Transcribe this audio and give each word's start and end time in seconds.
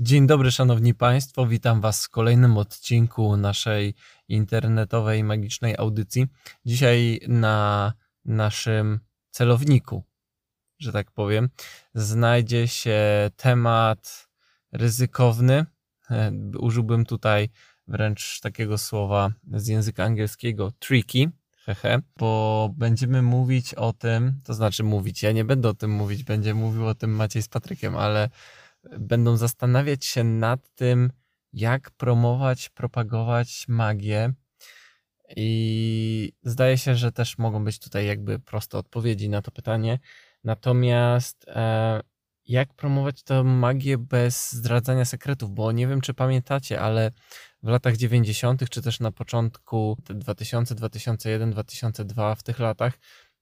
Dzień 0.00 0.26
dobry, 0.26 0.50
szanowni 0.50 0.94
państwo. 0.94 1.46
Witam 1.46 1.80
was 1.80 2.06
w 2.06 2.10
kolejnym 2.10 2.58
odcinku 2.58 3.36
naszej 3.36 3.94
internetowej 4.28 5.24
magicznej 5.24 5.74
audycji. 5.78 6.26
Dzisiaj 6.66 7.20
na 7.28 7.92
naszym 8.24 9.00
celowniku, 9.30 10.02
że 10.78 10.92
tak 10.92 11.10
powiem, 11.10 11.48
znajdzie 11.94 12.68
się 12.68 13.00
temat 13.36 14.28
ryzykowny. 14.72 15.66
E, 16.10 16.32
Użyłbym 16.58 17.04
tutaj 17.04 17.48
wręcz 17.88 18.40
takiego 18.40 18.78
słowa 18.78 19.30
z 19.52 19.66
języka 19.66 20.04
angielskiego 20.04 20.72
tricky, 20.78 21.30
hehe, 21.56 21.98
bo 22.18 22.70
będziemy 22.76 23.22
mówić 23.22 23.74
o 23.74 23.92
tym, 23.92 24.40
to 24.44 24.54
znaczy 24.54 24.84
mówić, 24.84 25.22
ja 25.22 25.32
nie 25.32 25.44
będę 25.44 25.68
o 25.68 25.74
tym 25.74 25.90
mówić, 25.90 26.24
będzie 26.24 26.54
mówił 26.54 26.86
o 26.86 26.94
tym 26.94 27.10
Maciej 27.10 27.42
z 27.42 27.48
Patrykiem, 27.48 27.96
ale 27.96 28.28
będą 28.98 29.36
zastanawiać 29.36 30.04
się 30.04 30.24
nad 30.24 30.74
tym, 30.74 31.12
jak 31.52 31.90
promować, 31.90 32.68
propagować 32.68 33.68
magię. 33.68 34.32
I 35.36 36.32
zdaje 36.42 36.78
się, 36.78 36.94
że 36.94 37.12
też 37.12 37.38
mogą 37.38 37.64
być 37.64 37.78
tutaj 37.78 38.06
jakby 38.06 38.38
proste 38.38 38.78
odpowiedzi 38.78 39.28
na 39.28 39.42
to 39.42 39.50
pytanie. 39.50 39.98
Natomiast 40.44 41.44
e, 41.48 42.00
jak 42.46 42.74
promować 42.74 43.22
tę 43.22 43.44
magię 43.44 43.98
bez 43.98 44.52
zdradzania 44.52 45.04
sekretów? 45.04 45.50
Bo 45.50 45.72
nie 45.72 45.86
wiem, 45.86 46.00
czy 46.00 46.14
pamiętacie, 46.14 46.80
ale 46.80 47.10
w 47.62 47.68
latach 47.68 47.96
90., 47.96 48.70
czy 48.70 48.82
też 48.82 49.00
na 49.00 49.12
początku 49.12 49.96
2000, 50.04 50.74
2001, 50.74 51.50
2002, 51.50 52.34
w 52.34 52.42
tych 52.42 52.58
latach 52.58 52.98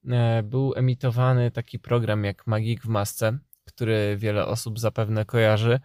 e, 0.09 0.43
był 0.43 0.75
emitowany 0.77 1.51
taki 1.51 1.79
program 1.79 2.25
jak 2.25 2.47
Magik 2.47 2.83
w 2.83 2.89
masce, 2.89 3.39
który 3.67 4.17
wiele 4.17 4.47
osób 4.47 4.79
zapewne 4.79 5.25
kojarzy. 5.25 5.81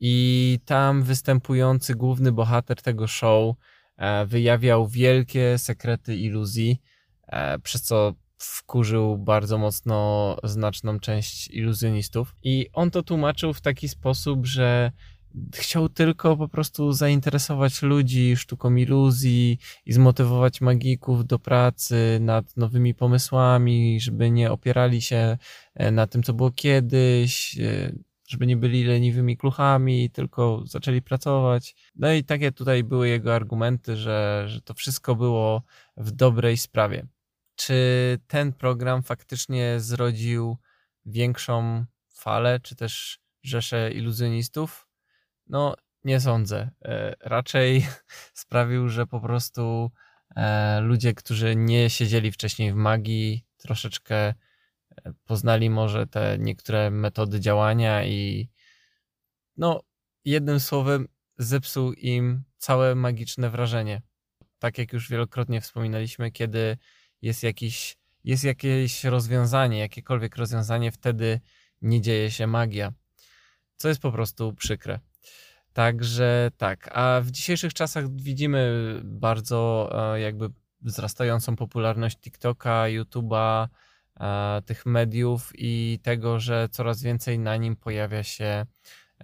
I 0.00 0.58
tam 0.64 1.02
występujący 1.02 1.94
główny 1.94 2.32
bohater 2.32 2.82
tego 2.82 3.06
show 3.06 3.56
e, 3.96 4.26
wyjawiał 4.26 4.88
wielkie 4.88 5.58
sekrety 5.58 6.16
iluzji, 6.16 6.82
e, 7.26 7.58
przez 7.58 7.82
co 7.82 8.14
wkurzył 8.38 9.18
bardzo 9.18 9.58
mocno 9.58 10.36
znaczną 10.44 11.00
część 11.00 11.48
iluzjonistów. 11.48 12.34
I 12.42 12.66
on 12.72 12.90
to 12.90 13.02
tłumaczył 13.02 13.52
w 13.54 13.60
taki 13.60 13.88
sposób, 13.88 14.46
że 14.46 14.92
chciał 15.54 15.88
tylko 15.88 16.36
po 16.36 16.48
prostu 16.48 16.92
zainteresować 16.92 17.82
ludzi 17.82 18.36
sztuką 18.36 18.74
iluzji 18.74 19.58
i 19.86 19.92
zmotywować 19.92 20.60
magików 20.60 21.26
do 21.26 21.38
pracy 21.38 22.18
nad 22.20 22.56
nowymi 22.56 22.94
pomysłami, 22.94 24.00
żeby 24.00 24.30
nie 24.30 24.50
opierali 24.50 25.02
się 25.02 25.38
e, 25.74 25.90
na 25.90 26.06
tym, 26.06 26.22
co 26.22 26.32
było 26.32 26.50
kiedyś, 26.50 27.58
e, 27.58 27.92
żeby 28.28 28.46
nie 28.46 28.56
byli 28.56 28.84
leniwymi 28.84 29.36
kluchami, 29.36 30.10
tylko 30.10 30.62
zaczęli 30.66 31.02
pracować. 31.02 31.74
No 31.96 32.12
i 32.12 32.24
takie 32.24 32.52
tutaj 32.52 32.84
były 32.84 33.08
jego 33.08 33.34
argumenty, 33.34 33.96
że, 33.96 34.44
że 34.46 34.60
to 34.60 34.74
wszystko 34.74 35.14
było 35.14 35.62
w 35.96 36.10
dobrej 36.10 36.56
sprawie. 36.56 37.06
Czy 37.56 37.74
ten 38.26 38.52
program 38.52 39.02
faktycznie 39.02 39.80
zrodził 39.80 40.56
większą 41.06 41.84
falę, 42.14 42.60
czy 42.62 42.76
też 42.76 43.20
rzeszę 43.42 43.90
iluzjonistów? 43.92 44.89
No, 45.50 45.74
nie 46.04 46.20
sądzę. 46.20 46.70
E, 46.84 47.14
raczej 47.20 47.86
sprawił, 48.32 48.88
że 48.88 49.06
po 49.06 49.20
prostu 49.20 49.90
e, 50.36 50.80
ludzie, 50.80 51.14
którzy 51.14 51.56
nie 51.56 51.90
siedzieli 51.90 52.32
wcześniej 52.32 52.72
w 52.72 52.76
magii, 52.76 53.44
troszeczkę 53.56 54.16
e, 54.16 54.34
poznali 55.24 55.70
może 55.70 56.06
te 56.06 56.36
niektóre 56.38 56.90
metody 56.90 57.40
działania 57.40 58.04
i 58.04 58.48
no, 59.56 59.80
jednym 60.24 60.60
słowem, 60.60 61.08
zepsuł 61.38 61.92
im 61.92 62.42
całe 62.56 62.94
magiczne 62.94 63.50
wrażenie. 63.50 64.02
Tak 64.58 64.78
jak 64.78 64.92
już 64.92 65.08
wielokrotnie 65.08 65.60
wspominaliśmy, 65.60 66.30
kiedy 66.30 66.78
jest 67.22 67.42
jakiś, 67.42 67.96
jest 68.24 68.44
jakieś 68.44 69.04
rozwiązanie, 69.04 69.78
jakiekolwiek 69.78 70.36
rozwiązanie, 70.36 70.92
wtedy 70.92 71.40
nie 71.82 72.00
dzieje 72.00 72.30
się 72.30 72.46
magia. 72.46 72.92
Co 73.76 73.88
jest 73.88 74.00
po 74.00 74.12
prostu 74.12 74.52
przykre. 74.52 75.00
Także 75.72 76.50
tak, 76.56 76.90
a 76.92 77.20
w 77.20 77.30
dzisiejszych 77.30 77.74
czasach 77.74 78.10
widzimy 78.10 78.94
bardzo 79.04 79.90
e, 80.14 80.20
jakby 80.20 80.50
wzrastającą 80.80 81.56
popularność 81.56 82.18
TikToka, 82.18 82.84
YouTube'a, 82.84 83.68
e, 84.20 84.62
tych 84.62 84.86
mediów 84.86 85.52
i 85.54 85.98
tego, 86.02 86.40
że 86.40 86.68
coraz 86.70 87.02
więcej 87.02 87.38
na 87.38 87.56
nim 87.56 87.76
pojawia 87.76 88.22
się 88.22 88.66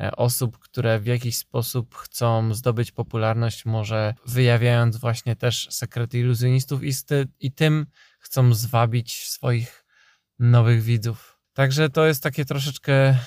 e, 0.01 0.11
osób, 0.17 0.59
które 0.59 1.01
w 1.01 1.07
jakiś 1.07 1.37
sposób 1.37 1.95
chcą 1.95 2.55
zdobyć 2.55 2.93
popularność, 2.93 3.65
może 3.65 4.15
wyjawiając 4.27 4.97
właśnie 4.97 5.37
też 5.37 5.69
sekrety 5.71 6.19
iluzjonistów 6.19 6.85
i, 6.85 6.93
i 7.41 7.53
tym 7.53 7.87
chcą 8.19 8.55
zwabić 8.55 9.29
swoich 9.29 9.85
nowych 10.39 10.83
widzów. 10.83 11.39
Także 11.53 11.91
to 11.91 12.07
jest 12.07 12.23
takie 12.23 12.45
troszeczkę, 12.45 13.19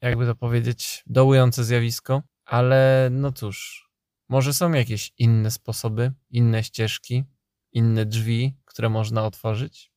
jakby 0.00 0.26
to 0.26 0.34
powiedzieć, 0.34 1.02
dołujące 1.06 1.64
zjawisko. 1.64 2.22
Ale 2.44 3.08
no 3.12 3.32
cóż, 3.32 3.88
może 4.28 4.54
są 4.54 4.72
jakieś 4.72 5.12
inne 5.18 5.50
sposoby, 5.50 6.12
inne 6.30 6.64
ścieżki, 6.64 7.24
inne 7.72 8.06
drzwi, 8.06 8.56
które 8.64 8.88
można 8.88 9.24
otworzyć? 9.24 9.92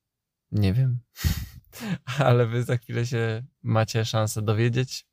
Nie 0.52 0.74
wiem. 0.74 1.00
Ale 2.18 2.48
wy 2.48 2.64
za 2.64 2.78
chwilę 2.78 3.06
się 3.06 3.44
macie 3.64 4.06
szansę 4.06 4.42
dowiedzieć, 4.42 5.06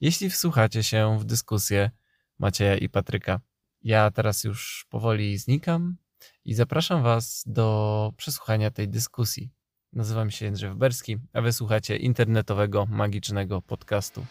jeśli 0.00 0.30
wsłuchacie 0.30 0.82
się 0.82 1.18
w 1.18 1.24
dyskusję 1.24 1.90
Macieja 2.38 2.76
i 2.76 2.88
Patryka. 2.88 3.40
Ja 3.82 4.10
teraz 4.10 4.44
już 4.44 4.86
powoli 4.88 5.38
znikam 5.38 5.96
i 6.44 6.54
zapraszam 6.54 7.02
was 7.02 7.44
do 7.46 8.12
przesłuchania 8.16 8.70
tej 8.70 8.88
dyskusji. 8.88 9.50
Nazywam 9.92 10.30
się 10.30 10.44
Jędrzej 10.44 10.70
Wberski, 10.70 11.18
a 11.32 11.40
wysłuchacie 11.40 11.96
internetowego, 11.96 12.86
magicznego 12.86 13.62
podcastu. 13.62 14.26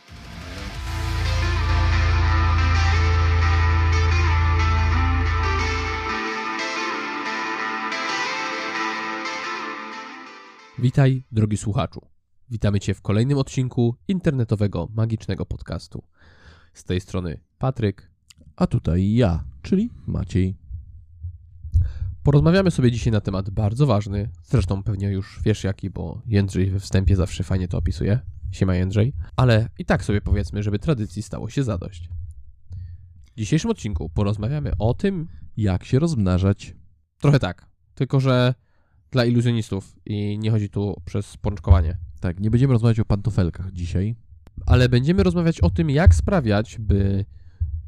Witaj, 10.82 11.24
drogi 11.32 11.58
słuchaczu. 11.58 12.02
Witamy 12.50 12.80
Cię 12.80 12.94
w 12.94 13.02
kolejnym 13.02 13.38
odcinku 13.38 13.96
internetowego 14.08 14.88
magicznego 14.94 15.46
podcastu. 15.46 16.04
Z 16.74 16.84
tej 16.84 17.02
strony 17.02 17.40
Patryk, 17.58 18.12
a 18.56 18.68
tutaj 18.68 19.14
ja, 19.14 19.44
czyli 19.62 19.90
Maciej. 20.08 20.58
Porozmawiamy 22.24 22.72
sobie 22.72 22.92
dzisiaj 22.92 23.14
na 23.14 23.22
temat 23.22 23.50
bardzo 23.50 23.86
ważny, 23.86 24.30
zresztą 24.44 24.84
pewnie 24.84 25.12
już 25.12 25.40
wiesz 25.44 25.64
jaki, 25.64 25.90
bo 25.90 26.22
Jędrzej 26.26 26.72
we 26.72 26.80
wstępie 26.80 27.16
zawsze 27.16 27.44
fajnie 27.44 27.68
to 27.68 27.78
opisuje. 27.78 28.20
Siema 28.52 28.76
Jędrzej. 28.76 29.14
Ale 29.36 29.70
i 29.80 29.86
tak 29.86 30.06
sobie 30.06 30.22
powiedzmy, 30.22 30.64
żeby 30.64 30.80
tradycji 30.80 31.24
stało 31.24 31.50
się 31.50 31.64
zadość. 31.64 32.10
W 33.34 33.38
dzisiejszym 33.38 33.72
odcinku 33.72 34.10
porozmawiamy 34.10 34.72
o 34.80 34.94
tym, 34.94 35.28
jak 35.58 35.86
się 35.86 36.00
rozmnażać. 36.00 36.76
Trochę 37.22 37.40
tak, 37.40 37.70
tylko 37.96 38.20
że 38.20 38.54
dla 39.12 39.26
iluzjonistów 39.26 39.96
i 40.06 40.40
nie 40.40 40.52
chodzi 40.52 40.70
tu 40.70 41.02
przez 41.06 41.38
pączkowanie. 41.38 41.98
Tak, 42.20 42.40
nie 42.40 42.52
będziemy 42.52 42.74
rozmawiać 42.74 43.00
o 43.00 43.06
pantofelkach 43.06 43.72
dzisiaj. 43.72 44.16
Ale 44.66 44.90
będziemy 44.90 45.24
rozmawiać 45.24 45.62
o 45.62 45.70
tym, 45.70 45.90
jak 45.90 46.16
sprawiać, 46.16 46.78
by 46.80 47.26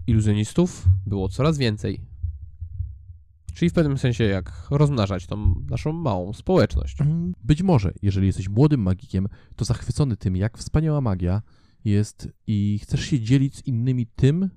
iluzjonistów 0.08 0.86
było 1.06 1.30
coraz 1.30 1.58
więcej. 1.58 2.02
Czyli 3.54 3.70
w 3.70 3.74
pewnym 3.74 3.98
sensie, 3.98 4.24
jak 4.24 4.68
rozmnażać 4.72 5.28
tą 5.28 5.56
naszą 5.70 5.94
małą 5.94 6.34
społeczność. 6.34 7.02
Mhm. 7.02 7.34
Być 7.44 7.64
może, 7.64 7.94
jeżeli 8.02 8.28
jesteś 8.28 8.50
młodym 8.50 8.82
magikiem, 8.82 9.28
to 9.56 9.66
zachwycony 9.66 10.18
tym, 10.18 10.36
jak 10.36 10.58
wspaniała 10.58 11.02
magia 11.02 11.42
jest 11.86 12.30
i 12.48 12.80
chcesz 12.84 13.02
się 13.02 13.20
dzielić 13.20 13.56
z 13.56 13.68
innymi 13.68 14.08
tym, 14.08 14.50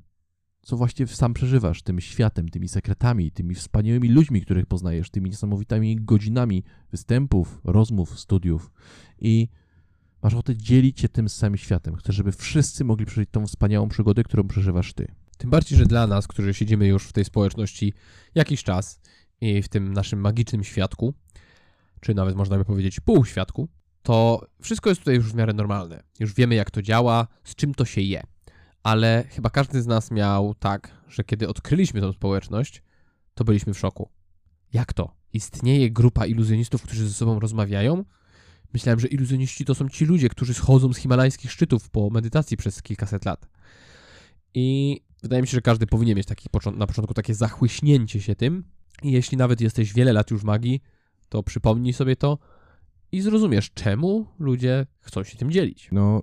co 0.64 0.76
właśnie 0.76 1.06
sam 1.06 1.34
przeżywasz, 1.34 1.82
tym 1.82 2.00
światem, 2.00 2.49
tymi 2.49 2.69
sekretami, 2.69 3.31
tymi 3.31 3.55
wspaniałymi 3.55 4.08
ludźmi, 4.08 4.43
których 4.43 4.66
poznajesz, 4.66 5.11
tymi 5.11 5.31
niesamowitymi 5.31 5.96
godzinami 5.96 6.64
występów, 6.90 7.61
rozmów, 7.64 8.20
studiów 8.20 8.70
i 9.19 9.49
masz 10.22 10.32
ochotę 10.34 10.56
dzielić 10.56 11.00
się 11.00 11.08
tym 11.08 11.28
samym 11.28 11.56
światem. 11.56 11.96
Chcesz, 11.96 12.16
żeby 12.16 12.32
wszyscy 12.32 12.84
mogli 12.84 13.06
przeżyć 13.06 13.31
tą 13.31 13.46
wspaniałą 13.46 13.88
przygodę, 13.88 14.22
którą 14.22 14.49
przeżywasz 14.49 14.93
ty. 14.93 15.06
Tym 15.38 15.50
bardziej, 15.50 15.78
że 15.78 15.87
dla 15.87 16.06
nas, 16.06 16.26
którzy 16.26 16.55
siedzimy 16.55 16.87
już 16.87 17.05
w 17.05 17.12
tej 17.12 17.25
społeczności 17.25 17.93
jakiś 18.34 18.62
czas 18.62 19.00
i 19.40 19.62
w 19.62 19.69
tym 19.69 19.93
naszym 19.93 20.20
magicznym 20.20 20.64
świadku, 20.64 21.14
czy 22.00 22.14
nawet 22.14 22.37
można 22.37 22.58
by 22.58 22.64
powiedzieć 22.64 23.00
półświadku, 23.00 23.69
to 24.02 24.46
wszystko 24.62 24.90
jest 24.90 25.00
tutaj 25.00 25.14
już 25.14 25.32
w 25.32 25.34
miarę 25.34 25.52
normalne. 25.52 26.02
Już 26.20 26.34
wiemy, 26.34 26.55
jak 26.55 26.70
to 26.70 26.82
działa, 26.82 27.26
z 27.44 27.55
czym 27.55 27.75
to 27.75 27.84
się 27.84 28.00
je 28.00 28.22
ale 28.84 29.25
chyba 29.31 29.50
każdy 29.50 29.82
z 29.82 29.86
nas 29.86 30.10
miał 30.10 30.54
tak, 30.54 30.90
że 31.08 31.25
kiedy 31.25 31.48
odkryliśmy 31.48 32.00
tą 32.00 32.12
społeczność, 32.12 32.82
to 33.34 33.44
byliśmy 33.44 33.75
w 33.75 33.78
szoku. 33.78 34.08
Jak 34.72 34.92
to? 34.92 35.16
Istnieje 35.32 35.90
grupa 35.90 36.26
iluzjonistów, 36.26 36.82
którzy 36.82 37.08
ze 37.08 37.14
sobą 37.14 37.40
rozmawiają? 37.40 38.04
Myślałem, 38.75 39.00
że 39.00 39.08
iluzjoniści 39.08 39.64
to 39.64 39.75
są 39.75 39.88
ci 39.88 40.04
ludzie, 40.04 40.28
którzy 40.28 40.54
schodzą 40.54 40.92
z 40.92 40.96
himalajskich 40.96 41.52
szczytów 41.52 41.90
po 41.90 42.10
medytacji 42.10 42.56
przez 42.56 42.82
kilkaset 42.82 43.25
lat. 43.25 43.48
I 44.54 45.00
wydaje 45.22 45.42
mi 45.42 45.48
się, 45.48 45.54
że 45.54 45.62
każdy 45.62 45.87
powinien 45.87 46.16
mieć 46.16 46.26
taki 46.26 46.48
na 46.76 46.87
początku 46.87 47.14
takie 47.14 47.34
zachłyśnięcie 47.34 48.20
się 48.20 48.34
tym. 48.37 48.64
I 49.02 49.12
jeśli 49.12 49.38
nawet 49.38 49.60
jesteś 49.60 49.92
wiele 49.92 50.12
lat 50.12 50.30
już 50.30 50.44
magii, 50.44 50.80
to 51.28 51.42
przypomnij 51.42 51.92
sobie 51.92 52.16
to 52.16 52.38
i 53.12 53.20
zrozumiesz, 53.20 53.70
czemu 53.75 54.26
ludzie 54.38 54.87
chcą 55.00 55.25
się 55.25 55.38
tym 55.38 55.50
dzielić. 55.50 55.88
No, 55.92 56.22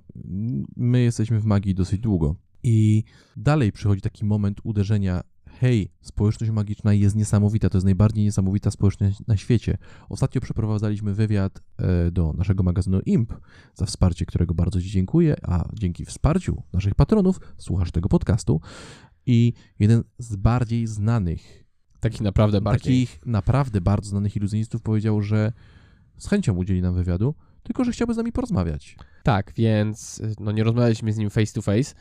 my 0.75 1.01
jesteśmy 1.01 1.39
w 1.39 1.45
magii 1.45 1.75
dosyć 1.75 1.99
długo. 1.99 2.35
I 2.63 3.03
dalej 3.37 3.71
przychodzi 3.71 4.01
taki 4.01 4.25
moment 4.25 4.57
uderzenia. 4.63 5.21
Hej, 5.59 5.91
społeczność 6.01 6.51
magiczna 6.51 6.93
jest 6.93 7.15
niesamowita, 7.15 7.69
to 7.69 7.77
jest 7.77 7.85
najbardziej 7.85 8.23
niesamowita 8.23 8.71
społeczność 8.71 9.17
na 9.27 9.37
świecie. 9.37 9.77
Ostatnio 10.09 10.41
przeprowadzaliśmy 10.41 11.13
wywiad 11.13 11.61
e, 11.77 12.11
do 12.11 12.33
naszego 12.33 12.63
magazynu 12.63 12.99
IMP, 12.99 13.33
za 13.73 13.85
wsparcie 13.85 14.25
którego 14.25 14.53
bardzo 14.53 14.81
Ci 14.81 14.89
dziękuję, 14.89 15.35
a 15.43 15.69
dzięki 15.73 16.05
wsparciu 16.05 16.63
naszych 16.73 16.95
patronów 16.95 17.39
słuchasz 17.57 17.91
tego 17.91 18.09
podcastu. 18.09 18.61
I 19.25 19.53
jeden 19.79 20.03
z 20.17 20.35
bardziej 20.35 20.87
znanych, 20.87 21.63
Takich 21.99 22.21
naprawdę 22.21 22.61
bardziej. 22.61 23.05
takich 23.05 23.25
naprawdę 23.25 23.81
bardzo 23.81 24.09
znanych 24.09 24.35
iluzjonistów 24.35 24.81
powiedział, 24.81 25.21
że 25.21 25.53
z 26.17 26.27
chęcią 26.27 26.55
udzieli 26.55 26.81
nam 26.81 26.95
wywiadu, 26.95 27.35
tylko 27.63 27.83
że 27.83 27.91
chciałby 27.91 28.13
z 28.13 28.17
nami 28.17 28.31
porozmawiać. 28.31 28.97
Tak, 29.23 29.53
więc 29.55 30.19
y, 30.19 30.35
no 30.39 30.51
nie 30.51 30.63
rozmawialiśmy 30.63 31.13
z 31.13 31.17
nim 31.17 31.29
face 31.29 31.53
to 31.53 31.61
face, 31.61 31.95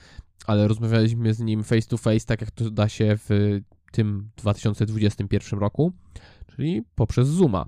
ale 0.47 0.69
rozmawialiśmy 0.69 1.35
z 1.35 1.41
nim 1.41 1.65
face 1.65 1.89
to 1.89 1.97
face, 1.97 2.27
tak 2.27 2.41
jak 2.41 2.51
to 2.51 2.71
da 2.71 2.89
się 2.89 3.19
w 3.29 3.61
tym 3.93 4.31
2021 4.37 5.61
roku, 5.61 5.93
czyli 6.47 6.83
poprzez 6.95 7.29
Zooma. 7.29 7.67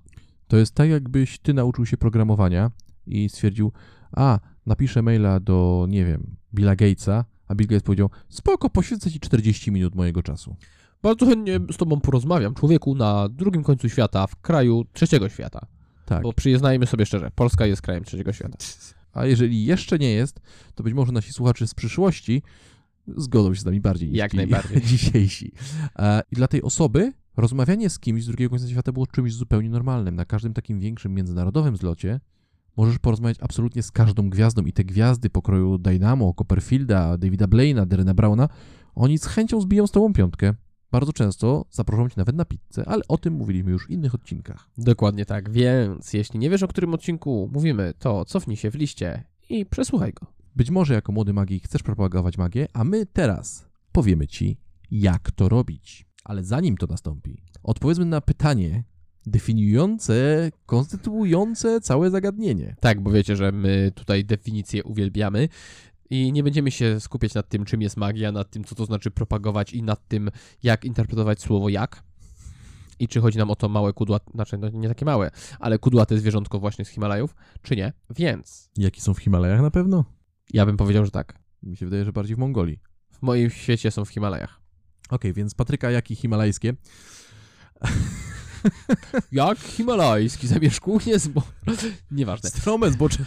To 0.48 0.56
jest 0.56 0.74
tak, 0.74 0.90
jakbyś 0.90 1.38
ty 1.38 1.54
nauczył 1.54 1.86
się 1.86 1.96
programowania 1.96 2.70
i 3.06 3.28
stwierdził, 3.28 3.72
a, 4.12 4.38
napiszę 4.66 5.02
maila 5.02 5.40
do, 5.40 5.86
nie 5.88 6.04
wiem, 6.04 6.36
Billa 6.54 6.76
Gatesa, 6.76 7.24
a 7.48 7.54
Bill 7.54 7.68
Gates 7.68 7.82
powiedział, 7.82 8.10
spoko, 8.28 8.70
poświęcę 8.70 9.10
ci 9.10 9.20
40 9.20 9.72
minut 9.72 9.94
mojego 9.94 10.22
czasu. 10.22 10.56
Bardzo 11.02 11.26
chętnie 11.26 11.60
z 11.72 11.76
tobą 11.76 12.00
porozmawiam, 12.00 12.54
człowieku 12.54 12.94
na 12.94 13.28
drugim 13.28 13.62
końcu 13.62 13.88
świata, 13.88 14.26
w 14.26 14.36
kraju 14.36 14.84
trzeciego 14.92 15.28
świata. 15.28 15.66
Tak. 16.06 16.22
Bo 16.22 16.32
przyznajmy 16.32 16.86
sobie 16.86 17.06
szczerze, 17.06 17.30
Polska 17.34 17.66
jest 17.66 17.82
krajem 17.82 18.04
trzeciego 18.04 18.32
świata. 18.32 18.58
A 19.12 19.26
jeżeli 19.26 19.64
jeszcze 19.64 19.98
nie 19.98 20.10
jest, 20.10 20.40
to 20.74 20.82
być 20.82 20.94
może 20.94 21.12
nasi 21.12 21.32
słuchacze 21.32 21.66
z 21.66 21.74
przyszłości 21.74 22.42
zgodzą 23.16 23.54
się 23.54 23.60
z 23.60 23.64
nami 23.64 23.80
bardziej 23.80 24.08
niż 24.08 24.18
Jak 24.18 24.34
najbardziej. 24.34 24.82
dzisiejsi. 24.92 25.52
E, 25.98 26.22
I 26.32 26.36
dla 26.36 26.48
tej 26.48 26.62
osoby 26.62 27.12
rozmawianie 27.36 27.90
z 27.90 27.98
kimś 27.98 28.24
z 28.24 28.26
drugiego 28.26 28.50
końca 28.50 28.68
świata 28.68 28.92
było 28.92 29.06
czymś 29.06 29.34
zupełnie 29.34 29.70
normalnym. 29.70 30.14
Na 30.16 30.24
każdym 30.24 30.54
takim 30.54 30.80
większym 30.80 31.14
międzynarodowym 31.14 31.76
zlocie 31.76 32.20
możesz 32.76 32.98
porozmawiać 32.98 33.38
absolutnie 33.40 33.82
z 33.82 33.90
każdą 33.90 34.30
gwiazdą 34.30 34.62
i 34.62 34.72
te 34.72 34.84
gwiazdy 34.84 35.30
pokroju 35.30 35.78
Dynamo, 35.78 36.34
Copperfielda, 36.34 37.18
Davida 37.18 37.46
Blaina, 37.46 37.86
Derena 37.86 38.14
Browna, 38.14 38.48
oni 38.94 39.18
z 39.18 39.26
chęcią 39.26 39.60
zbiją 39.60 39.86
z 39.86 39.90
tobą 39.90 40.12
piątkę. 40.12 40.54
Bardzo 40.92 41.12
często 41.12 41.64
zaproszą 41.70 42.08
cię 42.08 42.14
nawet 42.16 42.36
na 42.36 42.44
pizzę, 42.44 42.84
ale 42.86 43.02
o 43.08 43.18
tym 43.18 43.34
mówiliśmy 43.34 43.70
już 43.70 43.86
w 43.86 43.90
innych 43.90 44.14
odcinkach. 44.14 44.68
Dokładnie 44.78 45.26
tak, 45.26 45.50
więc 45.50 46.12
jeśli 46.12 46.38
nie 46.38 46.50
wiesz 46.50 46.62
o 46.62 46.68
którym 46.68 46.94
odcinku 46.94 47.50
mówimy, 47.52 47.94
to 47.98 48.24
cofnij 48.24 48.56
się 48.56 48.70
w 48.70 48.74
liście 48.74 49.24
i 49.50 49.66
przesłuchaj 49.66 50.12
go. 50.12 50.26
Być 50.56 50.70
może 50.70 50.94
jako 50.94 51.12
młody 51.12 51.32
magik 51.32 51.64
chcesz 51.64 51.82
propagować 51.82 52.38
magię, 52.38 52.68
a 52.72 52.84
my 52.84 53.06
teraz 53.06 53.66
powiemy 53.92 54.26
ci, 54.26 54.56
jak 54.90 55.30
to 55.30 55.48
robić. 55.48 56.06
Ale 56.24 56.44
zanim 56.44 56.76
to 56.76 56.86
nastąpi, 56.86 57.38
odpowiedzmy 57.62 58.04
na 58.04 58.20
pytanie 58.20 58.84
definiujące, 59.26 60.50
konstytuujące 60.66 61.80
całe 61.80 62.10
zagadnienie. 62.10 62.76
Tak, 62.80 63.00
bo 63.00 63.10
wiecie, 63.10 63.36
że 63.36 63.52
my 63.52 63.92
tutaj 63.94 64.24
definicję 64.24 64.84
uwielbiamy 64.84 65.48
i 66.12 66.32
nie 66.32 66.42
będziemy 66.42 66.70
się 66.70 67.00
skupiać 67.00 67.34
nad 67.34 67.48
tym, 67.48 67.64
czym 67.64 67.82
jest 67.82 67.96
magia, 67.96 68.32
nad 68.32 68.50
tym, 68.50 68.64
co 68.64 68.74
to 68.74 68.84
znaczy 68.84 69.10
propagować 69.10 69.72
i 69.72 69.82
nad 69.82 70.08
tym, 70.08 70.30
jak 70.62 70.84
interpretować 70.84 71.40
słowo 71.40 71.68
jak. 71.68 72.02
I 72.98 73.08
czy 73.08 73.20
chodzi 73.20 73.38
nam 73.38 73.50
o 73.50 73.56
to 73.56 73.68
małe 73.68 73.92
kudłate, 73.92 74.30
znaczy 74.34 74.58
no 74.58 74.68
nie 74.68 74.88
takie 74.88 75.04
małe, 75.04 75.30
ale 75.60 75.78
kudłate 75.78 76.18
zwierzątko 76.18 76.58
właśnie 76.58 76.84
z 76.84 76.88
Himalajów, 76.88 77.34
czy 77.62 77.76
nie. 77.76 77.92
Więc 78.10 78.70
Jakie 78.76 79.00
są 79.00 79.14
w 79.14 79.18
Himalajach 79.18 79.60
na 79.60 79.70
pewno? 79.70 80.04
ja 80.52 80.66
bym 80.66 80.76
powiedział, 80.76 81.04
że 81.04 81.10
tak. 81.10 81.38
Mi 81.62 81.76
się 81.76 81.86
wydaje, 81.86 82.04
że 82.04 82.12
bardziej 82.12 82.36
w 82.36 82.38
Mongolii. 82.38 82.78
W 83.10 83.22
moim 83.22 83.50
świecie 83.50 83.90
są 83.90 84.04
w 84.04 84.08
Himalajach. 84.08 84.60
Okej, 85.10 85.32
więc 85.32 85.54
Patryka, 85.54 85.90
jaki 85.90 86.14
himalajskie? 86.14 86.74
Jak 89.32 89.58
himalajski 89.58 90.48
zamieszkuje 90.48 91.18
z... 91.18 91.28
Bo... 91.28 91.42
Nieważne. 92.10 92.50
Strome 92.50 92.90
zbocze. 92.90 93.24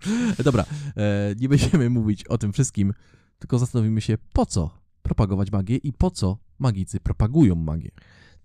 Dobra, 0.44 0.64
e, 0.96 1.34
nie 1.40 1.48
będziemy 1.48 1.90
mówić 1.90 2.24
o 2.24 2.38
tym 2.38 2.52
wszystkim, 2.52 2.92
tylko 3.38 3.58
zastanowimy 3.58 4.00
się, 4.00 4.18
po 4.32 4.46
co 4.46 4.78
propagować 5.02 5.52
magię 5.52 5.76
i 5.76 5.92
po 5.92 6.10
co 6.10 6.38
magicy 6.58 7.00
propagują 7.00 7.54
magię. 7.54 7.90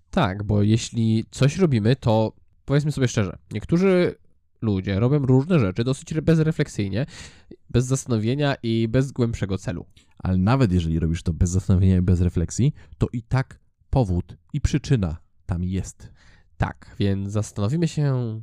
Tak, 0.09 0.43
bo 0.43 0.63
jeśli 0.63 1.25
coś 1.31 1.57
robimy, 1.57 1.95
to 1.95 2.33
powiedzmy 2.65 2.91
sobie 2.91 3.07
szczerze, 3.07 3.37
niektórzy 3.51 4.15
ludzie 4.61 4.99
robią 4.99 5.19
różne 5.19 5.59
rzeczy 5.59 5.83
dosyć 5.83 6.13
bezrefleksyjnie, 6.13 7.05
bez 7.69 7.85
zastanowienia 7.85 8.55
i 8.63 8.87
bez 8.87 9.11
głębszego 9.11 9.57
celu. 9.57 9.85
Ale 10.17 10.37
nawet 10.37 10.71
jeżeli 10.71 10.99
robisz 10.99 11.23
to 11.23 11.33
bez 11.33 11.49
zastanowienia 11.49 11.97
i 11.97 12.01
bez 12.01 12.21
refleksji, 12.21 12.73
to 12.97 13.07
i 13.13 13.21
tak 13.21 13.59
powód 13.89 14.37
i 14.53 14.61
przyczyna 14.61 15.17
tam 15.45 15.63
jest. 15.63 16.11
Tak, 16.57 16.95
więc 16.99 17.31
zastanowimy 17.31 17.87
się, 17.87 18.41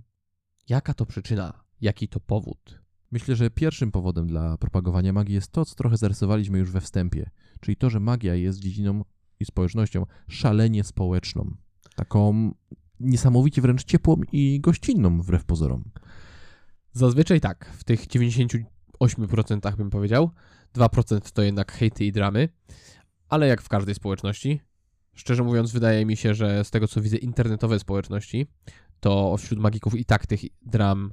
jaka 0.69 0.95
to 0.95 1.07
przyczyna, 1.07 1.65
jaki 1.81 2.09
to 2.09 2.21
powód. 2.21 2.81
Myślę, 3.11 3.37
że 3.37 3.51
pierwszym 3.51 3.93
powodem 3.93 4.27
dla 4.27 4.57
propagowania 4.57 5.13
magii 5.13 5.35
jest 5.35 5.53
to, 5.53 5.65
co 5.65 5.75
trochę 5.75 5.97
zarysowaliśmy 5.97 6.59
już 6.59 6.71
we 6.71 6.81
wstępie, 6.81 7.31
czyli 7.61 7.77
to, 7.77 7.91
że 7.91 8.01
magia 8.01 8.35
jest 8.35 8.59
dziedziną 8.59 9.05
i 9.41 9.45
społecznością 9.45 10.07
szalenie 10.29 10.85
społeczną. 10.85 11.57
Taką 11.97 12.55
niesamowicie 13.01 13.63
wręcz 13.63 13.85
ciepłą 13.85 14.17
i 14.33 14.61
gościnną 14.61 15.23
wbrew 15.23 15.45
pozorom. 15.45 15.85
Zazwyczaj 16.93 17.41
tak, 17.41 17.73
w 17.79 17.85
tych 17.85 18.07
98% 18.07 19.77
bym 19.77 19.91
powiedział, 19.91 20.31
2% 20.75 21.33
to 21.33 21.43
jednak 21.43 21.73
hejty 21.73 22.05
i 22.05 22.13
dramy, 22.13 22.49
ale 23.29 23.49
jak 23.49 23.63
w 23.63 23.69
każdej 23.69 23.95
społeczności, 23.95 24.61
szczerze 25.15 25.43
mówiąc, 25.43 25.73
wydaje 25.73 26.07
mi 26.07 26.17
się, 26.17 26.35
że 26.35 26.65
z 26.65 26.71
tego 26.71 26.89
co 26.89 27.01
widzę 27.01 27.17
internetowe 27.17 27.79
społeczności, 27.79 28.47
to 29.01 29.37
wśród 29.37 29.61
magików 29.61 29.95
i 29.95 30.05
tak 30.05 30.27
tych 30.27 30.41
dram 30.63 31.13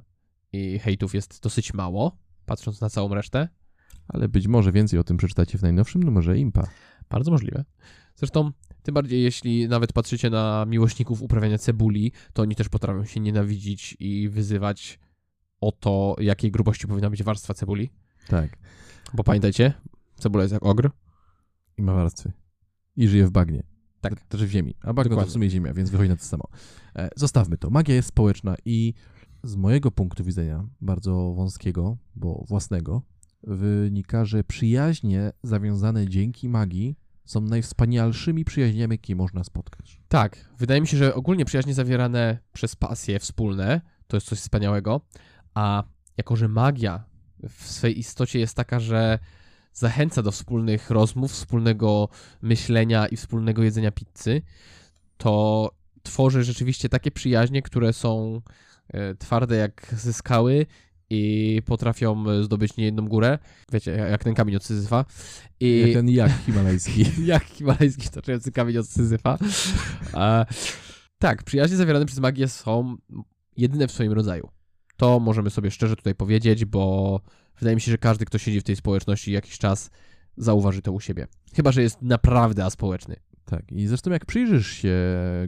i 0.52 0.78
hejtów 0.78 1.14
jest 1.14 1.42
dosyć 1.42 1.74
mało, 1.74 2.18
patrząc 2.46 2.80
na 2.80 2.90
całą 2.90 3.14
resztę. 3.14 3.48
Ale 4.08 4.28
być 4.28 4.46
może 4.46 4.72
więcej 4.72 4.98
o 4.98 5.04
tym 5.04 5.16
przeczytacie 5.16 5.58
w 5.58 5.62
najnowszym 5.62 6.02
numerze 6.02 6.38
Impa. 6.38 6.68
Bardzo 7.10 7.30
możliwe. 7.30 7.64
Zresztą, 8.14 8.52
tym 8.82 8.94
bardziej 8.94 9.22
jeśli 9.22 9.68
nawet 9.68 9.92
patrzycie 9.92 10.30
na 10.30 10.64
miłośników 10.68 11.22
uprawiania 11.22 11.58
cebuli, 11.58 12.12
to 12.32 12.42
oni 12.42 12.54
też 12.54 12.68
potrafią 12.68 13.04
się 13.04 13.20
nienawidzić 13.20 13.96
i 14.00 14.28
wyzywać 14.28 14.98
o 15.60 15.72
to, 15.72 16.16
jakiej 16.18 16.50
grubości 16.50 16.86
powinna 16.86 17.10
być 17.10 17.22
warstwa 17.22 17.54
cebuli. 17.54 17.90
Tak. 18.28 18.58
Bo 19.14 19.24
pamiętajcie, 19.24 19.72
cebula 20.18 20.44
jest 20.44 20.52
jak 20.52 20.66
ogr. 20.66 20.90
I 21.78 21.82
ma 21.82 21.94
warstwy. 21.94 22.32
I 22.96 23.08
żyje 23.08 23.26
w 23.26 23.30
bagnie. 23.30 23.62
Tak. 24.00 24.20
Też 24.20 24.44
w 24.44 24.48
ziemi. 24.50 24.74
A 24.80 24.86
bagno 24.86 25.02
to 25.02 25.08
Dokładnie. 25.08 25.30
w 25.30 25.32
sumie 25.32 25.50
ziemia, 25.50 25.74
więc 25.74 25.90
wychodzi 25.90 26.08
na 26.08 26.16
to 26.16 26.24
samo. 26.24 26.44
E, 26.96 27.08
zostawmy 27.16 27.58
to. 27.58 27.70
Magia 27.70 27.94
jest 27.94 28.08
społeczna 28.08 28.54
i 28.64 28.94
z 29.46 29.56
mojego 29.56 29.90
punktu 29.90 30.24
widzenia, 30.24 30.68
bardzo 30.80 31.32
wąskiego, 31.32 31.96
bo 32.14 32.44
własnego, 32.48 33.02
wynika, 33.42 34.24
że 34.24 34.44
przyjaźnie 34.44 35.32
zawiązane 35.42 36.08
dzięki 36.08 36.48
magii 36.48 36.96
są 37.24 37.40
najwspanialszymi 37.40 38.44
przyjaźniami, 38.44 38.94
jakie 38.94 39.16
można 39.16 39.44
spotkać. 39.44 40.00
Tak, 40.08 40.50
wydaje 40.58 40.80
mi 40.80 40.86
się, 40.86 40.96
że 40.96 41.14
ogólnie 41.14 41.44
przyjaźnie 41.44 41.74
zawierane 41.74 42.38
przez 42.52 42.76
pasje 42.76 43.18
wspólne 43.18 43.80
to 44.06 44.16
jest 44.16 44.26
coś 44.26 44.38
wspaniałego, 44.38 45.00
a 45.54 45.84
jako, 46.16 46.36
że 46.36 46.48
magia 46.48 47.04
w 47.48 47.70
swej 47.70 47.98
istocie 47.98 48.38
jest 48.38 48.56
taka, 48.56 48.80
że 48.80 49.18
zachęca 49.72 50.22
do 50.22 50.32
wspólnych 50.32 50.90
rozmów, 50.90 51.32
wspólnego 51.32 52.08
myślenia 52.42 53.06
i 53.06 53.16
wspólnego 53.16 53.62
jedzenia 53.62 53.90
pizzy, 53.90 54.42
to 55.16 55.70
tworzy 56.02 56.44
rzeczywiście 56.44 56.88
takie 56.88 57.10
przyjaźnie, 57.10 57.62
które 57.62 57.92
są 57.92 58.40
twarde 59.18 59.56
jak 59.56 59.94
ze 59.96 60.12
skały 60.12 60.66
i 61.10 61.62
potrafią 61.66 62.30
e, 62.30 62.42
zdobyć 62.42 62.76
niejedną 62.76 63.08
górę. 63.08 63.38
Wiecie, 63.72 63.90
jak 63.90 64.24
ten 64.24 64.34
kamień 64.34 64.56
od 64.56 64.64
Syzyfa. 64.64 65.04
I... 65.60 65.80
Jak 65.80 65.92
ten 65.92 66.08
jak 66.08 66.32
himalajski. 66.46 67.04
jak 67.24 67.44
himalajski 67.44 68.08
toczący 68.08 68.52
kamień 68.52 68.78
od 68.78 68.88
Syzyfa. 68.88 69.38
E, 70.14 70.46
tak, 71.18 71.42
przyjaźnie 71.42 71.76
zawierane 71.76 72.06
przez 72.06 72.18
magię 72.18 72.48
są 72.48 72.96
jedyne 73.56 73.88
w 73.88 73.92
swoim 73.92 74.12
rodzaju. 74.12 74.48
To 74.96 75.20
możemy 75.20 75.50
sobie 75.50 75.70
szczerze 75.70 75.96
tutaj 75.96 76.14
powiedzieć, 76.14 76.64
bo 76.64 77.20
wydaje 77.58 77.74
mi 77.74 77.80
się, 77.80 77.90
że 77.90 77.98
każdy, 77.98 78.24
kto 78.24 78.38
siedzi 78.38 78.60
w 78.60 78.64
tej 78.64 78.76
społeczności 78.76 79.32
jakiś 79.32 79.58
czas, 79.58 79.90
zauważy 80.36 80.82
to 80.82 80.92
u 80.92 81.00
siebie. 81.00 81.26
Chyba, 81.54 81.72
że 81.72 81.82
jest 81.82 82.02
naprawdę 82.02 82.64
aspołeczny. 82.64 83.16
Tak, 83.44 83.72
i 83.72 83.86
zresztą 83.86 84.10
jak 84.10 84.26
przyjrzysz 84.26 84.70
się 84.70 84.94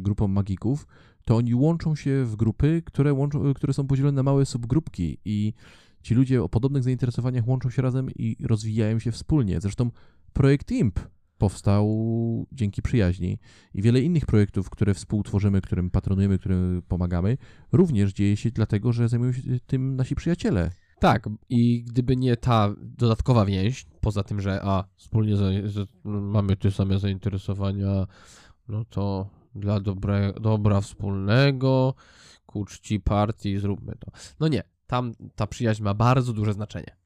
grupom 0.01 0.33
magików, 0.33 0.87
to 1.29 1.37
oni 1.37 1.55
łączą 1.55 1.95
się 1.95 2.25
w 2.25 2.37
grupy, 2.37 2.83
które, 2.87 3.13
łączą, 3.13 3.55
które 3.55 3.73
są 3.73 3.87
podzielone 3.87 4.17
na 4.17 4.23
małe 4.23 4.47
subgrupki 4.47 5.19
i 5.25 5.53
ci 6.03 6.15
ludzie 6.15 6.43
o 6.43 6.49
podobnych 6.49 6.83
zainteresowaniach 6.83 7.49
łączą 7.49 7.71
się 7.71 7.83
razem 7.83 8.11
i 8.11 8.37
rozwijają 8.47 8.99
się 8.99 9.13
wspólnie. 9.13 9.61
Zresztą 9.61 9.91
projekt 10.33 10.71
IMP 10.71 11.01
powstał 11.39 11.87
dzięki 12.53 12.83
przyjaźni 12.83 13.39
i 13.75 13.83
wiele 13.83 14.01
innych 14.01 14.27
projektów, 14.27 14.71
które 14.71 14.95
współtworzymy, 14.95 15.61
którym 15.61 15.91
patronujemy, 15.91 16.39
którym 16.39 16.83
pomagamy, 16.89 17.37
również 17.73 18.13
dzieje 18.13 18.37
się 18.37 18.51
dlatego, 18.51 18.93
że 18.93 19.09
zajmują 19.09 19.33
się 19.33 19.43
tym 19.67 19.97
nasi 19.97 20.15
przyjaciele. 20.15 20.71
Tak, 21.01 21.29
i 21.49 21.85
gdyby 21.85 22.17
nie 22.17 22.37
ta 22.37 22.75
dodatkowa 22.81 23.45
więź, 23.45 23.87
poza 24.01 24.23
tym, 24.23 24.41
że 24.41 24.61
a, 24.63 24.85
wspólnie 24.97 25.35
mamy 26.05 26.57
te 26.57 26.71
same 26.71 26.99
zainteresowania, 26.99 28.07
no 28.69 28.85
to 28.85 29.38
dla 29.55 29.81
dobre, 29.81 30.33
dobra 30.41 30.81
wspólnego, 30.81 31.95
ku 32.47 32.65
czci 32.65 33.01
partii 33.01 33.59
zróbmy 33.59 33.95
to. 33.99 34.11
No 34.41 34.49
nie, 34.49 34.63
tam 34.87 35.15
ta 35.35 35.47
przyjaźń 35.47 35.83
ma 35.83 35.95
bardzo 35.95 36.33
duże 36.33 36.53
znaczenie. 36.53 36.97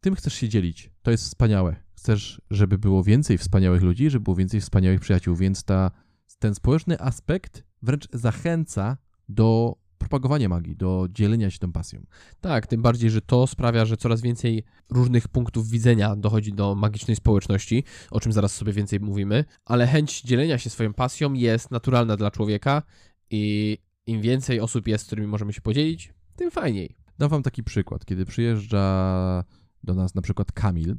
Tym 0.00 0.14
chcesz 0.14 0.34
się 0.34 0.48
dzielić. 0.48 0.90
To 1.02 1.10
jest 1.10 1.24
wspaniałe. 1.24 1.76
Chcesz, 1.96 2.40
żeby 2.50 2.78
było 2.78 3.04
więcej 3.04 3.38
wspaniałych 3.38 3.82
ludzi, 3.82 4.10
żeby 4.10 4.22
było 4.24 4.36
więcej 4.36 4.60
wspaniałych 4.60 5.00
przyjaciół, 5.00 5.36
więc 5.36 5.64
ta, 5.64 5.90
ten 6.38 6.54
społeczny 6.54 7.00
aspekt 7.00 7.64
wręcz 7.82 8.08
zachęca 8.12 8.96
do 9.28 9.76
propagowania 9.98 10.48
magii, 10.48 10.76
do 10.76 11.06
dzielenia 11.10 11.50
się 11.50 11.58
tą 11.58 11.72
pasją. 11.72 12.06
Tak, 12.40 12.66
tym 12.66 12.82
bardziej, 12.82 13.10
że 13.10 13.20
to 13.20 13.46
sprawia, 13.46 13.84
że 13.84 13.96
coraz 13.96 14.20
więcej 14.20 14.64
różnych 14.90 15.28
punktów 15.28 15.70
widzenia 15.70 16.16
dochodzi 16.16 16.52
do 16.52 16.74
magicznej 16.74 17.16
społeczności, 17.16 17.84
o 18.10 18.20
czym 18.20 18.32
zaraz 18.32 18.54
sobie 18.54 18.72
więcej 18.72 19.00
mówimy, 19.00 19.44
ale 19.64 19.86
chęć 19.86 20.22
dzielenia 20.22 20.58
się 20.58 20.70
swoją 20.70 20.94
pasją 20.94 21.32
jest 21.32 21.70
naturalna 21.70 22.16
dla 22.16 22.30
człowieka 22.30 22.82
i 23.30 23.78
im 24.06 24.20
więcej 24.20 24.60
osób 24.60 24.88
jest, 24.88 25.04
z 25.04 25.06
którymi 25.06 25.28
możemy 25.28 25.52
się 25.52 25.60
podzielić, 25.60 26.14
tym 26.36 26.50
fajniej. 26.50 26.96
Dam 27.18 27.28
wam 27.28 27.42
taki 27.42 27.64
przykład. 27.64 28.04
Kiedy 28.04 28.24
przyjeżdża 28.24 29.44
do 29.84 29.94
nas 29.94 30.14
na 30.14 30.22
przykład 30.22 30.52
Kamil, 30.52 30.96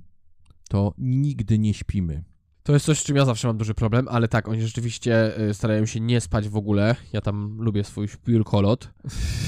to 0.70 0.94
nigdy 0.98 1.60
nie 1.60 1.74
śpimy. 1.74 2.24
To 2.68 2.74
jest 2.74 2.86
coś, 2.86 3.00
z 3.00 3.04
czym 3.04 3.16
ja 3.16 3.26
zawsze 3.26 3.48
mam 3.48 3.58
duży 3.58 3.74
problem, 3.74 4.08
ale 4.08 4.28
tak, 4.28 4.48
oni 4.48 4.62
rzeczywiście 4.62 5.40
y, 5.50 5.54
starają 5.54 5.86
się 5.86 6.00
nie 6.00 6.22
spać 6.22 6.50
w 6.50 6.56
ogóle. 6.56 6.96
Ja 7.14 7.22
tam 7.22 7.58
lubię 7.60 7.84
swój 7.84 8.08
szpilkolot, 8.08 8.90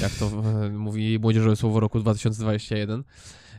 jak 0.01 0.11
to 0.11 0.31
y, 0.65 0.71
mówi 0.71 1.19
młodzieżowe 1.19 1.55
słowo 1.55 1.79
roku 1.79 1.99
2021. 1.99 3.03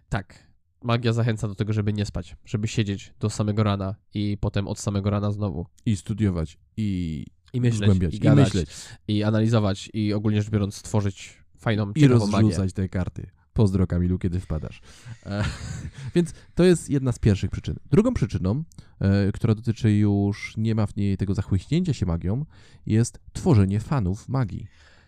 Tak, 0.09 0.47
magia 0.83 1.13
zachęca 1.13 1.49
do 1.49 1.55
tego, 1.55 1.73
żeby 1.73 1.93
nie 1.93 2.07
spać, 2.07 2.37
żeby 2.45 2.69
siedzieć 2.69 3.15
do 3.19 3.31
samego 3.31 3.63
rana 3.63 3.95
i 4.15 4.39
potem 4.41 4.69
od 4.69 4.79
samego 4.79 5.11
rana 5.11 5.31
znowu. 5.31 5.67
I 5.87 5.97
studiować, 5.97 6.59
i, 6.77 7.27
I 7.53 7.61
myśleć, 7.61 7.83
zgłębiać, 7.83 8.15
i 8.15 8.17
i, 8.17 8.21
gadać, 8.21 8.45
myśleć, 8.45 8.71
i 9.09 9.23
analizować, 9.23 9.91
i 9.95 10.13
ogólnie 10.13 10.43
rzecz 10.43 10.51
biorąc 10.51 10.75
stworzyć 10.75 11.39
fajną, 11.59 11.93
i 11.95 12.01
ciekawą 12.01 12.27
magię. 12.27 12.43
rozrzucać 12.43 12.73
te 12.73 12.89
karty. 12.89 13.31
Pozdro 13.53 13.87
Kamilu, 13.87 14.19
kiedy 14.19 14.41
wpadasz. 14.41 14.81
E, 15.27 15.45
więc 16.15 16.33
to 16.55 16.65
jest 16.65 16.91
jedna 16.91 17.13
z 17.13 17.19
pierwszych 17.19 17.51
przyczyn. 17.51 17.77
Drugą 17.91 18.15
przyczyną, 18.15 18.65
e, 19.01 19.33
która 19.33 19.55
dotyczy 19.55 19.93
już, 19.93 20.55
nie 20.57 20.75
ma 20.75 20.87
w 20.87 20.97
niej 20.97 21.17
tego 21.17 21.35
zachłyśnięcia 21.35 21.93
się 21.93 22.07
magią, 22.07 22.45
jest 22.87 23.21
tworzenie 23.33 23.81
fanów 23.81 24.29
magii. 24.29 24.67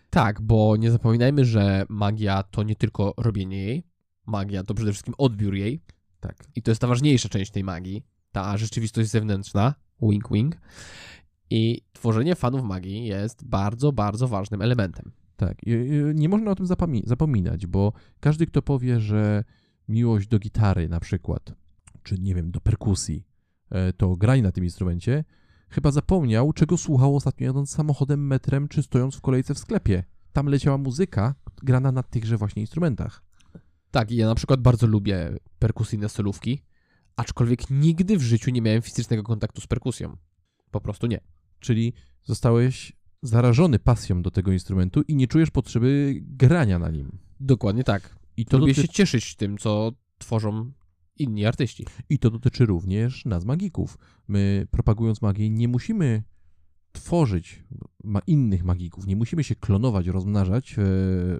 Tak, 0.09 0.41
bo 0.41 0.77
nie 0.77 0.91
zapominajmy, 0.91 1.45
że 1.45 1.85
magia 1.89 2.43
to 2.43 2.63
nie 2.63 2.75
tylko 2.75 3.13
robienie 3.17 3.63
jej, 3.63 3.83
magia 4.25 4.63
to 4.63 4.73
przede 4.73 4.91
wszystkim 4.91 5.13
odbiór 5.17 5.55
jej, 5.55 5.81
Tak. 6.19 6.35
I 6.55 6.61
to 6.61 6.71
jest 6.71 6.81
ta 6.81 6.87
ważniejsza 6.87 7.29
część 7.29 7.51
tej 7.51 7.63
magii, 7.63 8.03
ta 8.31 8.57
rzeczywistość 8.57 9.09
zewnętrzna, 9.09 9.73
wink 10.01 10.31
wink. 10.31 10.57
I 11.49 11.81
tworzenie 11.93 12.35
fanów 12.35 12.63
magii 12.63 13.05
jest 13.05 13.45
bardzo, 13.45 13.91
bardzo 13.91 14.27
ważnym 14.27 14.61
elementem. 14.61 15.11
Tak, 15.47 15.57
nie 16.13 16.29
można 16.29 16.51
o 16.51 16.55
tym 16.55 16.65
zapominać, 17.05 17.67
bo 17.67 17.93
każdy, 18.19 18.47
kto 18.47 18.61
powie, 18.61 18.99
że 18.99 19.43
miłość 19.87 20.27
do 20.27 20.39
gitary 20.39 20.89
na 20.89 20.99
przykład, 20.99 21.53
czy 22.03 22.19
nie 22.19 22.35
wiem, 22.35 22.51
do 22.51 22.61
perkusji, 22.61 23.27
e, 23.69 23.93
to 23.93 24.15
granie 24.15 24.41
na 24.41 24.51
tym 24.51 24.63
instrumencie, 24.63 25.23
chyba 25.69 25.91
zapomniał, 25.91 26.53
czego 26.53 26.77
słuchał 26.77 27.15
ostatnio 27.15 27.47
jadąc 27.47 27.69
samochodem, 27.69 28.27
metrem, 28.27 28.67
czy 28.67 28.83
stojąc 28.83 29.15
w 29.15 29.21
kolejce 29.21 29.53
w 29.53 29.59
sklepie. 29.59 30.03
Tam 30.33 30.47
leciała 30.47 30.77
muzyka 30.77 31.35
grana 31.63 31.91
na 31.91 32.03
tychże 32.03 32.37
właśnie 32.37 32.61
instrumentach. 32.61 33.23
Tak, 33.91 34.11
i 34.11 34.15
ja 34.15 34.27
na 34.27 34.35
przykład 34.35 34.61
bardzo 34.61 34.87
lubię 34.87 35.37
perkusyjne 35.59 36.09
solówki, 36.09 36.63
aczkolwiek 37.15 37.69
nigdy 37.69 38.17
w 38.17 38.21
życiu 38.21 38.51
nie 38.51 38.61
miałem 38.61 38.81
fizycznego 38.81 39.23
kontaktu 39.23 39.61
z 39.61 39.67
perkusją. 39.67 40.17
Po 40.71 40.81
prostu 40.81 41.07
nie. 41.07 41.19
Czyli 41.59 41.93
zostałeś 42.23 42.93
zarażony 43.23 43.79
pasją 43.79 44.21
do 44.21 44.31
tego 44.31 44.51
instrumentu 44.51 45.01
i 45.07 45.15
nie 45.15 45.27
czujesz 45.27 45.51
potrzeby 45.51 46.19
grania 46.21 46.79
na 46.79 46.89
nim. 46.91 47.17
Dokładnie 47.39 47.83
tak. 47.83 48.15
I 48.37 48.45
to, 48.45 48.57
Lubię 48.57 48.73
doty- 48.73 48.81
się 48.87 48.93
cieszyć 48.93 49.35
tym, 49.35 49.57
co 49.57 49.91
tworzą 50.17 50.71
inni 51.17 51.45
artyści. 51.45 51.85
I 52.09 52.19
to 52.19 52.29
dotyczy 52.29 52.65
również 52.65 53.25
nas, 53.25 53.45
magików. 53.45 53.97
My, 54.27 54.67
propagując 54.71 55.21
magię, 55.21 55.49
nie 55.49 55.67
musimy 55.67 56.23
tworzyć 56.91 57.63
ma 58.03 58.19
innych 58.27 58.63
magików, 58.63 59.07
nie 59.07 59.15
musimy 59.15 59.43
się 59.43 59.55
klonować, 59.55 60.07
rozmnażać 60.07 60.75
w, 60.77 61.37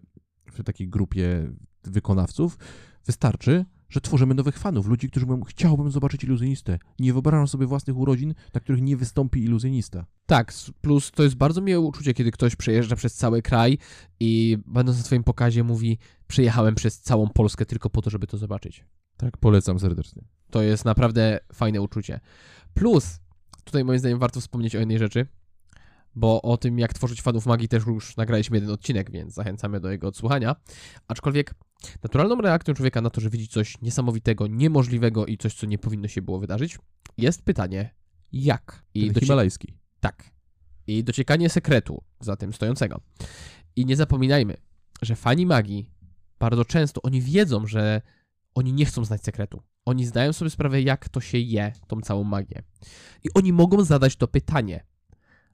w 0.51 0.63
takiej 0.63 0.89
grupie 0.89 1.51
wykonawców. 1.83 2.57
Wystarczy, 3.05 3.65
że 3.93 4.01
tworzymy 4.01 4.35
nowych 4.35 4.57
fanów, 4.57 4.87
ludzi, 4.87 5.09
którzy 5.09 5.25
mówią, 5.25 5.43
chciałbym 5.43 5.91
zobaczyć 5.91 6.23
iluzjonistę. 6.23 6.79
Nie 6.99 7.13
wyobrażam 7.13 7.47
sobie 7.47 7.65
własnych 7.65 7.97
urodzin, 7.97 8.33
na 8.53 8.59
których 8.59 8.81
nie 8.81 8.97
wystąpi 8.97 9.43
iluzjonista. 9.43 10.05
Tak, 10.25 10.53
plus 10.81 11.11
to 11.11 11.23
jest 11.23 11.35
bardzo 11.35 11.61
miłe 11.61 11.79
uczucie, 11.79 12.13
kiedy 12.13 12.31
ktoś 12.31 12.55
przejeżdża 12.55 12.95
przez 12.95 13.15
cały 13.15 13.41
kraj 13.41 13.77
i 14.19 14.57
będąc 14.65 14.97
na 14.97 15.03
swoim 15.03 15.23
pokazie 15.23 15.63
mówi 15.63 15.97
przejechałem 16.27 16.75
przez 16.75 17.01
całą 17.01 17.29
Polskę 17.29 17.65
tylko 17.65 17.89
po 17.89 18.01
to, 18.01 18.09
żeby 18.09 18.27
to 18.27 18.37
zobaczyć. 18.37 18.85
Tak, 19.17 19.37
polecam 19.37 19.79
serdecznie. 19.79 20.23
To 20.51 20.61
jest 20.61 20.85
naprawdę 20.85 21.39
fajne 21.53 21.81
uczucie. 21.81 22.19
Plus, 22.73 23.19
tutaj 23.63 23.83
moim 23.83 23.99
zdaniem 23.99 24.19
warto 24.19 24.41
wspomnieć 24.41 24.75
o 24.75 24.79
jednej 24.79 24.99
rzeczy, 24.99 25.27
bo 26.15 26.41
o 26.41 26.57
tym, 26.57 26.79
jak 26.79 26.93
tworzyć 26.93 27.21
fanów 27.21 27.45
magii, 27.45 27.67
też 27.67 27.85
już 27.85 28.17
nagraliśmy 28.17 28.57
jeden 28.57 28.69
odcinek, 28.71 29.11
więc 29.11 29.33
zachęcamy 29.33 29.79
do 29.79 29.91
jego 29.91 30.07
odsłuchania. 30.07 30.55
Aczkolwiek 31.07 31.53
naturalną 32.03 32.35
reakcją 32.41 32.73
człowieka 32.73 33.01
na 33.01 33.09
to, 33.09 33.21
że 33.21 33.29
widzi 33.29 33.47
coś 33.47 33.81
niesamowitego, 33.81 34.47
niemożliwego 34.47 35.25
i 35.25 35.37
coś, 35.37 35.53
co 35.53 35.65
nie 35.65 35.77
powinno 35.77 36.07
się 36.07 36.21
było 36.21 36.39
wydarzyć, 36.39 36.77
jest 37.17 37.43
pytanie, 37.43 37.95
jak? 38.31 38.85
I 38.93 39.11
docie- 39.11 39.19
himalajski. 39.25 39.77
tak. 39.99 40.33
I 40.87 41.03
dociekanie 41.03 41.49
sekretu 41.49 42.03
za 42.19 42.35
tym 42.35 42.53
stojącego. 42.53 43.01
I 43.75 43.85
nie 43.85 43.95
zapominajmy, 43.95 44.57
że 45.01 45.15
fani 45.15 45.45
magii 45.45 45.89
bardzo 46.39 46.65
często 46.65 47.01
oni 47.01 47.21
wiedzą, 47.21 47.67
że 47.67 48.01
oni 48.55 48.73
nie 48.73 48.85
chcą 48.85 49.05
znać 49.05 49.23
sekretu. 49.23 49.63
Oni 49.85 50.05
zdają 50.05 50.33
sobie 50.33 50.49
sprawę, 50.51 50.81
jak 50.81 51.09
to 51.09 51.21
się 51.21 51.37
je, 51.37 51.73
tą 51.87 52.01
całą 52.01 52.23
magię. 52.23 52.63
I 53.23 53.27
oni 53.33 53.53
mogą 53.53 53.83
zadać 53.83 54.15
to 54.15 54.27
pytanie. 54.27 54.85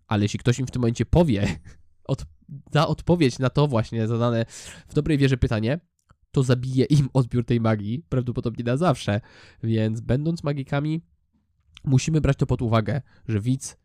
Ale 0.09 0.23
jeśli 0.23 0.39
ktoś 0.39 0.59
im 0.59 0.67
w 0.67 0.71
tym 0.71 0.81
momencie 0.81 1.05
powie, 1.05 1.47
od, 2.03 2.25
da 2.71 2.87
odpowiedź 2.87 3.39
na 3.39 3.49
to 3.49 3.67
właśnie 3.67 4.07
zadane 4.07 4.45
w 4.87 4.93
dobrej 4.93 5.17
wierze 5.17 5.37
pytanie, 5.37 5.79
to 6.31 6.43
zabije 6.43 6.85
im 6.85 7.09
odbiór 7.13 7.45
tej 7.45 7.61
magii, 7.61 8.05
prawdopodobnie 8.09 8.63
na 8.63 8.77
zawsze. 8.77 9.21
Więc 9.63 10.01
będąc 10.01 10.43
magikami, 10.43 11.01
musimy 11.83 12.21
brać 12.21 12.37
to 12.37 12.45
pod 12.45 12.61
uwagę, 12.61 13.01
że 13.27 13.39
widz 13.39 13.77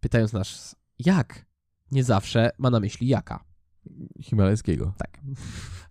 pytając 0.00 0.32
nas 0.32 0.76
jak, 0.98 1.46
nie 1.92 2.04
zawsze 2.04 2.50
ma 2.58 2.70
na 2.70 2.80
myśli 2.80 3.08
jaka. 3.08 3.44
Himalajskiego. 4.22 4.94
Tak. 4.98 5.20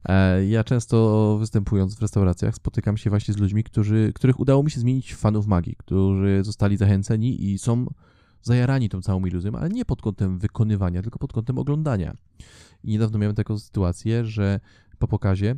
E, 0.10 0.46
Ja 0.46 0.64
często 0.64 1.38
występując 1.38 1.96
w 1.96 2.02
restauracjach 2.02 2.56
spotykam 2.56 2.98
się 2.98 3.10
właśnie 3.10 3.34
z 3.34 3.38
ludźmi, 3.38 3.64
którzy, 3.64 4.12
których 4.16 4.40
udało 4.40 4.64
mi 4.64 4.72
się 4.72 4.80
zmienić 4.80 5.14
w 5.14 5.18
fanów 5.18 5.48
magii, 5.48 5.76
którzy 5.78 6.40
zostali 6.44 6.78
zachęceni 6.78 7.52
i 7.52 7.58
są 7.58 7.86
zajarani 8.42 8.90
tą 8.90 9.02
całą 9.02 9.26
iluzją, 9.26 9.52
ale 9.56 9.70
nie 9.70 9.86
pod 9.86 10.02
kątem 10.02 10.40
wykonywania, 10.40 11.02
tylko 11.02 11.20
pod 11.20 11.34
kątem 11.34 11.58
oglądania. 11.58 12.14
I 12.84 12.92
niedawno 12.92 13.20
miałem 13.20 13.36
taką 13.36 13.60
sytuację, 13.60 14.26
że 14.26 14.60
po 15.00 15.08
pokazie 15.08 15.56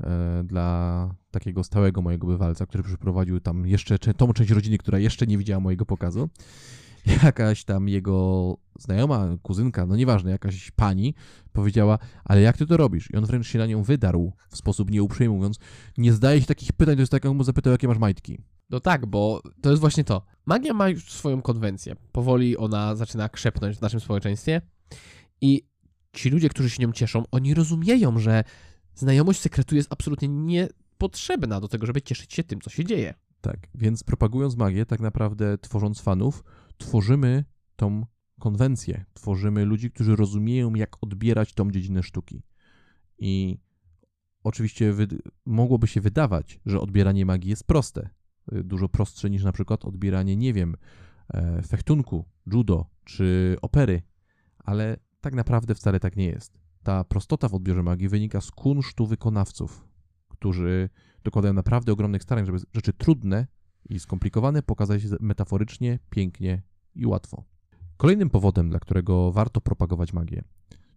e, 0.00 0.42
dla 0.44 1.14
takiego 1.30 1.64
stałego 1.64 2.02
mojego 2.02 2.26
bywalca, 2.26 2.66
który 2.66 2.82
przyprowadził 2.82 3.40
tam 3.40 3.66
jeszcze 3.66 3.98
cze- 3.98 4.14
tą 4.14 4.32
część 4.32 4.50
rodziny, 4.50 4.78
która 4.78 4.98
jeszcze 4.98 5.26
nie 5.26 5.38
widziała 5.38 5.60
mojego 5.60 5.86
pokazu, 5.86 6.28
jakaś 7.24 7.64
tam 7.64 7.88
jego 7.88 8.56
znajoma, 8.78 9.28
kuzynka, 9.42 9.86
no 9.86 9.96
nieważne, 9.96 10.30
jakaś 10.30 10.70
pani 10.70 11.14
powiedziała, 11.52 11.98
ale 12.24 12.40
jak 12.40 12.56
ty 12.56 12.66
to 12.66 12.76
robisz? 12.76 13.10
I 13.12 13.16
on 13.16 13.24
wręcz 13.24 13.46
się 13.46 13.58
na 13.58 13.66
nią 13.66 13.82
wydarł 13.82 14.32
w 14.50 14.56
sposób 14.56 14.90
nieuprzejmy, 14.90 15.34
mówiąc, 15.34 15.58
nie 15.98 16.12
zdaje 16.12 16.40
się 16.40 16.46
takich 16.46 16.72
pytań, 16.72 16.94
to 16.94 17.02
jest 17.02 17.12
tak, 17.12 17.24
jakbym 17.24 17.36
mu 17.36 17.44
zapytał, 17.44 17.72
jakie 17.72 17.88
masz 17.88 17.98
majtki. 17.98 18.38
No 18.70 18.80
tak, 18.80 19.06
bo 19.06 19.42
to 19.60 19.70
jest 19.70 19.80
właśnie 19.80 20.04
to. 20.04 20.26
Magia 20.46 20.74
ma 20.74 20.88
już 20.88 21.12
swoją 21.12 21.42
konwencję. 21.42 21.96
Powoli 22.12 22.56
ona 22.56 22.96
zaczyna 22.96 23.28
krzepnąć 23.28 23.76
w 23.76 23.80
naszym 23.80 24.00
społeczeństwie 24.00 24.62
i 25.40 25.66
ci 26.12 26.30
ludzie, 26.30 26.48
którzy 26.48 26.70
się 26.70 26.82
nią 26.82 26.92
cieszą, 26.92 27.24
oni 27.30 27.54
rozumieją, 27.54 28.18
że 28.18 28.44
znajomość 28.94 29.40
sekretu 29.40 29.76
jest 29.76 29.92
absolutnie 29.92 30.28
niepotrzebna 30.28 31.60
do 31.60 31.68
tego, 31.68 31.86
żeby 31.86 32.02
cieszyć 32.02 32.34
się 32.34 32.44
tym, 32.44 32.60
co 32.60 32.70
się 32.70 32.84
dzieje. 32.84 33.14
Tak, 33.40 33.58
więc 33.74 34.04
propagując 34.04 34.56
magię, 34.56 34.86
tak 34.86 35.00
naprawdę 35.00 35.58
tworząc 35.58 36.00
fanów, 36.00 36.44
tworzymy 36.78 37.44
tą 37.76 38.06
konwencję, 38.40 39.04
tworzymy 39.14 39.64
ludzi, 39.64 39.90
którzy 39.90 40.16
rozumieją, 40.16 40.74
jak 40.74 40.96
odbierać 41.00 41.54
tą 41.54 41.70
dziedzinę 41.70 42.02
sztuki. 42.02 42.42
I 43.18 43.58
oczywiście 44.44 44.94
mogłoby 45.46 45.86
się 45.86 46.00
wydawać, 46.00 46.60
że 46.66 46.80
odbieranie 46.80 47.26
magii 47.26 47.50
jest 47.50 47.64
proste, 47.64 48.10
dużo 48.52 48.88
prostsze 48.88 49.30
niż 49.30 49.44
na 49.44 49.52
przykład 49.52 49.84
odbieranie, 49.84 50.36
nie 50.36 50.52
wiem, 50.52 50.76
e, 51.28 51.62
fechtunku, 51.62 52.24
judo 52.46 52.86
czy 53.04 53.56
opery, 53.62 54.02
ale 54.58 54.96
tak 55.20 55.34
naprawdę 55.34 55.74
wcale 55.74 56.00
tak 56.00 56.16
nie 56.16 56.26
jest. 56.26 56.58
Ta 56.82 57.04
prostota 57.04 57.48
w 57.48 57.54
odbiorze 57.54 57.82
magii 57.82 58.08
wynika 58.08 58.40
z 58.40 58.50
kunsztu 58.50 59.06
wykonawców, 59.06 59.88
którzy 60.28 60.88
dokładają 61.24 61.54
naprawdę 61.54 61.92
ogromnych 61.92 62.22
starań, 62.22 62.46
żeby 62.46 62.58
rzeczy 62.74 62.92
trudne 62.92 63.46
i 63.88 63.98
skomplikowane 63.98 64.62
pokazać 64.62 65.02
metaforycznie, 65.20 65.98
pięknie 66.10 66.62
i 66.94 67.06
łatwo. 67.06 67.44
Kolejnym 67.96 68.30
powodem, 68.30 68.70
dla 68.70 68.78
którego 68.78 69.32
warto 69.32 69.60
propagować 69.60 70.12
magię, 70.12 70.44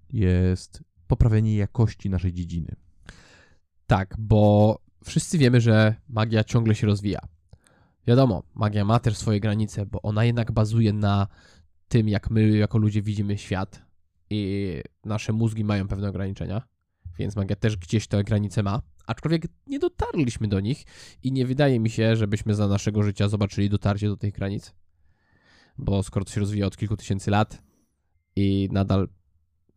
jest 0.10 0.84
poprawienie 1.08 1.55
jakości 1.55 2.10
naszej 2.10 2.34
dziedziny. 2.34 2.75
Tak, 3.88 4.15
bo 4.19 4.79
wszyscy 5.03 5.38
wiemy, 5.38 5.62
że 5.62 5.96
magia 6.10 6.43
ciągle 6.43 6.75
się 6.75 6.88
rozwija. 6.88 7.19
Wiadomo, 8.08 8.43
magia 8.55 8.86
ma 8.86 9.00
też 9.00 9.17
swoje 9.17 9.39
granice, 9.39 9.86
bo 9.86 10.01
ona 10.01 10.25
jednak 10.25 10.51
bazuje 10.51 10.93
na 10.93 11.27
tym, 11.88 12.10
jak 12.10 12.29
my 12.29 12.58
jako 12.58 12.77
ludzie 12.77 13.01
widzimy 13.01 13.38
świat 13.38 13.81
i 14.29 14.74
nasze 15.05 15.34
mózgi 15.34 15.63
mają 15.63 15.88
pewne 15.88 16.10
ograniczenia, 16.10 16.62
więc 17.19 17.35
magia 17.35 17.55
też 17.55 17.77
gdzieś 17.77 18.07
te 18.07 18.23
granice 18.23 18.63
ma, 18.63 18.81
aczkolwiek 19.07 19.47
nie 19.67 19.79
dotarliśmy 19.79 20.47
do 20.47 20.59
nich 20.59 20.85
i 21.23 21.31
nie 21.31 21.45
wydaje 21.45 21.79
mi 21.79 21.89
się, 21.89 22.15
żebyśmy 22.15 22.55
za 22.55 22.67
naszego 22.67 23.03
życia 23.03 23.27
zobaczyli 23.27 23.69
dotarcie 23.69 24.07
do 24.07 24.17
tych 24.17 24.33
granic, 24.33 24.73
bo 25.77 26.03
skoro 26.03 26.25
to 26.25 26.31
się 26.31 26.39
rozwija 26.39 26.65
od 26.65 26.77
kilku 26.77 26.97
tysięcy 26.97 27.31
lat 27.31 27.63
i 28.35 28.69
nadal 28.71 29.07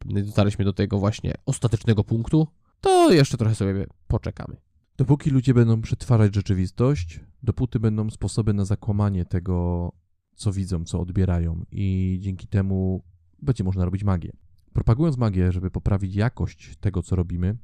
nie 0.05 0.23
dotarliśmy 0.23 0.65
do 0.65 0.73
tego 0.73 0.99
właśnie 0.99 1.35
ostatecznego 1.47 2.05
punktu, 2.05 2.49
to 2.81 3.13
jeszcze 3.13 3.37
trochę 3.37 3.55
sobie 3.55 3.87
poczekamy. 4.09 4.57
Dopóki 4.97 5.31
ludzie 5.31 5.55
będą 5.55 5.83
przetwarzać 5.83 6.35
rzeczywistość, 6.35 7.21
dopóty 7.43 7.81
będą 7.81 8.11
sposoby 8.11 8.55
na 8.55 8.65
zakłamanie 8.65 9.25
tego, 9.25 9.93
co 10.35 10.53
widzą, 10.53 10.85
co 10.85 11.01
odbierają, 11.01 11.65
i 11.71 12.19
dzięki 12.21 12.47
temu 12.47 13.03
będzie 13.43 13.65
można 13.65 13.85
robić 13.85 14.05
magię. 14.05 14.33
Propagując 14.73 15.17
magię, 15.17 15.53
żeby 15.53 15.71
poprawić 15.71 16.15
jakość 16.15 16.77
tego, 16.77 17.03
co 17.03 17.17
robimy, 17.17 17.57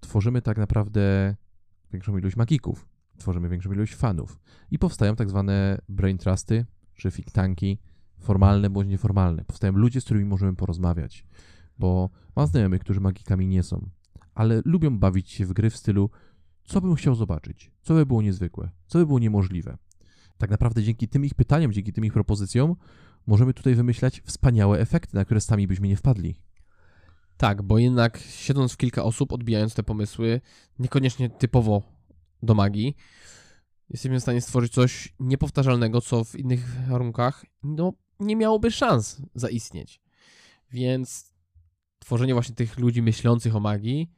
tworzymy 0.00 0.42
tak 0.42 0.58
naprawdę 0.58 1.36
większą 1.92 2.18
ilość 2.18 2.36
magików, 2.36 2.88
tworzymy 3.18 3.48
większą 3.48 3.72
ilość 3.72 3.94
fanów 3.94 4.40
i 4.70 4.78
powstają 4.78 5.16
tak 5.16 5.30
zwane 5.30 5.78
brain 5.88 6.18
trusty, 6.18 6.66
czy 6.94 7.12
think 7.12 7.30
tanki, 7.30 7.78
formalne 8.18 8.70
bądź 8.70 8.88
nieformalne. 8.88 9.44
Powstają 9.44 9.72
ludzie, 9.72 10.00
z 10.00 10.04
którymi 10.04 10.24
możemy 10.24 10.56
porozmawiać, 10.56 11.26
bo 11.78 12.10
mam 12.36 12.46
znajomych, 12.46 12.80
którzy 12.80 13.00
magikami 13.00 13.46
nie 13.46 13.62
są, 13.62 13.88
ale 14.34 14.62
lubią 14.64 14.98
bawić 14.98 15.30
się 15.30 15.46
w 15.46 15.52
gry 15.52 15.70
w 15.70 15.76
stylu 15.76 16.10
co 16.68 16.80
bym 16.80 16.94
chciał 16.94 17.14
zobaczyć, 17.14 17.70
co 17.82 17.94
by 17.94 18.06
było 18.06 18.22
niezwykłe, 18.22 18.70
co 18.86 18.98
by 18.98 19.06
było 19.06 19.18
niemożliwe. 19.18 19.78
Tak 20.38 20.50
naprawdę 20.50 20.82
dzięki 20.82 21.08
tym 21.08 21.24
ich 21.24 21.34
pytaniom, 21.34 21.72
dzięki 21.72 21.92
tym 21.92 22.04
ich 22.04 22.12
propozycjom 22.12 22.76
możemy 23.28 23.54
tutaj 23.54 23.74
wymyślać 23.74 24.22
wspaniałe 24.24 24.80
efekty, 24.80 25.16
na 25.16 25.24
które 25.24 25.40
sami 25.40 25.66
byśmy 25.66 25.88
nie 25.88 25.96
wpadli. 25.96 26.34
Tak, 27.36 27.62
bo 27.62 27.78
jednak 27.78 28.18
siedząc 28.18 28.72
w 28.72 28.76
kilka 28.76 29.04
osób, 29.04 29.32
odbijając 29.32 29.74
te 29.74 29.82
pomysły, 29.82 30.40
niekoniecznie 30.78 31.30
typowo 31.30 31.82
do 32.42 32.54
magii, 32.54 32.96
jesteśmy 33.90 34.18
w 34.18 34.22
stanie 34.22 34.40
stworzyć 34.40 34.72
coś 34.72 35.14
niepowtarzalnego, 35.20 36.00
co 36.00 36.24
w 36.24 36.34
innych 36.34 36.86
warunkach 36.88 37.46
no, 37.62 37.92
nie 38.20 38.36
miałoby 38.36 38.70
szans 38.70 39.22
zaistnieć. 39.34 40.00
Więc 40.72 41.34
tworzenie 41.98 42.34
właśnie 42.34 42.54
tych 42.54 42.78
ludzi 42.78 43.02
myślących 43.02 43.56
o 43.56 43.60
magii 43.60 44.10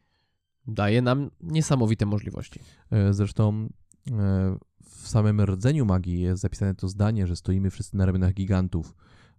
daje 0.67 1.03
nam 1.03 1.31
niesamowite 1.41 2.07
możliwości. 2.07 2.61
E, 2.91 3.13
zresztą 3.13 3.69
e, 4.11 4.59
w 5.03 5.09
samym 5.09 5.41
rdzeniu 5.41 5.87
magii 5.87 6.21
jest 6.21 6.43
zapisane 6.43 6.75
to 6.75 6.89
zdanie, 6.89 7.27
że 7.27 7.37
stoimy 7.37 7.71
wszyscy 7.71 7.97
na 7.97 8.07
ramionach 8.07 8.35
gigantów, 8.35 8.95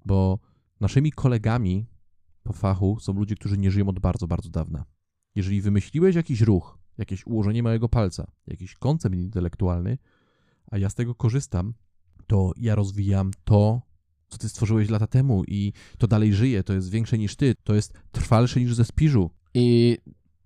bo 0.06 0.39
naszymi 0.80 1.12
kolegami 1.12 1.86
po 2.44 2.53
fachu 2.53 2.98
są 3.00 3.14
ludzie, 3.14 3.35
którzy 3.35 3.57
nie 3.57 3.72
żyją 3.72 3.88
od 3.88 4.00
bardzo, 4.00 4.27
bardzo 4.27 4.50
dawna. 4.50 4.85
Jeżeli 5.35 5.62
wymyśliłeś 5.62 6.16
jakiś 6.16 6.42
ruch, 6.42 6.79
jakieś 6.98 7.25
ułożenie 7.25 7.64
małego 7.64 7.90
palca, 7.90 8.31
jakiś 8.48 8.75
koncept 8.75 9.16
intelektualny, 9.16 9.98
a 10.72 10.77
ja 10.77 10.90
z 10.90 10.96
tego 10.96 11.16
korzystam, 11.16 11.74
to 12.27 12.51
ja 12.57 12.75
rozwijam 12.75 13.31
to, 13.44 13.81
co 14.27 14.38
ty 14.38 14.50
stworzyłeś 14.50 14.90
lata 14.90 15.07
temu 15.07 15.44
i 15.48 15.74
to 15.98 16.07
dalej 16.07 16.33
żyje, 16.33 16.64
to 16.64 16.74
jest 16.74 16.90
większe 16.90 17.18
niż 17.18 17.35
ty, 17.35 17.55
to 17.64 17.74
jest 17.74 17.94
trwalsze 18.12 18.59
niż 18.59 18.75
ze 18.75 18.85
spiżu. 18.85 19.31
I 19.53 19.98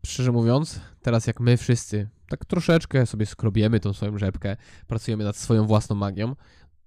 szczerze 0.05 0.31
mówiąc, 0.31 0.79
teraz 1.01 1.27
jak 1.27 1.39
my 1.39 1.57
wszyscy 1.57 2.09
tak 2.29 2.45
troszeczkę 2.45 3.05
sobie 3.05 3.25
skrobiemy 3.25 3.79
tą 3.79 3.93
swoją 3.93 4.17
rzepkę, 4.17 4.57
pracujemy 4.87 5.23
nad 5.23 5.37
swoją 5.37 5.65
własną 5.65 5.95
magią, 5.95 6.35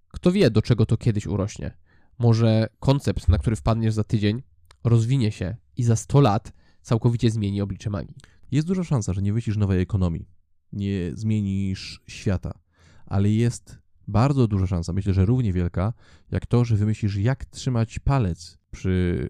kto 0.08 0.32
wie, 0.32 0.50
do 0.50 0.62
czego 0.62 0.86
to 0.86 0.96
kiedyś 0.96 1.26
urośnie. 1.26 1.76
Może 2.18 2.68
koncept, 2.80 3.28
na 3.28 3.38
który 3.38 3.56
wpadniesz 3.56 3.94
za 3.94 4.04
tydzień, 4.04 4.42
rozwinie 4.84 5.32
się 5.32 5.56
i 5.76 5.82
za 5.82 5.96
100 5.96 6.20
lat 6.20 6.52
całkowicie 6.82 7.30
zmieni 7.30 7.60
oblicze 7.60 7.90
magii. 7.90 8.14
Jest 8.50 8.66
duża 8.66 8.84
szansa, 8.84 9.12
że 9.12 9.22
nie 9.22 9.32
wyślisz 9.32 9.56
nowej 9.56 9.80
ekonomii, 9.80 10.28
nie 10.72 11.10
zmienisz 11.14 12.00
świata, 12.06 12.58
ale 13.06 13.30
jest 13.30 13.78
bardzo 14.08 14.48
duża 14.48 14.66
szansa, 14.66 14.92
myślę, 14.92 15.14
że 15.14 15.26
równie 15.26 15.52
wielka, 15.52 15.92
jak 16.30 16.46
to, 16.46 16.64
że 16.64 16.76
wymyślisz, 16.76 17.16
jak 17.16 17.44
trzymać 17.44 17.98
palec 17.98 18.58
przy 18.70 19.28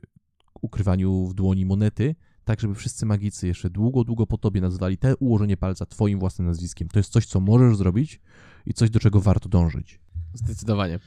ukrywaniu 0.61 1.27
w 1.27 1.35
dłoni 1.35 1.67
monety, 1.67 2.15
tak 2.49 2.61
żeby 2.61 2.75
wszyscy 2.75 3.07
magicy 3.07 3.47
jeszcze 3.47 3.71
długo, 3.71 4.05
długo 4.05 4.27
po 4.27 4.39
tobie 4.39 4.61
nazwali 4.61 4.99
te 4.99 5.17
ułożenie 5.17 5.57
palca 5.57 5.87
twoim 5.87 6.19
własnym 6.19 6.47
nazwiskiem. 6.47 6.89
To 6.89 6.99
jest 6.99 7.13
coś, 7.13 7.27
co 7.27 7.41
możesz 7.41 7.77
zrobić 7.77 8.21
i 8.67 8.75
coś, 8.75 8.91
do 8.91 9.01
czego 9.01 9.21
warto 9.21 9.49
dążyć. 9.49 10.01
Zdecydowanie. 10.35 10.99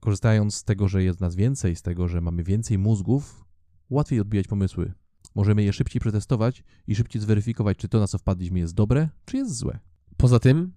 Korzystając 0.00 0.54
z 0.54 0.64
tego, 0.64 0.88
że 0.88 1.02
jest 1.02 1.20
nas 1.20 1.34
więcej, 1.34 1.76
z 1.76 1.82
tego, 1.82 2.08
że 2.08 2.20
mamy 2.20 2.42
więcej 2.42 2.78
mózgów, 2.78 3.44
łatwiej 3.90 4.20
odbijać 4.20 4.46
pomysły. 4.46 4.92
Możemy 5.34 5.62
je 5.62 5.72
szybciej 5.72 6.00
przetestować 6.00 6.64
i 6.86 6.94
szybciej 6.94 7.22
zweryfikować, 7.22 7.78
czy 7.78 7.88
to, 7.88 7.98
na 7.98 8.06
co 8.06 8.18
wpadliśmy, 8.18 8.58
jest 8.58 8.74
dobre, 8.74 9.08
czy 9.24 9.36
jest 9.36 9.56
złe. 9.56 9.78
Poza 10.16 10.38
tym, 10.38 10.72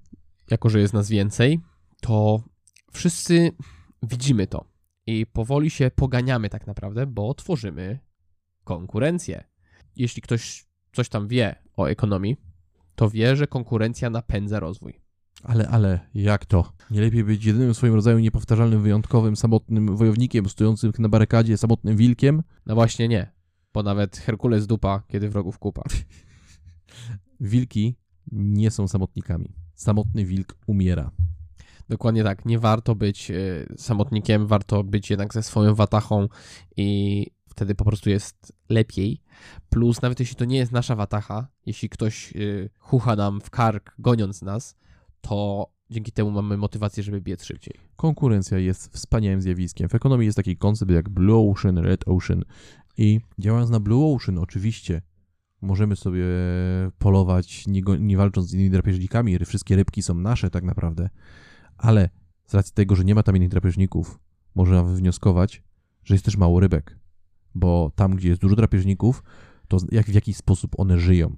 jako 0.50 0.70
że 0.70 0.80
jest 0.80 0.94
nas 0.94 1.10
więcej, 1.10 1.60
to 2.02 2.44
wszyscy 2.92 3.52
widzimy 4.04 4.48
to 4.48 4.66
i 5.08 5.26
powoli 5.26 5.70
się 5.70 5.92
poganiamy 5.96 6.50
tak 6.50 6.68
naprawdę, 6.68 7.08
bo 7.08 7.34
tworzymy 7.34 8.00
konkurencję 8.64 9.51
jeśli 10.02 10.22
ktoś 10.22 10.66
coś 10.94 11.10
tam 11.10 11.28
wie 11.28 11.56
o 11.78 11.86
ekonomii, 11.86 12.38
to 12.96 13.10
wie, 13.10 13.36
że 13.36 13.48
konkurencja 13.48 14.10
napędza 14.10 14.60
rozwój. 14.60 15.02
Ale, 15.44 15.68
ale, 15.68 16.00
jak 16.14 16.46
to? 16.46 16.74
Nie 16.92 17.02
lepiej 17.02 17.24
być 17.24 17.46
jedynym 17.46 17.74
w 17.74 17.78
swoim 17.78 17.94
rodzaju 17.94 18.20
niepowtarzalnym, 18.20 18.82
wyjątkowym, 18.82 19.36
samotnym 19.36 19.98
wojownikiem, 19.98 20.50
stojącym 20.50 20.92
na 21.00 21.10
barykadzie, 21.10 21.58
samotnym 21.58 21.98
wilkiem? 21.98 22.44
No 22.66 22.76
właśnie 22.76 23.08
nie, 23.08 23.32
bo 23.74 23.84
nawet 23.84 24.18
Herkules 24.18 24.68
dupa, 24.68 25.04
kiedy 25.08 25.30
wrogów 25.30 25.60
kupa. 25.60 25.84
Wilki 27.40 27.96
nie 28.32 28.72
są 28.72 28.88
samotnikami. 28.88 29.54
Samotny 29.76 30.26
wilk 30.26 30.58
umiera. 30.68 31.12
Dokładnie 31.90 32.24
tak. 32.24 32.46
Nie 32.46 32.60
warto 32.60 32.96
być 32.96 33.32
y, 33.32 33.66
samotnikiem, 33.78 34.48
warto 34.48 34.84
być 34.84 35.10
jednak 35.10 35.34
ze 35.34 35.44
swoją 35.44 35.76
watachą 35.76 36.28
i 36.78 37.28
wtedy 37.52 37.76
po 37.76 37.86
prostu 37.86 38.10
jest 38.10 38.54
lepiej. 38.70 39.22
Plus, 39.70 40.02
nawet 40.02 40.20
jeśli 40.20 40.36
to 40.36 40.46
nie 40.46 40.58
jest 40.58 40.72
nasza 40.72 40.96
watacha, 40.96 41.48
jeśli 41.66 41.90
ktoś 41.90 42.32
yy, 42.32 42.70
chucha 42.78 43.16
nam 43.16 43.42
w 43.42 43.50
kark 43.50 43.96
goniąc 44.00 44.42
nas, 44.42 44.76
to 45.22 45.68
dzięki 45.90 46.12
temu 46.12 46.32
mamy 46.32 46.58
motywację, 46.58 47.04
żeby 47.04 47.22
biec 47.22 47.44
szybciej. 47.44 47.74
Konkurencja 47.96 48.58
jest 48.58 48.94
wspaniałym 48.94 49.42
zjawiskiem. 49.42 49.90
W 49.90 49.96
ekonomii 49.96 50.26
jest 50.26 50.36
taki 50.36 50.58
koncept 50.58 50.92
jak 50.92 51.10
Blue 51.10 51.52
Ocean, 51.52 51.78
Red 51.78 52.08
Ocean 52.08 52.44
i 52.98 53.20
działając 53.40 53.70
na 53.70 53.80
Blue 53.80 54.16
Ocean 54.16 54.38
oczywiście 54.38 55.02
możemy 55.62 55.96
sobie 55.96 56.26
polować 57.00 57.68
nie, 57.68 57.82
nie 58.00 58.18
walcząc 58.18 58.48
z 58.48 58.54
innymi 58.54 58.70
drapieżnikami, 58.70 59.46
wszystkie 59.46 59.76
rybki 59.76 60.02
są 60.02 60.14
nasze 60.14 60.50
tak 60.50 60.64
naprawdę, 60.64 61.10
ale 61.78 62.10
z 62.46 62.54
racji 62.54 62.74
tego, 62.74 62.96
że 62.96 63.04
nie 63.04 63.16
ma 63.16 63.24
tam 63.24 63.36
innych 63.36 63.50
drapieżników, 63.50 64.20
można 64.56 64.84
wywnioskować, 64.84 65.64
że 66.04 66.16
jest 66.16 66.26
też 66.26 66.38
mało 66.38 66.60
rybek 66.60 67.01
bo 67.56 67.92
tam, 67.96 68.16
gdzie 68.16 68.30
jest 68.30 68.42
dużo 68.42 68.56
drapieżników, 68.56 69.24
to 69.68 69.78
jak, 69.92 70.06
w 70.06 70.14
jaki 70.14 70.34
sposób 70.34 70.80
one 70.80 71.00
żyją, 71.00 71.36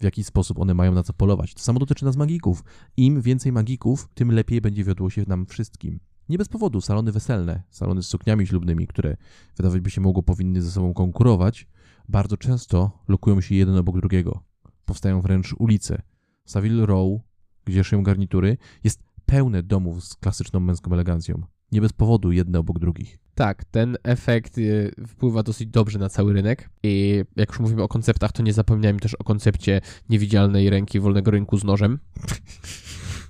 w 0.00 0.04
jaki 0.04 0.24
sposób 0.24 0.58
one 0.58 0.74
mają 0.74 0.94
na 0.94 1.02
co 1.02 1.12
polować. 1.12 1.54
To 1.54 1.60
samo 1.60 1.78
dotyczy 1.78 2.04
nas 2.04 2.16
magików. 2.16 2.64
Im 2.96 3.20
więcej 3.20 3.52
magików, 3.52 4.08
tym 4.14 4.32
lepiej 4.32 4.60
będzie 4.60 4.84
wiodło 4.84 5.10
się 5.10 5.24
nam 5.26 5.46
wszystkim. 5.46 6.00
Nie 6.28 6.38
bez 6.38 6.48
powodu 6.48 6.80
salony 6.80 7.12
weselne, 7.12 7.62
salony 7.70 8.02
z 8.02 8.06
sukniami 8.06 8.46
ślubnymi, 8.46 8.86
które 8.86 9.16
wydawać 9.56 9.80
by 9.80 9.90
się 9.90 10.00
mogło 10.00 10.22
powinny 10.22 10.62
ze 10.62 10.70
sobą 10.70 10.94
konkurować, 10.94 11.66
bardzo 12.08 12.36
często 12.36 13.04
lokują 13.08 13.40
się 13.40 13.54
jeden 13.54 13.76
obok 13.76 14.00
drugiego. 14.00 14.42
Powstają 14.84 15.20
wręcz 15.20 15.54
ulice. 15.58 16.02
Savile 16.44 16.86
Row, 16.86 17.20
gdzie 17.64 17.84
szyją 17.84 18.02
garnitury, 18.02 18.56
jest 18.84 19.02
pełne 19.26 19.62
domów 19.62 20.04
z 20.04 20.14
klasyczną 20.14 20.60
męską 20.60 20.92
elegancją. 20.92 21.42
Nie 21.74 21.80
bez 21.80 21.92
powodu 21.92 22.32
jedne 22.32 22.58
obok 22.58 22.78
drugich. 22.78 23.18
Tak, 23.34 23.64
ten 23.64 23.96
efekt 24.02 24.58
y, 24.58 24.94
wpływa 25.06 25.42
dosyć 25.42 25.68
dobrze 25.68 25.98
na 25.98 26.08
cały 26.08 26.32
rynek 26.32 26.70
i 26.82 27.24
jak 27.36 27.48
już 27.48 27.60
mówimy 27.60 27.82
o 27.82 27.88
konceptach, 27.88 28.32
to 28.32 28.42
nie 28.42 28.52
zapominajmy 28.52 29.00
też 29.00 29.14
o 29.14 29.24
koncepcie 29.24 29.80
niewidzialnej 30.08 30.70
ręki 30.70 31.00
wolnego 31.00 31.30
rynku 31.30 31.58
z 31.58 31.64
nożem. 31.64 31.98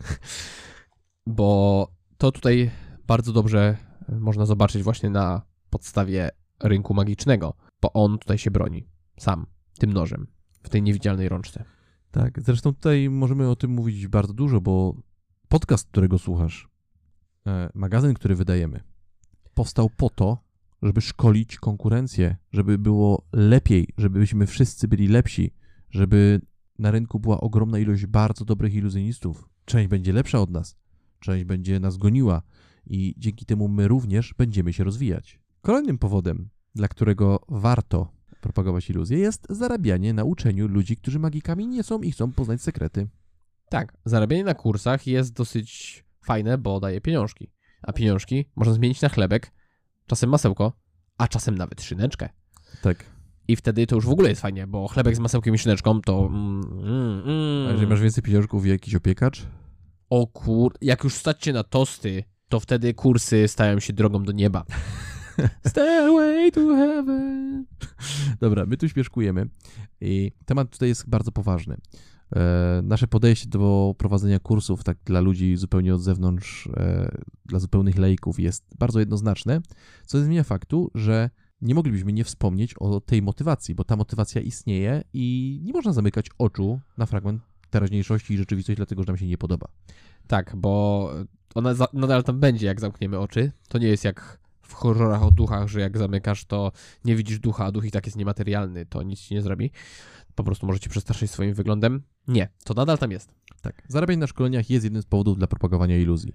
bo 1.26 1.88
to 2.18 2.33
tutaj 2.33 2.70
bardzo 3.07 3.33
dobrze 3.33 3.76
można 4.09 4.46
zobaczyć 4.46 4.83
właśnie 4.83 5.11
na 5.11 5.42
podstawie 5.70 6.30
rynku 6.62 6.94
magicznego, 6.94 7.54
bo 7.83 7.92
on 7.92 8.18
tutaj 8.18 8.38
się 8.38 8.50
broni 8.50 8.87
sam 9.18 9.46
tym 9.78 9.92
nożem 9.92 10.26
w 10.62 10.68
tej 10.68 10.83
niewidzialnej 10.83 11.28
rączce. 11.28 11.64
Tak, 12.11 12.42
zresztą 12.42 12.74
tutaj 12.74 13.11
możemy 13.11 13.50
o 13.50 13.57
tym 13.57 13.70
mówić 13.70 14.09
bardzo 14.09 14.33
dużo, 14.33 14.61
bo 14.61 14.94
podcast, 15.48 15.88
którego 15.88 16.18
słuchasz, 16.18 16.73
magazyn, 17.74 18.14
który 18.14 18.35
wydajemy, 18.35 18.80
powstał 19.54 19.90
po 19.96 20.11
to, 20.11 20.44
żeby 20.83 21.00
szkolić 21.00 21.57
konkurencję, 21.57 22.37
żeby 22.52 22.78
było 22.78 23.26
lepiej, 23.33 23.88
żebyśmy 23.98 24.46
wszyscy 24.46 24.88
byli 24.88 25.09
lepsi, 25.09 25.54
żeby 25.90 26.40
na 26.78 26.90
rynku 26.90 27.20
była 27.20 27.40
ogromna 27.40 27.78
ilość 27.78 28.07
bardzo 28.07 28.44
dobrych 28.44 28.74
iluzjonistów. 28.74 29.48
Część 29.64 29.88
będzie 29.88 30.12
lepsza 30.12 30.40
od 30.40 30.50
nas, 30.50 30.76
część 31.20 31.44
będzie 31.44 31.80
nas 31.80 31.96
goniła 31.96 32.42
i 32.87 33.14
dzięki 33.18 33.46
temu 33.46 33.68
my 33.68 33.88
również 33.88 34.35
będziemy 34.38 34.72
się 34.72 34.85
rozwijać. 34.85 35.40
Kolejnym 35.61 35.98
powodem, 35.98 36.48
dla 36.74 36.88
którego 36.88 37.40
warto 37.48 38.12
propagować 38.40 38.90
iluzję, 38.90 39.18
jest 39.18 39.46
zarabianie 39.50 40.12
na 40.12 40.24
uczeniu 40.24 40.68
ludzi, 40.68 40.96
którzy 40.96 41.18
magikami 41.18 41.66
nie 41.66 41.83
są 41.83 42.02
i 42.02 42.12
chcą 42.12 42.33
poznać 42.33 42.62
sekrety. 42.62 43.09
Tak, 43.68 43.96
zarabianie 44.04 44.44
na 44.44 44.54
kursach 44.54 45.07
jest 45.07 45.33
dosyć 45.33 46.04
fajne, 46.24 46.58
bo 46.58 46.80
daje 46.80 47.00
pieniążki. 47.00 47.50
A 47.82 47.92
pieniążki 47.92 48.44
można 48.56 48.74
zmienić 48.74 49.00
na 49.00 49.08
chlebek, 49.08 49.52
czasem 50.06 50.30
masełko, 50.30 50.72
a 51.18 51.28
czasem 51.28 51.58
nawet 51.58 51.82
szyneczkę. 51.82 52.28
Tak. 52.82 53.04
I 53.48 53.56
wtedy 53.56 53.87
to 53.87 53.94
już 53.94 54.06
w 54.06 54.10
ogóle 54.10 54.28
jest 54.28 54.40
fajnie, 54.40 54.66
bo 54.66 54.88
chlebek 54.88 55.16
z 55.16 55.18
masełkiem 55.18 55.54
i 55.54 55.58
szyneczką 55.58 56.00
to... 56.00 56.26
Mm, 56.26 56.62
mm, 56.72 57.22
A 57.26 57.30
mm. 57.30 57.68
jeżeli 57.70 57.87
masz 57.87 58.00
więcej 58.00 58.22
pieniążków 58.22 58.66
i 58.66 58.68
jakiś 58.68 58.94
opiekacz? 58.94 59.46
O 60.10 60.26
kur... 60.26 60.74
Jak 60.80 61.04
już 61.04 61.14
stać 61.14 61.44
się 61.44 61.52
na 61.52 61.64
tosty, 61.64 62.24
to 62.48 62.60
wtedy 62.60 62.94
kursy 62.94 63.48
stają 63.48 63.80
się 63.80 63.92
drogą 63.92 64.22
do 64.22 64.32
nieba. 64.32 64.64
Stairway 65.66 66.52
to 66.52 66.60
heaven. 66.60 67.66
Dobra, 68.40 68.66
my 68.66 68.76
tu 68.76 68.88
śmieszkujemy 68.88 69.48
i 70.00 70.32
temat 70.46 70.70
tutaj 70.70 70.88
jest 70.88 71.08
bardzo 71.08 71.32
poważny. 71.32 71.76
E, 72.34 72.80
nasze 72.82 73.06
podejście 73.06 73.48
do 73.48 73.94
prowadzenia 73.98 74.38
kursów 74.38 74.84
tak 74.84 74.98
dla 75.04 75.20
ludzi 75.20 75.56
zupełnie 75.56 75.94
od 75.94 76.02
zewnątrz, 76.02 76.66
e, 76.66 77.16
dla 77.46 77.58
zupełnych 77.58 77.98
laików 77.98 78.40
jest 78.40 78.64
bardzo 78.78 79.00
jednoznaczne, 79.00 79.60
co 80.06 80.18
nie 80.18 80.24
zmienia 80.24 80.44
faktu, 80.44 80.90
że 80.94 81.30
nie 81.60 81.74
moglibyśmy 81.74 82.12
nie 82.12 82.24
wspomnieć 82.24 82.74
o 82.74 83.00
tej 83.00 83.22
motywacji, 83.22 83.74
bo 83.74 83.84
ta 83.84 83.96
motywacja 83.96 84.40
istnieje 84.40 85.04
i 85.12 85.60
nie 85.64 85.72
można 85.72 85.92
zamykać 85.92 86.26
oczu 86.38 86.80
na 86.98 87.06
fragment 87.06 87.42
teraźniejszości 87.70 88.34
i 88.34 88.36
rzeczywistości, 88.36 88.76
dlatego 88.76 89.02
że 89.02 89.06
nam 89.06 89.16
się 89.16 89.26
nie 89.26 89.38
podoba. 89.38 89.68
Tak, 90.26 90.56
bo 90.56 91.10
ona 91.54 91.74
nadal 91.92 92.24
tam 92.24 92.40
będzie, 92.40 92.66
jak 92.66 92.80
zamkniemy 92.80 93.18
oczy. 93.18 93.52
To 93.68 93.78
nie 93.78 93.88
jest 93.88 94.04
jak 94.04 94.43
w 94.64 94.74
horrorach 94.74 95.22
o 95.22 95.31
duchach, 95.31 95.68
że 95.68 95.81
jak 95.81 95.98
zamykasz, 95.98 96.44
to 96.44 96.72
nie 97.05 97.16
widzisz 97.16 97.38
ducha, 97.38 97.64
a 97.64 97.72
duch 97.72 97.85
i 97.85 97.90
tak 97.90 98.07
jest 98.07 98.18
niematerialny, 98.18 98.87
to 98.87 99.03
nic 99.03 99.20
ci 99.20 99.35
nie 99.35 99.42
zrobi. 99.42 99.70
Po 100.35 100.44
prostu 100.44 100.66
możecie 100.66 100.90
przestraszyć 100.90 101.31
swoim 101.31 101.55
wyglądem. 101.55 102.03
Nie, 102.29 102.48
to 102.64 102.74
nadal 102.74 102.98
tam 102.98 103.11
jest. 103.11 103.35
Tak. 103.62 103.83
Zarabianie 103.88 104.20
na 104.20 104.27
szkoleniach 104.27 104.70
jest 104.70 104.85
jednym 104.85 105.03
z 105.03 105.07
powodów 105.07 105.38
dla 105.38 105.46
propagowania 105.46 105.98
iluzji. 105.98 106.33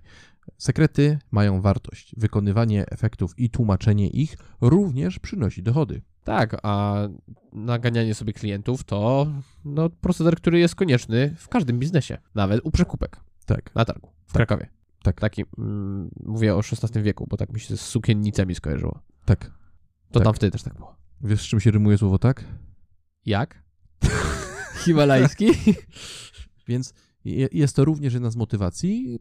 Sekrety 0.58 1.20
mają 1.32 1.62
wartość. 1.62 2.16
Wykonywanie 2.18 2.86
efektów 2.86 3.40
i 3.40 3.50
tłumaczenie 3.50 4.08
ich 4.08 4.38
również 4.62 5.20
przynosi 5.20 5.64
dochody. 5.64 6.02
Tak, 6.24 6.58
a 6.64 6.96
naganianie 7.54 8.16
sobie 8.16 8.34
klientów 8.34 8.84
to 8.84 9.28
no, 9.66 9.90
proceder, 9.90 10.36
który 10.36 10.60
jest 10.60 10.76
konieczny 10.76 11.36
w 11.38 11.48
każdym 11.48 11.80
biznesie, 11.80 12.18
nawet 12.36 12.62
u 12.64 12.72
przekupek 12.72 13.20
Tak. 13.46 13.76
na 13.76 13.86
targu 13.86 14.10
w 14.26 14.34
Krakowie. 14.34 14.79
Tak. 15.16 15.20
Taki, 15.22 15.44
mm, 15.58 16.10
mówię 16.26 16.56
o 16.56 16.60
XVI 16.60 17.02
wieku, 17.02 17.28
bo 17.30 17.38
tak 17.38 17.54
mi 17.54 17.60
się 17.60 17.78
z 17.78 17.82
sukiennicami 17.82 18.56
skojarzyło. 18.56 19.00
Tak. 19.26 19.52
To 20.12 20.20
Tak. 20.20 20.24
tam 20.24 20.34
wtedy 20.34 20.52
też 20.52 20.64
tak 20.64 20.74
było. 20.74 20.96
Wiesz, 21.22 21.42
z 21.42 21.46
czym 21.46 21.60
się 21.60 21.72
rymuje 21.72 21.98
słowo 21.98 22.20
tak? 22.20 22.46
Jak? 23.26 23.64
Himalajski? 24.86 25.46
Więc 26.68 26.94
je- 27.26 27.50
jest 27.52 27.76
to 27.76 27.86
również 27.86 28.14
jedna 28.14 28.30
z 28.30 28.36
motywacji. 28.36 29.20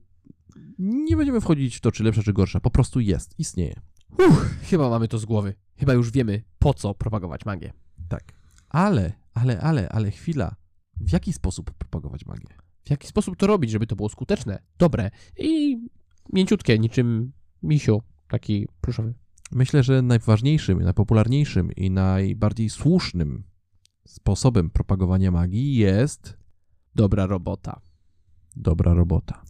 Nie 0.79 1.16
będziemy 1.16 1.40
wchodzić 1.40 1.77
w 1.77 1.81
to, 1.81 1.92
czy 1.92 2.05
lepsza, 2.05 2.22
czy 2.22 2.33
gorsza. 2.33 2.61
Po 2.61 2.70
prostu 2.70 3.01
jest, 3.01 3.38
istnieje. 3.38 3.81
Chyba 4.62 4.90
mamy 4.90 5.09
to 5.09 5.18
z 5.18 5.24
głowy. 5.24 5.55
Chyba 5.77 5.92
już 5.94 6.11
wiemy, 6.11 6.42
po 6.59 6.74
co 6.74 6.94
propagować 6.94 7.44
magię. 7.44 7.72
Tak. 8.09 8.22
Ale, 8.68 9.12
ale, 9.35 9.61
ale, 9.61 9.88
ale 9.88 10.11
chwila. 10.11 10.57
W 11.01 11.12
jaki 11.12 11.33
sposób 11.33 11.70
propagować 11.70 12.27
magię? 12.27 12.48
W 12.88 12.90
jaki 12.90 13.07
sposób 13.09 13.37
to 13.37 13.46
robić, 13.46 13.70
żeby 13.70 13.87
to 13.87 13.96
było 13.96 14.09
skuteczne, 14.09 14.59
dobre 14.79 15.11
i 15.38 15.79
mięciutkie, 16.33 16.79
niczym 16.79 17.33
misiu, 17.62 18.03
taki 18.29 18.68
pluszowy. 18.81 19.14
Myślę, 19.53 19.83
że 19.83 20.03
najważniejszym, 20.03 20.83
najpopularniejszym 20.83 21.72
i 21.72 21.90
najbardziej 21.90 22.70
słusznym 22.70 23.44
sposobem 24.07 24.70
propagowania 24.70 25.31
magii 25.31 25.74
jest 25.74 26.38
Dobra 26.94 27.27
robota. 27.27 27.81
dobra 28.57 28.94
robota. 28.94 29.42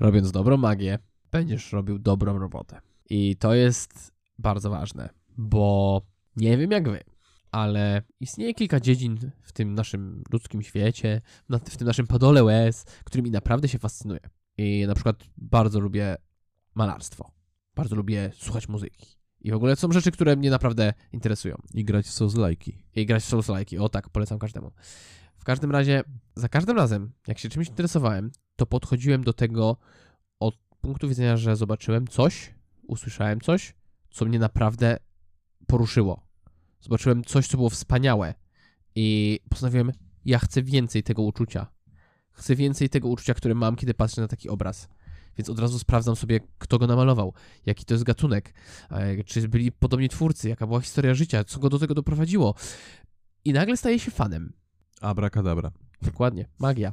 Robiąc 0.00 0.32
dobrą 0.32 0.56
magię, 0.56 0.98
będziesz 1.32 1.72
robił 1.72 1.98
dobrą 1.98 2.38
robotę. 2.38 2.80
I 3.10 3.36
to 3.36 3.54
jest 3.54 4.12
bardzo 4.38 4.70
ważne, 4.70 5.08
bo 5.36 6.02
nie 6.36 6.58
wiem 6.58 6.70
jak 6.70 6.88
wy, 6.88 7.00
ale 7.54 8.02
istnieje 8.20 8.54
kilka 8.54 8.80
dziedzin 8.80 9.30
w 9.42 9.52
tym 9.52 9.74
naszym 9.74 10.22
ludzkim 10.32 10.62
świecie, 10.62 11.20
w 11.50 11.76
tym 11.76 11.86
naszym 11.86 12.06
padole 12.06 12.44
łez, 12.44 12.84
którymi 13.04 13.30
naprawdę 13.30 13.68
się 13.68 13.78
fascynuję. 13.78 14.20
I 14.58 14.84
na 14.86 14.94
przykład 14.94 15.24
bardzo 15.36 15.80
lubię 15.80 16.16
malarstwo. 16.74 17.30
Bardzo 17.74 17.96
lubię 17.96 18.30
słuchać 18.34 18.68
muzyki. 18.68 19.06
I 19.40 19.50
w 19.50 19.54
ogóle 19.54 19.76
są 19.76 19.92
rzeczy, 19.92 20.10
które 20.10 20.36
mnie 20.36 20.50
naprawdę 20.50 20.94
interesują. 21.12 21.56
I 21.74 21.84
grać 21.84 22.06
w 22.06 22.10
Souls-like'i. 22.10 22.72
I 22.94 23.06
grać 23.06 23.22
w 23.22 23.26
souls 23.26 23.46
-like. 23.46 23.80
O 23.80 23.88
tak, 23.88 24.08
polecam 24.08 24.38
każdemu. 24.38 24.72
W 25.36 25.44
każdym 25.44 25.70
razie, 25.70 26.04
za 26.36 26.48
każdym 26.48 26.76
razem, 26.76 27.12
jak 27.26 27.38
się 27.38 27.48
czymś 27.48 27.68
interesowałem, 27.68 28.30
to 28.56 28.66
podchodziłem 28.66 29.24
do 29.24 29.32
tego 29.32 29.76
od 30.40 30.56
punktu 30.80 31.08
widzenia, 31.08 31.36
że 31.36 31.56
zobaczyłem 31.56 32.08
coś, 32.08 32.54
usłyszałem 32.82 33.40
coś, 33.40 33.74
co 34.10 34.24
mnie 34.24 34.38
naprawdę 34.38 34.96
poruszyło. 35.66 36.33
Zobaczyłem 36.84 37.24
coś, 37.24 37.46
co 37.46 37.56
było 37.56 37.70
wspaniałe 37.70 38.34
i 38.94 39.40
postanowiłem, 39.48 39.92
ja 40.24 40.38
chcę 40.38 40.62
więcej 40.62 41.02
tego 41.02 41.22
uczucia. 41.22 41.66
Chcę 42.30 42.56
więcej 42.56 42.88
tego 42.88 43.08
uczucia, 43.08 43.34
które 43.34 43.54
mam, 43.54 43.76
kiedy 43.76 43.94
patrzę 43.94 44.20
na 44.20 44.28
taki 44.28 44.48
obraz. 44.48 44.88
Więc 45.38 45.48
od 45.50 45.58
razu 45.58 45.78
sprawdzam 45.78 46.16
sobie, 46.16 46.40
kto 46.58 46.78
go 46.78 46.86
namalował, 46.86 47.34
jaki 47.66 47.84
to 47.84 47.94
jest 47.94 48.04
gatunek, 48.04 48.54
e, 48.90 49.24
czy 49.24 49.48
byli 49.48 49.72
podobni 49.72 50.08
twórcy, 50.08 50.48
jaka 50.48 50.66
była 50.66 50.80
historia 50.80 51.14
życia, 51.14 51.44
co 51.44 51.60
go 51.60 51.68
do 51.68 51.78
tego 51.78 51.94
doprowadziło. 51.94 52.54
I 53.44 53.52
nagle 53.52 53.76
staje 53.76 53.98
się 53.98 54.10
fanem. 54.10 54.52
Abracadabra. 55.00 55.70
Dokładnie, 56.02 56.48
magia. 56.58 56.92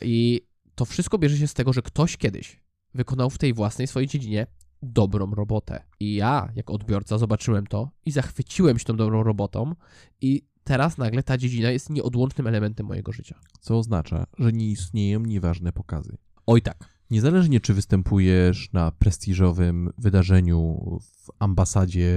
I 0.00 0.40
to 0.74 0.84
wszystko 0.84 1.18
bierze 1.18 1.36
się 1.36 1.46
z 1.46 1.54
tego, 1.54 1.72
że 1.72 1.82
ktoś 1.82 2.16
kiedyś 2.16 2.60
wykonał 2.94 3.30
w 3.30 3.38
tej 3.38 3.54
własnej 3.54 3.86
swojej 3.86 4.08
dziedzinie 4.08 4.46
dobrą 4.82 5.30
robotę. 5.34 5.84
I 6.00 6.14
ja, 6.14 6.48
jako 6.54 6.72
odbiorca, 6.72 7.18
zobaczyłem 7.18 7.66
to 7.66 7.90
i 8.06 8.10
zachwyciłem 8.10 8.78
się 8.78 8.84
tą 8.84 8.96
dobrą 8.96 9.22
robotą, 9.22 9.74
i 10.20 10.46
teraz 10.64 10.98
nagle 10.98 11.22
ta 11.22 11.38
dziedzina 11.38 11.70
jest 11.70 11.90
nieodłącznym 11.90 12.46
elementem 12.46 12.86
mojego 12.86 13.12
życia. 13.12 13.40
Co 13.60 13.78
oznacza, 13.78 14.26
że 14.38 14.52
nie 14.52 14.66
istnieją 14.66 15.20
nieważne 15.20 15.72
pokazy. 15.72 16.16
Oj 16.46 16.62
tak. 16.62 16.98
Niezależnie 17.10 17.60
czy 17.60 17.74
występujesz 17.74 18.72
na 18.72 18.90
prestiżowym 18.90 19.90
wydarzeniu 19.98 20.98
w 21.00 21.30
ambasadzie 21.38 22.14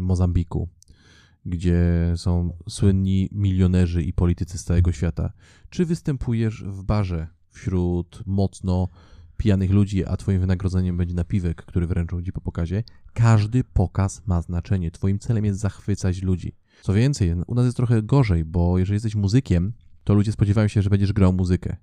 Mozambiku, 0.00 0.68
gdzie 1.46 2.12
są 2.16 2.56
słynni 2.68 3.28
milionerzy 3.32 4.02
i 4.02 4.12
politycy 4.12 4.58
z 4.58 4.64
całego 4.64 4.92
świata, 4.92 5.32
czy 5.70 5.84
występujesz 5.84 6.64
w 6.64 6.82
barze 6.82 7.28
wśród 7.50 8.22
mocno 8.26 8.88
pijanych 9.38 9.70
ludzi, 9.70 10.04
a 10.04 10.16
twoim 10.16 10.40
wynagrodzeniem 10.40 10.96
będzie 10.96 11.14
napiwek, 11.14 11.64
który 11.64 11.86
wręczą 11.86 12.22
ci 12.22 12.32
po 12.32 12.40
pokazie, 12.40 12.84
każdy 13.12 13.64
pokaz 13.64 14.22
ma 14.26 14.42
znaczenie. 14.42 14.90
Twoim 14.90 15.18
celem 15.18 15.44
jest 15.44 15.60
zachwycać 15.60 16.22
ludzi. 16.22 16.52
Co 16.82 16.92
więcej, 16.92 17.34
u 17.46 17.54
nas 17.54 17.64
jest 17.64 17.76
trochę 17.76 18.02
gorzej, 18.02 18.44
bo 18.44 18.78
jeżeli 18.78 18.94
jesteś 18.94 19.14
muzykiem, 19.14 19.72
to 20.04 20.14
ludzie 20.14 20.32
spodziewają 20.32 20.68
się, 20.68 20.82
że 20.82 20.90
będziesz 20.90 21.12
grał 21.12 21.32
muzykę. 21.32 21.76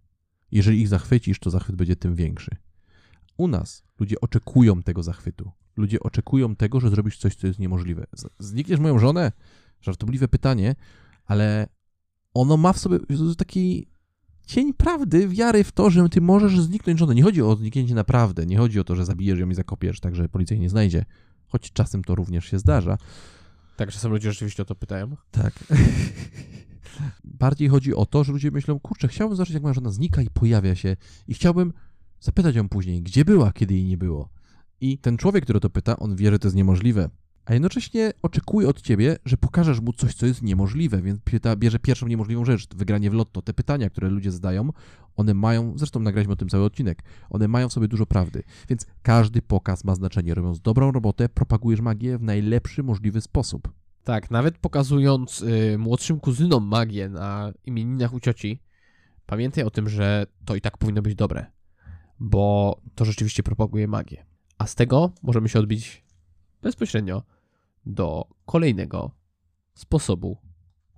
Jeżeli 0.52 0.82
ich 0.82 0.88
zachwycisz, 0.88 1.39
to 1.39 1.50
zachwyt 1.50 1.76
będzie 1.76 1.96
tym 1.96 2.15
większy. 2.15 2.56
U 3.38 3.48
nas 3.48 3.84
ludzie 4.00 4.22
oczekują 4.22 4.84
tego 4.84 5.04
zachwytu. 5.04 5.52
Ludzie 5.78 6.00
oczekują 6.00 6.56
tego, 6.56 6.80
że 6.80 6.89
zrobisz 6.89 7.18
coś, 7.18 7.36
co 7.36 7.48
jest 7.48 7.60
niemożliwe. 7.60 8.08
Znikniesz 8.39 8.80
moją 8.80 9.00
żonę? 9.00 9.32
Żartobliwe 9.82 10.28
pytanie, 10.28 10.76
ale 11.26 11.68
ono 12.34 12.58
ma 12.58 12.74
w 12.74 12.80
sobie 12.80 13.00
taki 13.38 13.88
cień 14.45 14.73
prawdy, 14.73 15.27
wiary 15.27 15.63
w 15.63 15.71
to, 15.71 15.89
że 15.89 16.10
ty 16.10 16.21
możesz 16.21 16.60
zniknąć 16.60 16.99
żonę. 16.99 17.15
Nie 17.15 17.23
chodzi 17.23 17.41
o 17.41 17.55
zniknięcie 17.55 17.95
naprawdę, 17.95 18.45
nie 18.45 18.58
chodzi 18.58 18.79
o 18.79 18.84
to, 18.84 18.95
że 18.95 19.05
zabijesz 19.05 19.39
ją 19.39 19.49
i 19.49 19.55
zakopiesz, 19.55 19.99
tak 19.99 20.15
że 20.15 20.29
policja 20.29 20.55
jej 20.55 20.62
nie 20.62 20.69
znajdzie, 20.69 21.05
choć 21.47 21.71
czasem 21.71 22.03
to 22.03 22.15
również 22.15 22.45
się 22.45 22.60
zdarza. 22.60 22.97
Tak, 23.77 23.91
czasem 23.91 24.12
ludzie 24.12 24.31
rzeczywiście 24.31 24.63
o 24.63 24.65
to 24.65 24.75
pytają. 24.75 25.15
Tak. 25.31 25.53
Bardziej 27.23 27.67
chodzi 27.67 27.95
o 27.95 28.05
to, 28.05 28.23
że 28.23 28.34
ludzie 28.34 28.51
myślą, 28.51 28.79
kurczę, 28.79 29.08
chciałbym 29.08 29.36
zobaczyć, 29.36 29.53
jak 29.53 29.63
moja 29.63 29.73
żona 29.73 29.89
znika 29.89 30.21
i 30.21 30.29
pojawia 30.29 30.75
się 30.75 30.97
i 31.27 31.34
chciałbym 31.34 31.73
Zapytać 32.25 32.55
ją 32.55 32.69
później, 32.69 33.01
gdzie 33.01 33.25
była, 33.25 33.51
kiedy 33.51 33.73
jej 33.73 33.86
nie 33.86 33.97
było. 33.97 34.29
I 34.81 34.97
ten 34.97 35.17
człowiek, 35.17 35.43
który 35.43 35.60
to 35.60 35.69
pyta, 35.69 35.97
on 35.97 36.15
wie, 36.15 36.31
że 36.31 36.39
to 36.39 36.47
jest 36.47 36.55
niemożliwe. 36.55 37.10
A 37.45 37.53
jednocześnie 37.53 38.13
oczekuje 38.21 38.67
od 38.67 38.81
ciebie, 38.81 39.17
że 39.25 39.38
pokażesz 39.38 39.81
mu 39.81 39.93
coś, 39.93 40.13
co 40.13 40.25
jest 40.25 40.41
niemożliwe, 40.41 41.01
więc 41.01 41.19
pyta, 41.21 41.55
bierze 41.55 41.79
pierwszą 41.79 42.08
niemożliwą 42.08 42.45
rzecz, 42.45 42.67
wygranie 42.75 43.10
w 43.10 43.13
lotto. 43.13 43.41
Te 43.41 43.53
pytania, 43.53 43.89
które 43.89 44.10
ludzie 44.10 44.31
zadają, 44.31 44.69
one 45.15 45.34
mają, 45.34 45.73
zresztą 45.77 45.99
nagraliśmy 45.99 46.34
o 46.34 46.36
tym 46.36 46.49
cały 46.49 46.63
odcinek, 46.63 47.03
one 47.29 47.47
mają 47.47 47.69
w 47.69 47.73
sobie 47.73 47.88
dużo 47.88 48.05
prawdy. 48.05 48.43
Więc 48.69 48.86
każdy 49.01 49.41
pokaz 49.41 49.84
ma 49.84 49.95
znaczenie. 49.95 50.34
Robiąc 50.34 50.60
dobrą 50.60 50.91
robotę, 50.91 51.29
propagujesz 51.29 51.81
magię 51.81 52.17
w 52.17 52.23
najlepszy 52.23 52.84
możliwy 52.84 53.21
sposób. 53.21 53.73
Tak, 54.03 54.31
nawet 54.31 54.58
pokazując 54.58 55.41
y, 55.41 55.77
młodszym 55.77 56.19
kuzynom 56.19 56.67
magię 56.67 57.10
na 57.10 57.53
imieninach 57.65 58.13
u 58.13 58.19
cioci, 58.19 58.62
pamiętaj 59.25 59.63
o 59.63 59.71
tym, 59.71 59.89
że 59.89 60.25
to 60.45 60.55
i 60.55 60.62
tak 60.62 60.77
powinno 60.77 61.01
być 61.01 61.15
dobre, 61.15 61.45
bo 62.19 62.75
to 62.95 63.05
rzeczywiście 63.05 63.43
propaguje 63.43 63.88
magię. 63.88 64.25
A 64.58 64.67
z 64.67 64.75
tego 64.75 65.12
możemy 65.23 65.49
się 65.49 65.60
odbić 65.60 66.05
bezpośrednio 66.62 67.35
do 67.86 68.28
kolejnego 68.45 69.12
sposobu 69.74 70.38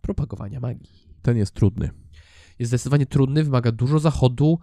propagowania 0.02 0.60
magii. 0.60 1.08
Ten 1.21 1.38
jest 1.38 1.54
trudny. 1.54 1.89
Jest 2.60 2.69
zdecydowanie 2.69 3.06
trudny, 3.06 3.43
wymaga 3.43 3.71
dużo 3.71 4.00
zachodu 4.00 4.60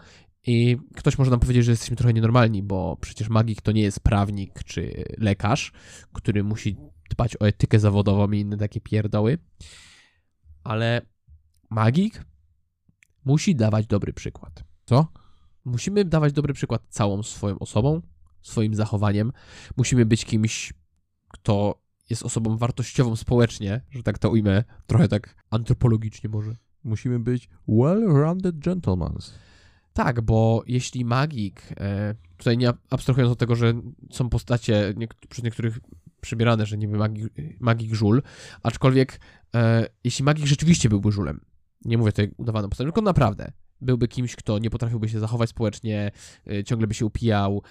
i 0.47 0.77
ktoś 0.97 1.19
może 1.19 1.31
nam 1.31 1.41
powiedzieć, 1.41 1.65
że 1.65 1.71
jesteśmy 1.71 1.97
trochę 1.97 2.13
nienormalni, 2.13 2.63
bo 2.63 2.97
przecież 3.01 3.29
magik 3.29 3.63
to 3.63 3.73
nie 3.73 3.83
jest 3.83 4.01
prawnik 4.01 4.65
czy 4.65 5.05
lekarz, 5.19 5.73
który 6.13 6.45
musi 6.45 6.77
dbać 7.11 7.37
o 7.37 7.47
etykę 7.47 7.79
zawodową 7.79 8.31
i 8.31 8.41
inne 8.41 8.57
takie 8.57 8.81
pierdoły. 8.81 9.39
Ale 10.65 11.03
magik 11.71 12.25
musi 13.25 13.57
dawać 13.57 13.87
dobry 13.87 14.13
przykład. 14.13 14.65
Co? 14.85 15.07
Musimy 15.65 16.05
dawać 16.05 16.33
dobry 16.33 16.55
przykład 16.55 16.83
całą 16.89 17.23
swoją 17.23 17.59
osobą, 17.59 18.03
swoim 18.43 18.75
zachowaniem. 18.75 19.33
Musimy 19.77 20.07
być 20.07 20.25
kimś, 20.25 20.73
kto 21.29 21.84
jest 22.11 22.23
osobą 22.23 22.57
wartościową 22.57 23.17
społecznie, 23.17 23.81
że 23.91 24.03
tak 24.03 24.19
to 24.19 24.31
ujmę, 24.31 24.65
trochę 24.87 25.09
tak 25.09 25.35
antropologicznie 25.51 26.31
może. 26.31 26.57
Musimy 26.85 27.19
być 27.19 27.49
well-rounded 27.69 28.59
gentlemen. 28.59 29.13
Tak, 29.93 30.21
bo 30.21 30.63
jeśli 30.67 31.05
magik, 31.05 31.63
e, 31.81 32.15
tutaj 32.37 32.59
nie 32.59 32.73
abstrahując 32.91 33.33
od 33.33 33.39
tego, 33.39 33.57
że 33.57 33.75
są 34.11 34.29
postacie 34.29 34.95
przez 35.29 35.45
niektórych 35.45 35.79
przybierane, 36.21 36.67
że 36.67 36.79
niby 36.79 36.97
magik, 36.97 37.33
magik 37.61 37.95
żul, 37.95 38.23
aczkolwiek 38.63 39.21
e, 39.55 39.87
jeśli 40.05 40.25
magik 40.25 40.47
rzeczywiście 40.47 40.89
byłby 40.89 41.13
żulem, 41.13 41.41
nie 41.85 41.99
mówię 41.99 42.13
tutaj 42.13 42.31
udawaną 42.37 42.69
postacią, 42.69 42.87
tylko 42.87 43.01
naprawdę, 43.01 43.53
byłby 43.81 44.09
kimś, 44.09 44.37
kto 44.37 44.59
nie 44.59 44.71
potrafiłby 44.71 45.09
się 45.09 45.21
zachować 45.21 45.51
społecznie, 45.51 46.11
e, 46.51 46.65
ciągle 46.65 46.87
by 46.87 46.95
się 46.95 47.07
upijał 47.07 47.63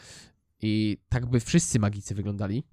i 0.61 0.97
tak 1.09 1.25
by 1.25 1.39
wszyscy 1.39 1.79
magicy 1.79 2.15
wyglądali, 2.15 2.63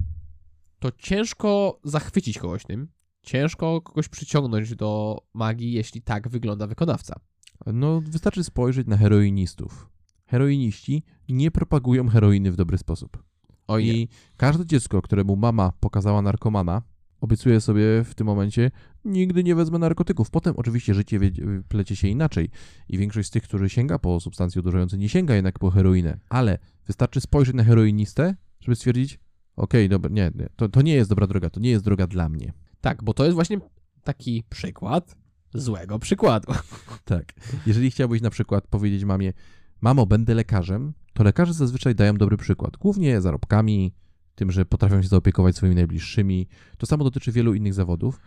to 0.80 0.90
ciężko 0.98 1.80
zachwycić 1.84 2.38
kogoś 2.38 2.64
tym, 2.64 2.88
ciężko 3.22 3.80
kogoś 3.80 4.08
przyciągnąć 4.08 4.76
do 4.76 5.18
magii, 5.34 5.72
jeśli 5.72 6.02
tak 6.02 6.28
wygląda 6.28 6.66
wykonawca. 6.66 7.20
No, 7.66 8.00
wystarczy 8.00 8.44
spojrzeć 8.44 8.86
na 8.86 8.96
heroinistów. 8.96 9.90
Heroiniści 10.26 11.02
nie 11.28 11.50
propagują 11.50 12.08
heroiny 12.08 12.52
w 12.52 12.56
dobry 12.56 12.78
sposób. 12.78 13.24
Oj. 13.66 13.86
I 13.86 14.08
każde 14.36 14.66
dziecko, 14.66 15.02
któremu 15.02 15.36
mama 15.36 15.72
pokazała 15.80 16.22
narkomana, 16.22 16.82
obiecuje 17.20 17.60
sobie 17.60 18.04
w 18.04 18.14
tym 18.14 18.26
momencie, 18.26 18.70
nigdy 19.04 19.44
nie 19.44 19.54
wezmę 19.54 19.78
narkotyków. 19.78 20.30
Potem 20.30 20.54
oczywiście 20.56 20.94
życie 20.94 21.20
plecie 21.68 21.96
się 21.96 22.08
inaczej 22.08 22.50
i 22.88 22.98
większość 22.98 23.28
z 23.28 23.30
tych, 23.30 23.42
którzy 23.42 23.68
sięga 23.68 23.98
po 23.98 24.20
substancje 24.20 24.60
odurzające, 24.60 24.98
nie 24.98 25.08
sięga 25.08 25.34
jednak 25.34 25.58
po 25.58 25.70
heroinę. 25.70 26.18
Ale 26.28 26.58
wystarczy 26.86 27.20
spojrzeć 27.20 27.54
na 27.54 27.64
heroinistę, 27.64 28.36
żeby 28.60 28.76
stwierdzić, 28.76 29.18
okej, 29.56 29.88
dobra, 29.88 30.10
nie, 30.12 30.30
nie 30.34 30.48
to, 30.56 30.68
to 30.68 30.82
nie 30.82 30.94
jest 30.94 31.10
dobra 31.10 31.26
droga, 31.26 31.50
to 31.50 31.60
nie 31.60 31.70
jest 31.70 31.84
droga 31.84 32.06
dla 32.06 32.28
mnie. 32.28 32.52
Tak, 32.80 33.04
bo 33.04 33.14
to 33.14 33.24
jest 33.24 33.34
właśnie 33.34 33.60
taki 34.04 34.44
przykład 34.50 35.16
złego 35.54 35.98
przykładu. 35.98 36.52
Tak. 37.04 37.32
Jeżeli 37.66 37.90
chciałbyś 37.90 38.22
na 38.22 38.30
przykład 38.30 38.66
powiedzieć 38.66 39.04
mamie, 39.04 39.32
mamo, 39.80 40.06
będę 40.06 40.34
lekarzem, 40.34 40.92
to 41.12 41.24
lekarze 41.24 41.52
zazwyczaj 41.52 41.94
dają 41.94 42.14
dobry 42.14 42.36
przykład. 42.36 42.76
Głównie 42.76 43.20
zarobkami, 43.20 43.92
tym, 44.34 44.50
że 44.50 44.64
potrafią 44.64 45.02
się 45.02 45.08
zaopiekować 45.08 45.56
swoimi 45.56 45.74
najbliższymi. 45.74 46.48
To 46.78 46.86
samo 46.86 47.04
dotyczy 47.04 47.32
wielu 47.32 47.54
innych 47.54 47.74
zawodów. 47.74 48.20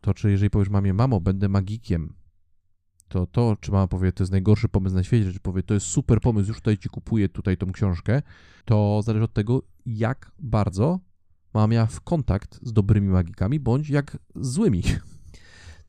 To 0.00 0.14
czy 0.14 0.30
jeżeli 0.30 0.50
powiesz 0.50 0.68
mamie, 0.68 0.94
mamo, 0.94 1.20
będę 1.20 1.48
magikiem, 1.48 2.14
to 3.10 3.26
to, 3.26 3.56
czy 3.60 3.72
mama 3.72 3.88
powie, 3.88 4.12
to 4.12 4.22
jest 4.22 4.32
najgorszy 4.32 4.68
pomysł 4.68 4.96
na 4.96 5.04
świecie, 5.04 5.32
czy 5.32 5.40
powie, 5.40 5.62
to 5.62 5.74
jest 5.74 5.86
super 5.86 6.20
pomysł, 6.20 6.48
już 6.48 6.56
tutaj 6.56 6.78
ci 6.78 6.88
kupuję 6.88 7.28
tutaj 7.28 7.56
tą 7.56 7.72
książkę, 7.72 8.22
to 8.64 9.02
zależy 9.04 9.24
od 9.24 9.32
tego, 9.32 9.62
jak 9.86 10.32
bardzo 10.38 11.00
mama 11.54 11.66
miała 11.66 11.86
w 11.86 12.00
kontakt 12.00 12.60
z 12.62 12.72
dobrymi 12.72 13.08
magikami, 13.08 13.60
bądź 13.60 13.90
jak 13.90 14.18
złymi. 14.34 14.82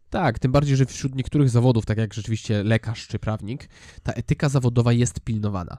Tak, 0.09 0.39
tym 0.39 0.51
bardziej, 0.51 0.75
że 0.77 0.85
wśród 0.85 1.15
niektórych 1.15 1.49
zawodów, 1.49 1.85
tak 1.85 1.97
jak 1.97 2.13
rzeczywiście 2.13 2.63
lekarz 2.63 3.07
czy 3.07 3.19
prawnik, 3.19 3.69
ta 4.03 4.11
etyka 4.11 4.49
zawodowa 4.49 4.93
jest 4.93 5.19
pilnowana. 5.19 5.77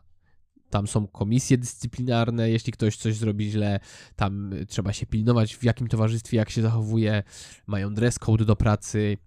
Tam 0.70 0.86
są 0.86 1.06
komisje 1.06 1.58
dyscyplinarne, 1.58 2.50
jeśli 2.50 2.72
ktoś 2.72 2.96
coś 2.96 3.16
zrobi 3.16 3.50
źle, 3.50 3.80
tam 4.16 4.50
trzeba 4.68 4.92
się 4.92 5.06
pilnować, 5.06 5.56
w 5.56 5.64
jakim 5.64 5.88
towarzystwie, 5.88 6.36
jak 6.36 6.50
się 6.50 6.62
zachowuje, 6.62 7.22
mają 7.66 7.94
dress 7.94 8.18
code 8.18 8.44
do 8.44 8.56
pracy 8.56 9.18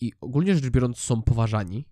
i 0.00 0.12
ogólnie 0.20 0.54
rzecz 0.54 0.70
biorąc 0.70 0.98
są 0.98 1.22
poważani, 1.22 1.86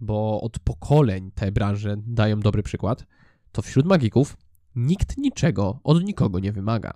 bo 0.00 0.40
od 0.40 0.58
pokoleń 0.58 1.30
te 1.34 1.52
branże 1.52 1.96
dają 2.06 2.40
dobry 2.40 2.62
przykład, 2.62 3.06
to 3.52 3.62
wśród 3.62 3.86
magików 3.86 4.36
nikt 4.76 5.18
niczego 5.18 5.80
od 5.84 6.04
nikogo 6.04 6.38
nie 6.38 6.52
wymaga. 6.52 6.94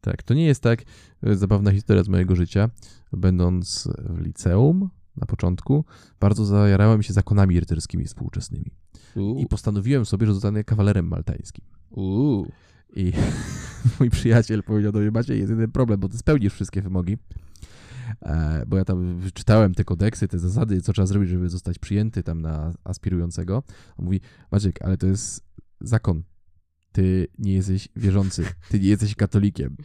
Tak, 0.00 0.22
to 0.22 0.34
nie 0.34 0.46
jest 0.46 0.62
tak 0.62 0.82
e, 1.22 1.34
zabawna 1.34 1.72
historia 1.72 2.02
z 2.04 2.08
mojego 2.08 2.36
życia. 2.36 2.70
Będąc 3.12 3.88
w 3.98 4.20
liceum 4.20 4.90
na 5.16 5.26
początku, 5.26 5.84
bardzo 6.20 6.44
zajarałem 6.44 7.02
się 7.02 7.12
zakonami 7.12 7.60
rycerskimi 7.60 8.04
współczesnymi. 8.04 8.70
Uuu, 9.16 9.38
I 9.38 9.46
postanowiłem 9.46 10.06
sobie, 10.06 10.26
że 10.26 10.34
zostanę 10.34 10.64
kawalerem 10.64 11.08
maltańskim. 11.08 11.64
uuu. 11.90 12.52
I 12.96 13.12
mój 14.00 14.10
przyjaciel 14.10 14.62
powiedział 14.62 14.92
do 14.92 14.98
mnie, 14.98 15.10
Maciej, 15.10 15.38
jest 15.38 15.50
jeden 15.50 15.72
problem, 15.72 16.00
bo 16.00 16.08
ty 16.08 16.18
spełnisz 16.18 16.52
wszystkie 16.52 16.82
wymogi. 16.82 17.16
E, 18.22 18.62
bo 18.66 18.76
ja 18.76 18.84
tam 18.84 19.20
czytałem 19.34 19.74
te 19.74 19.84
kodeksy, 19.84 20.28
te 20.28 20.38
zasady, 20.38 20.82
co 20.82 20.92
trzeba 20.92 21.06
zrobić, 21.06 21.30
żeby 21.30 21.48
zostać 21.48 21.78
przyjęty 21.78 22.22
tam 22.22 22.42
na 22.42 22.72
aspirującego. 22.84 23.62
On 23.96 24.04
mówi, 24.04 24.20
Maciek, 24.50 24.82
ale 24.82 24.96
to 24.96 25.06
jest 25.06 25.44
zakon. 25.80 26.22
Ty 26.92 27.26
nie 27.38 27.52
jesteś 27.52 27.88
wierzący, 27.96 28.44
ty 28.70 28.80
nie 28.80 28.88
jesteś 28.88 29.14
katolikiem. 29.14 29.76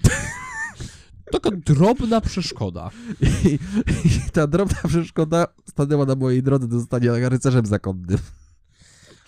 Taka 1.31 1.49
drobna 1.51 2.21
przeszkoda. 2.21 2.91
I, 3.45 3.60
I 4.05 4.31
ta 4.31 4.47
drobna 4.47 4.77
przeszkoda 4.88 5.47
stanęła 5.69 6.05
na 6.05 6.15
mojej 6.15 6.43
drodze 6.43 6.67
do 6.67 6.79
zostania 6.79 7.29
rycerzem 7.29 7.65
zakonnym. 7.65 8.17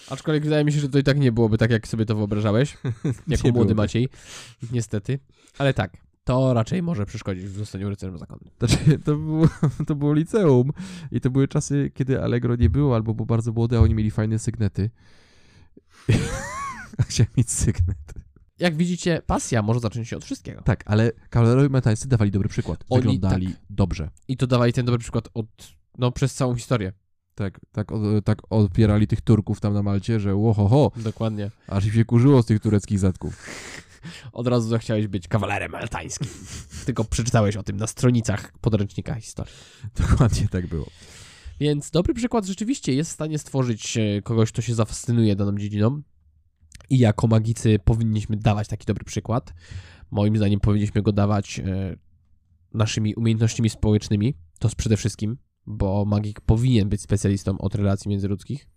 Aczkolwiek 0.09 0.43
wydaje 0.43 0.65
mi 0.65 0.71
się, 0.71 0.79
że 0.79 0.89
to 0.89 0.99
i 0.99 1.03
tak 1.03 1.19
nie 1.19 1.31
byłoby 1.31 1.57
tak, 1.57 1.71
jak 1.71 1.87
sobie 1.87 2.05
to 2.05 2.15
wyobrażałeś, 2.15 2.77
jako 3.03 3.27
młody 3.27 3.51
byłoby. 3.51 3.75
Maciej, 3.75 4.09
niestety. 4.71 5.19
Ale 5.57 5.73
tak, 5.73 5.97
to 6.23 6.53
raczej 6.53 6.83
może 6.83 7.05
przeszkodzić 7.05 7.45
w 7.45 7.57
zostaniu 7.57 7.89
rycerzem 7.89 8.17
zakonnym. 8.17 8.49
Znaczy, 8.59 8.99
to 9.05 9.15
było, 9.15 9.47
to 9.87 9.95
było 9.95 10.13
liceum 10.13 10.71
i 11.11 11.21
to 11.21 11.29
były 11.29 11.47
czasy, 11.47 11.91
kiedy 11.93 12.21
Allegro 12.23 12.55
nie 12.55 12.69
było, 12.69 12.95
albo 12.95 13.13
był 13.13 13.25
bardzo 13.25 13.51
młody, 13.51 13.77
a 13.77 13.79
oni 13.79 13.95
mieli 13.95 14.11
fajne 14.11 14.39
sygnety. 14.39 14.89
Chciałem 17.07 17.31
mieć 17.37 17.51
sygnet. 17.51 17.97
Jak 18.59 18.75
widzicie, 18.75 19.21
pasja 19.25 19.61
może 19.61 19.79
zacząć 19.79 20.07
się 20.07 20.17
od 20.17 20.25
wszystkiego. 20.25 20.61
Tak, 20.61 20.83
ale 20.85 21.11
kawalerowie 21.29 21.69
metańscy 21.69 22.07
dawali 22.07 22.31
dobry 22.31 22.49
przykład. 22.49 22.83
Oni 22.89 23.01
Wyglądali 23.01 23.47
tak. 23.47 23.55
dobrze. 23.69 24.09
I 24.27 24.37
to 24.37 24.47
dawali 24.47 24.73
ten 24.73 24.85
dobry 24.85 24.99
przykład 24.99 25.29
od, 25.33 25.45
no, 25.97 26.11
przez 26.11 26.33
całą 26.33 26.55
historię. 26.55 26.93
Tak, 27.35 27.59
tak, 27.71 27.91
o- 27.91 28.21
tak 28.21 28.41
odpierali 28.49 29.07
tych 29.07 29.21
Turków 29.21 29.59
tam 29.59 29.73
na 29.73 29.83
Malcie, 29.83 30.19
że 30.19 30.35
łohoho, 30.35 30.91
Dokładnie. 30.95 31.51
aż 31.67 31.85
się 31.85 32.05
kurzyło 32.05 32.43
z 32.43 32.45
tych 32.45 32.59
tureckich 32.59 32.99
zatków. 32.99 33.45
Od 34.33 34.47
razu 34.47 34.69
zachciałeś 34.69 35.07
być 35.07 35.27
kawalerem 35.27 35.71
maltańskim. 35.71 36.27
Tylko 36.85 37.03
przeczytałeś 37.03 37.55
o 37.55 37.63
tym 37.63 37.77
na 37.77 37.87
stronicach 37.87 38.53
podręcznika 38.61 39.15
historii. 39.15 39.53
Dokładnie 40.09 40.47
tak 40.47 40.67
było. 40.67 40.85
Więc 41.59 41.91
dobry 41.91 42.13
przykład 42.13 42.45
rzeczywiście 42.45 42.93
jest 42.93 43.09
w 43.09 43.13
stanie 43.13 43.39
stworzyć 43.39 43.97
e, 43.97 44.21
kogoś, 44.21 44.51
kto 44.51 44.61
się 44.61 44.75
zafascynuje 44.75 45.35
daną 45.35 45.57
dziedziną. 45.57 46.01
I 46.89 46.99
jako 46.99 47.27
magicy 47.27 47.79
powinniśmy 47.85 48.37
dawać 48.37 48.67
taki 48.67 48.85
dobry 48.85 49.05
przykład. 49.05 49.53
Moim 50.11 50.37
zdaniem 50.37 50.59
powinniśmy 50.59 51.01
go 51.01 51.11
dawać 51.11 51.59
e, 51.59 51.95
naszymi 52.73 53.15
umiejętnościami 53.15 53.69
społecznymi. 53.69 54.33
To 54.59 54.69
przede 54.77 54.97
wszystkim, 54.97 55.37
bo 55.65 56.05
magik 56.05 56.41
powinien 56.41 56.89
być 56.89 57.01
specjalistą 57.01 57.57
od 57.57 57.75
relacji 57.75 58.09
międzyludzkich. 58.09 58.67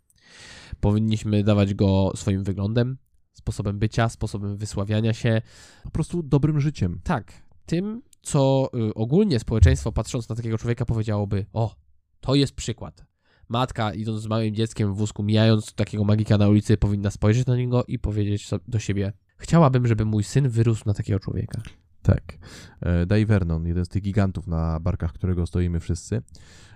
Powinniśmy 0.81 1.45
dawać 1.45 1.75
go 1.75 2.13
swoim 2.17 2.45
wyglądem, 2.45 2.99
sposobem 3.37 3.79
bycia, 3.79 4.09
sposobem 4.09 4.57
wysławiania 4.57 5.13
się, 5.13 5.43
Po 5.85 5.91
prostu 5.91 6.23
dobrym 6.23 6.61
życiem. 6.61 7.01
tak, 7.05 7.33
tym, 7.67 8.03
co 8.23 8.71
y, 8.91 8.95
ogólnie 8.95 9.39
społeczeństwo 9.39 9.93
patrząc 9.93 10.29
na 10.29 10.37
takiego 10.37 10.59
człowieka 10.59 10.85
powiedziałoby, 10.85 11.47
o, 11.53 11.77
to 12.21 12.35
jest 12.35 12.55
przykład. 12.55 13.07
matka 13.49 13.95
idąc 13.95 14.23
z 14.23 14.27
małym 14.27 14.55
dzieckiem 14.55 14.95
w 14.95 14.97
wózku, 14.97 15.23
mijając 15.23 15.75
takiego 15.75 16.05
magika 16.05 16.39
na 16.39 16.49
ulicy, 16.49 16.77
powinna 16.77 17.11
spojrzeć 17.11 17.47
na 17.47 17.57
niego 17.57 17.85
i 17.89 17.99
powiedzieć 17.99 18.51
do 18.69 18.79
siebie 18.79 19.13
chciałabym, 19.39 19.87
żeby 19.87 20.05
mój 20.05 20.25
syn 20.25 20.49
wyrósł 20.49 20.83
na 20.87 20.95
takiego 20.95 21.21
człowieka. 21.21 21.63
Tak. 22.03 22.39
E, 22.81 23.07
Dave 23.07 23.27
Vernon, 23.27 23.67
jeden 23.67 23.85
z 23.85 23.89
tych 23.89 24.03
gigantów 24.03 24.47
na 24.47 24.81
barkach, 24.81 25.13
którego 25.13 25.47
stoimy 25.47 25.81
wszyscy, 25.81 26.23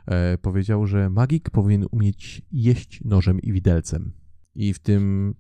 e, 0.07 0.39
powiedział, 0.39 0.87
że 0.87 1.11
magik 1.11 1.51
powinien 1.51 1.87
umieć 1.91 2.43
jeść 2.53 3.01
nożem 3.05 3.41
i 3.41 3.53
widelcem. 3.53 4.13
I 4.55 4.75
w 4.75 4.79
tym 4.79 5.35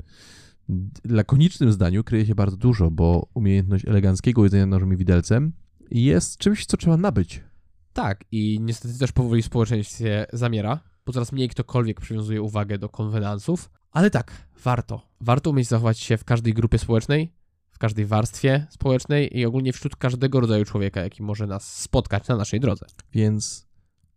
lakonicznym 1.04 1.72
zdaniu 1.72 2.04
kryje 2.04 2.26
się 2.26 2.34
bardzo 2.34 2.56
dużo, 2.56 2.90
bo 2.90 3.28
umiejętność 3.34 3.84
eleganckiego 3.84 4.44
jedzenia 4.44 4.66
nożem 4.66 4.92
i 4.92 4.96
widelcem 4.96 5.52
jest 5.90 6.38
czymś, 6.38 6.66
co 6.66 6.76
trzeba 6.76 6.96
nabyć. 6.96 7.44
Tak, 7.92 8.24
i 8.32 8.58
niestety 8.60 8.98
też 8.98 9.12
powoli 9.12 9.42
w 9.42 9.46
społeczeństwie 9.46 10.26
zamiera, 10.32 10.80
bo 11.06 11.12
coraz 11.12 11.32
mniej 11.32 11.48
ktokolwiek 11.48 12.00
przywiązuje 12.00 12.42
uwagę 12.42 12.78
do 12.78 12.88
konwenansów, 12.88 13.70
ale 13.90 14.10
tak, 14.10 14.32
warto. 14.64 15.02
Warto 15.20 15.50
umieć 15.50 15.68
zachować 15.68 15.98
się 15.98 16.16
w 16.16 16.24
każdej 16.24 16.54
grupie 16.54 16.78
społecznej, 16.78 17.32
w 17.70 17.78
każdej 17.78 18.06
warstwie 18.06 18.66
społecznej 18.70 19.38
i 19.38 19.46
ogólnie 19.46 19.72
wśród 19.72 19.96
każdego 19.96 20.40
rodzaju 20.40 20.64
człowieka, 20.64 21.00
jaki 21.00 21.22
może 21.22 21.46
nas 21.46 21.76
spotkać 21.76 22.28
na 22.28 22.36
naszej 22.36 22.60
drodze. 22.60 22.86
Więc 23.12 23.68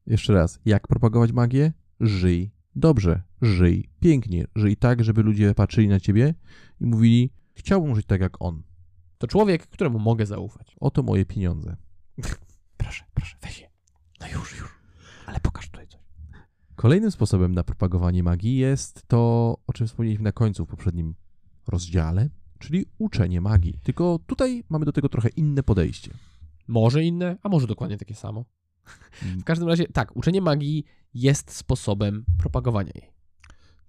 jeszcze 0.08 0.34
raz, 0.34 0.60
jak 0.66 0.88
propagować 0.88 1.32
magię? 1.32 1.74
Żyj 2.00 2.52
dobrze, 2.76 3.22
żyj 3.43 3.89
pięknie, 3.99 4.45
żyj 4.56 4.77
tak, 4.77 5.03
żeby 5.03 5.23
ludzie 5.23 5.56
patrzyli 5.56 5.88
na 5.88 5.99
ciebie 5.99 6.34
i 6.82 6.86
mówili, 6.86 7.32
chciałbym 7.56 7.95
żyć 7.95 8.06
tak 8.06 8.21
jak 8.21 8.41
on. 8.41 8.63
To 9.17 9.27
człowiek, 9.27 9.67
któremu 9.67 9.99
mogę 9.99 10.25
zaufać. 10.25 10.75
Oto 10.79 11.03
moje 11.03 11.25
pieniądze. 11.25 11.75
Proszę, 12.77 13.03
proszę, 13.13 13.38
weź 13.41 13.60
je. 13.60 13.69
No 14.21 14.27
już, 14.27 14.60
już. 14.60 14.69
Ale 15.25 15.39
pokaż 15.39 15.69
tutaj 15.69 15.88
coś. 15.88 16.01
Kolejnym 16.75 17.12
sposobem 17.12 17.53
na 17.53 17.63
propagowanie 17.63 18.23
magii 18.23 18.58
jest 18.58 19.08
to, 19.08 19.17
o 19.67 19.73
czym 19.73 19.88
wspomnieliśmy 19.88 20.23
na 20.23 20.32
końcu 20.32 20.65
w 20.65 20.69
poprzednim 20.69 21.15
rozdziale, 21.67 22.29
czyli 22.60 22.86
uczenie 22.97 23.41
magii. 23.41 23.79
Tylko 23.84 24.19
tutaj 24.27 24.63
mamy 24.69 24.86
do 24.86 24.91
tego 24.91 25.10
trochę 25.10 25.29
inne 25.29 25.63
podejście. 25.63 26.12
Może 26.67 27.03
inne, 27.03 27.38
a 27.43 27.49
może 27.49 27.67
dokładnie 27.67 27.97
takie 27.97 28.15
samo. 28.15 28.45
W 29.41 29.43
każdym 29.43 29.67
razie, 29.67 29.88
tak, 29.88 30.15
uczenie 30.15 30.41
magii 30.41 30.86
jest 31.13 31.51
sposobem 31.51 32.25
propagowania 32.38 32.91
jej. 32.95 33.12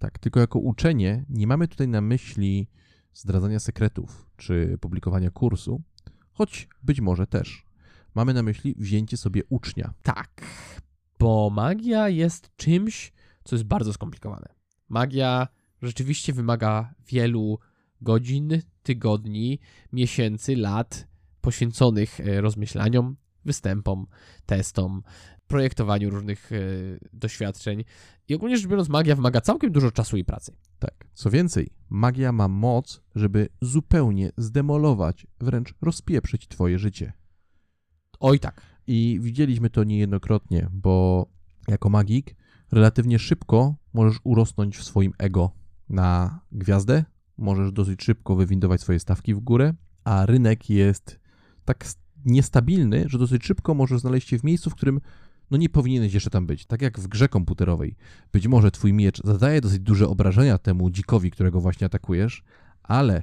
Tak, 0.04 0.18
tylko 0.18 0.40
jako 0.40 0.58
uczenie 0.58 1.24
nie 1.28 1.46
mamy 1.46 1.68
tutaj 1.68 1.88
na 1.88 2.00
myśli 2.00 2.68
zdradzania 3.12 3.60
sekretów 3.60 4.26
czy 4.36 4.78
publikowania 4.80 5.30
kursu, 5.30 5.82
choć 6.32 6.68
być 6.82 7.00
może 7.00 7.26
też. 7.26 7.66
Mamy 8.14 8.34
na 8.34 8.42
myśli 8.42 8.74
wzięcie 8.78 9.16
sobie 9.16 9.42
ucznia. 9.48 9.94
Tak, 10.02 10.42
bo 11.18 11.50
magia 11.50 12.08
jest 12.08 12.56
czymś, 12.56 13.12
co 13.44 13.56
jest 13.56 13.66
bardzo 13.66 13.92
skomplikowane. 13.92 14.48
Magia 14.88 15.48
rzeczywiście 15.82 16.32
wymaga 16.32 16.94
wielu 17.06 17.58
godzin, 18.00 18.62
tygodni, 18.82 19.58
miesięcy, 19.92 20.56
lat 20.56 21.08
poświęconych 21.40 22.20
e, 22.20 22.40
rozmyślaniom, 22.40 23.16
występom, 23.44 24.06
testom, 24.46 25.02
projektowaniu 25.46 26.10
różnych 26.10 26.52
e, 26.52 26.56
doświadczeń. 27.12 27.84
I 28.28 28.34
ogólnie 28.34 28.56
rzecz 28.56 28.66
biorąc, 28.66 28.88
magia 28.88 29.16
wymaga 29.16 29.40
całkiem 29.40 29.72
dużo 29.72 29.90
czasu 29.90 30.16
i 30.16 30.24
pracy. 30.24 30.56
Tak. 30.78 31.06
Co 31.14 31.30
więcej, 31.30 31.70
magia 31.90 32.32
ma 32.32 32.48
moc, 32.48 33.02
żeby 33.14 33.48
zupełnie 33.60 34.32
zdemolować, 34.36 35.26
wręcz 35.40 35.74
rozpieprzyć 35.82 36.48
twoje 36.48 36.78
życie. 36.78 37.12
Oj 38.20 38.40
tak. 38.40 38.60
I 38.86 39.18
widzieliśmy 39.22 39.70
to 39.70 39.84
niejednokrotnie, 39.84 40.68
bo 40.72 41.26
jako 41.68 41.88
magik 41.88 42.36
relatywnie 42.72 43.18
szybko 43.18 43.74
możesz 43.92 44.20
urosnąć 44.24 44.76
w 44.76 44.84
swoim 44.84 45.12
ego 45.18 45.50
na 45.88 46.40
gwiazdę, 46.52 47.04
możesz 47.38 47.72
dosyć 47.72 48.02
szybko 48.02 48.36
wywindować 48.36 48.80
swoje 48.80 49.00
stawki 49.00 49.34
w 49.34 49.40
górę, 49.40 49.74
a 50.04 50.26
rynek 50.26 50.70
jest 50.70 51.20
tak 51.64 51.84
niestabilny, 52.24 53.04
że 53.08 53.18
dosyć 53.18 53.44
szybko 53.44 53.74
możesz 53.74 54.00
znaleźć 54.00 54.28
się 54.28 54.38
w 54.38 54.44
miejscu, 54.44 54.70
w 54.70 54.74
którym 54.74 55.00
no 55.54 55.58
nie 55.58 55.68
powinieneś 55.68 56.14
jeszcze 56.14 56.30
tam 56.30 56.46
być. 56.46 56.66
Tak 56.66 56.82
jak 56.82 57.00
w 57.00 57.08
grze 57.08 57.28
komputerowej. 57.28 57.96
Być 58.32 58.46
może 58.46 58.70
twój 58.70 58.92
miecz 58.92 59.22
zadaje 59.24 59.60
dosyć 59.60 59.80
duże 59.80 60.08
obrażenia 60.08 60.58
temu 60.58 60.90
dzikowi, 60.90 61.30
którego 61.30 61.60
właśnie 61.60 61.86
atakujesz, 61.86 62.44
ale 62.82 63.22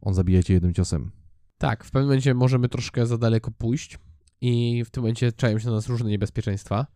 on 0.00 0.14
zabija 0.14 0.42
cię 0.42 0.54
jednym 0.54 0.74
ciosem. 0.74 1.10
Tak, 1.58 1.84
w 1.84 1.90
pewnym 1.90 2.08
momencie 2.08 2.34
możemy 2.34 2.68
troszkę 2.68 3.06
za 3.06 3.18
daleko 3.18 3.50
pójść 3.50 3.98
i 4.40 4.84
w 4.86 4.90
tym 4.90 5.02
momencie 5.02 5.32
czają 5.32 5.58
się 5.58 5.66
na 5.66 5.72
nas 5.72 5.88
różne 5.88 6.10
niebezpieczeństwa 6.10 6.86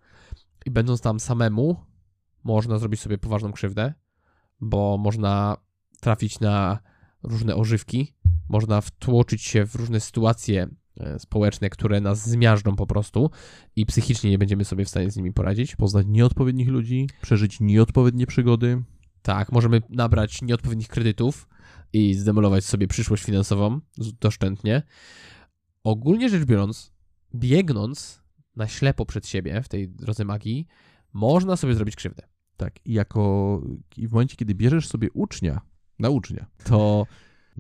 i 0.67 0.71
będąc 0.71 1.01
tam 1.01 1.21
samemu 1.21 1.77
można 2.45 2.79
zrobić 2.79 3.01
sobie 3.01 3.19
poważną 3.19 3.53
krzywdę, 3.53 3.95
bo 4.61 4.99
można 4.99 5.57
trafić 6.01 6.41
na 6.41 6.79
różne 7.23 7.57
ożywki, 7.57 8.15
można 8.49 8.81
wtłoczyć 8.81 9.43
się 9.43 9.67
w 9.67 9.75
różne 9.75 10.01
sytuacje 10.01 10.69
społeczne, 11.19 11.71
które 11.71 12.01
nas 12.01 12.29
zmiażdżą 12.29 12.77
po 12.77 12.87
prostu 12.87 13.31
i 13.77 13.87
psychicznie 13.87 14.31
nie 14.31 14.39
będziemy 14.39 14.65
sobie 14.65 14.85
w 14.85 14.89
stanie 14.89 15.11
z 15.11 15.17
nimi 15.17 15.33
poradzić. 15.33 15.77
Poznać 15.77 16.07
nieodpowiednich 16.09 16.69
ludzi, 16.69 17.09
przeżyć 17.23 17.61
nieodpowiednie 17.61 18.27
przygody, 18.27 18.83
Tak, 19.23 19.53
możemy 19.53 19.83
nabrać 19.89 20.43
nieodpowiednich 20.43 20.89
kredytów 20.89 21.49
i 21.93 22.15
zdemolować 22.15 22.65
sobie 22.65 22.89
przyszłość 22.89 23.25
finansową 23.25 23.81
doszczętnie. 24.21 24.83
Ogólnie 25.85 26.29
rzecz 26.29 26.45
biorąc, 26.45 26.93
biegnąc 27.35 28.23
na 28.57 28.69
ślepo 28.69 29.07
przed 29.07 29.27
siebie 29.27 29.63
w 29.63 29.69
tej 29.69 29.89
drodze 29.89 30.25
magii, 30.25 30.67
można 31.13 31.57
sobie 31.57 31.75
zrobić 31.75 31.97
krzywdę. 31.97 32.23
Tak, 32.57 32.87
i 32.87 32.93
jako 32.93 33.63
i 33.97 34.09
w 34.09 34.13
momencie, 34.13 34.37
kiedy 34.37 34.55
bierzesz 34.55 34.89
sobie 34.89 35.09
ucznia, 35.11 35.61
na 35.99 36.11
ucznia, 36.11 36.47
to 36.65 37.07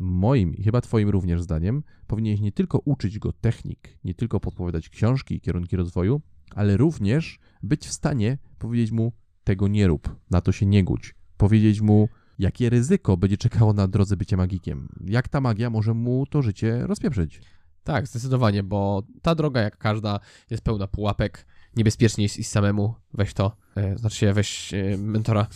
moim 0.01 0.55
i 0.55 0.63
chyba 0.63 0.81
twoim 0.81 1.09
również 1.09 1.43
zdaniem 1.43 1.83
powinieneś 2.07 2.41
nie 2.41 2.53
tylko 2.53 2.79
uczyć 2.85 3.19
go 3.19 3.33
technik, 3.33 3.99
nie 4.05 4.15
tylko 4.15 4.41
podpowiadać 4.41 4.89
książki 4.89 5.35
i 5.35 5.41
kierunki 5.41 5.77
rozwoju, 5.77 6.21
ale 6.55 6.77
również 6.77 7.39
być 7.63 7.87
w 7.87 7.93
stanie 7.93 8.39
powiedzieć 8.59 8.91
mu 8.91 9.13
tego 9.45 9.69
nie 9.69 9.87
rób, 9.87 10.17
na 10.31 10.41
to 10.41 10.53
się 10.53 10.67
nie 10.67 10.85
gódź. 10.85 11.15
Powiedzieć 11.37 11.81
mu, 11.81 12.09
jakie 12.39 12.71
ryzyko 12.71 13.17
będzie 13.17 13.37
czekało 13.37 13.73
na 13.73 13.89
drodze 13.89 14.17
bycia 14.17 14.37
magikiem. 14.37 14.89
Jak 15.07 15.29
ta 15.29 15.41
magia 15.41 15.71
może 15.71 15.95
mu 15.95 16.27
to 16.27 16.43
życie 16.43 16.87
rozpieprzyć. 16.87 17.41
Tak, 17.85 18.07
zdecydowanie, 18.07 18.63
bo 18.63 19.03
ta 19.23 19.35
droga, 19.35 19.61
jak 19.61 19.79
każda, 19.79 20.21
jest 20.51 20.63
pełna 20.63 20.87
pułapek. 20.87 21.47
Niebezpiecznie 21.77 22.25
jest 22.25 22.39
iść 22.39 22.49
samemu, 22.49 22.95
weź 23.15 23.35
to, 23.35 23.57
e, 23.77 23.99
znaczy 23.99 24.17
się 24.17 24.33
weź 24.33 24.75
e, 24.75 24.97
mentora 24.99 25.47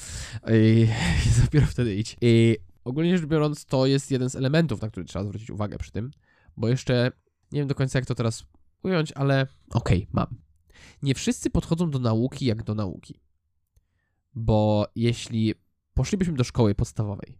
i 0.53 0.89
dopiero 1.45 1.67
wtedy 1.67 1.95
idź. 1.95 2.17
I 2.21 2.59
ogólnie 2.85 3.19
rzecz 3.19 3.27
biorąc, 3.27 3.65
to 3.65 3.87
jest 3.87 4.11
jeden 4.11 4.31
z 4.31 4.37
elementów, 4.37 4.83
na 4.83 4.89
który 4.89 5.07
trzeba 5.07 5.25
zwrócić 5.25 5.51
uwagę 5.51 5.79
przy 5.79 5.93
tym, 5.93 6.11
bo 6.57 6.69
jeszcze 6.69 7.13
nie 7.53 7.61
wiem 7.61 7.69
do 7.69 7.75
końca, 7.75 7.99
jak 7.99 8.07
to 8.07 8.15
teraz 8.15 8.45
ująć, 8.83 9.13
ale 9.13 9.47
okej, 9.71 10.09
mam. 10.13 10.27
Nie 11.03 11.15
wszyscy 11.15 11.51
podchodzą 11.51 11.91
do 11.91 11.99
nauki 11.99 12.47
jak 12.47 12.63
do 12.63 12.75
nauki, 12.75 13.21
bo 14.35 14.87
jeśli 14.95 15.55
poszlibyśmy 15.95 16.35
do 16.35 16.45
szkoły 16.45 16.75
podstawowej 16.75 17.39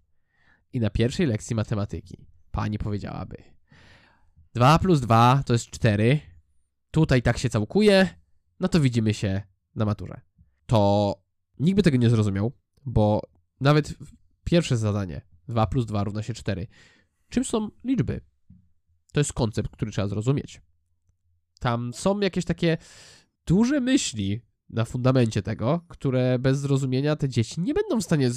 i 0.73 0.81
na 0.81 0.91
pierwszej 0.91 1.27
lekcji 1.27 1.57
matematyki 1.57 2.27
pani 2.51 2.79
powiedziałaby 2.79 3.55
2 4.55 4.79
plus 4.79 5.01
2 5.01 5.43
to 5.47 5.53
jest 5.53 5.71
4. 5.71 6.21
Tutaj 6.91 7.23
tak 7.23 7.39
się 7.39 7.51
całkuje. 7.51 8.09
No 8.61 8.69
to 8.69 8.81
widzimy 8.81 9.15
się 9.15 9.43
na 9.75 9.85
maturze. 9.85 10.21
To 10.67 11.15
nikt 11.59 11.77
by 11.77 11.83
tego 11.83 11.97
nie 11.97 12.11
zrozumiał, 12.11 12.53
bo 12.87 13.23
nawet 13.61 13.95
pierwsze 14.45 14.77
zadanie 14.77 15.21
2 15.49 15.67
plus 15.67 15.87
2 15.87 16.05
równa 16.05 16.23
się 16.23 16.35
4. 16.35 16.67
Czym 17.29 17.45
są 17.45 17.69
liczby? 17.85 18.21
To 19.13 19.21
jest 19.21 19.33
koncept, 19.33 19.71
który 19.71 19.91
trzeba 19.91 20.09
zrozumieć. 20.09 20.63
Tam 21.61 21.95
są 21.95 22.21
jakieś 22.21 22.45
takie 22.45 22.79
duże 23.47 23.81
myśli 23.81 24.41
na 24.71 24.85
fundamencie 24.85 25.43
tego, 25.43 25.85
które 25.89 26.39
bez 26.39 26.59
zrozumienia 26.59 27.17
te 27.17 27.29
dzieci 27.29 27.61
nie 27.61 27.75
będą 27.75 28.01
w 28.01 28.05
stanie 28.05 28.31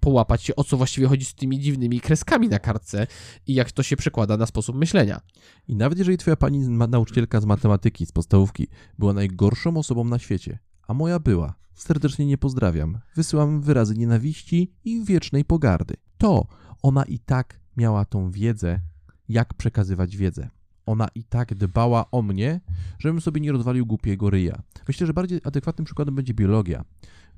połapać 0.00 0.42
się, 0.42 0.56
o 0.56 0.64
co 0.64 0.76
właściwie 0.76 1.06
chodzi 1.06 1.24
z 1.24 1.34
tymi 1.34 1.60
dziwnymi 1.60 2.00
kreskami 2.00 2.48
na 2.48 2.58
kartce 2.58 3.06
i 3.46 3.54
jak 3.54 3.72
to 3.72 3.82
się 3.82 3.96
przekłada 3.96 4.36
na 4.36 4.46
sposób 4.46 4.76
myślenia. 4.76 5.20
I 5.68 5.76
nawet 5.76 5.98
jeżeli 5.98 6.18
twoja 6.18 6.36
pani 6.36 6.68
ma- 6.68 6.86
nauczycielka 6.86 7.40
z 7.40 7.44
matematyki, 7.44 8.06
z 8.06 8.12
podstawówki, 8.12 8.68
była 8.98 9.12
najgorszą 9.12 9.76
osobą 9.76 10.04
na 10.04 10.18
świecie, 10.18 10.58
a 10.88 10.94
moja 10.94 11.18
była, 11.18 11.54
serdecznie 11.74 12.26
nie 12.26 12.38
pozdrawiam, 12.38 12.98
wysyłam 13.16 13.60
wyrazy 13.60 13.94
nienawiści 13.94 14.72
i 14.84 15.04
wiecznej 15.04 15.44
pogardy, 15.44 15.94
to 16.18 16.46
ona 16.82 17.04
i 17.04 17.18
tak 17.18 17.60
miała 17.76 18.04
tą 18.04 18.30
wiedzę, 18.30 18.80
jak 19.28 19.54
przekazywać 19.54 20.16
wiedzę. 20.16 20.48
Ona 20.86 21.08
i 21.14 21.24
tak 21.24 21.54
dbała 21.54 22.10
o 22.10 22.22
mnie, 22.22 22.60
żebym 22.98 23.20
sobie 23.20 23.40
nie 23.40 23.52
rozwalił 23.52 23.86
głupiego 23.86 24.30
ryja. 24.30 24.62
Myślę, 24.88 25.06
że 25.06 25.12
bardziej 25.12 25.40
adekwatnym 25.44 25.84
przykładem 25.84 26.14
będzie 26.14 26.34
biologia, 26.34 26.84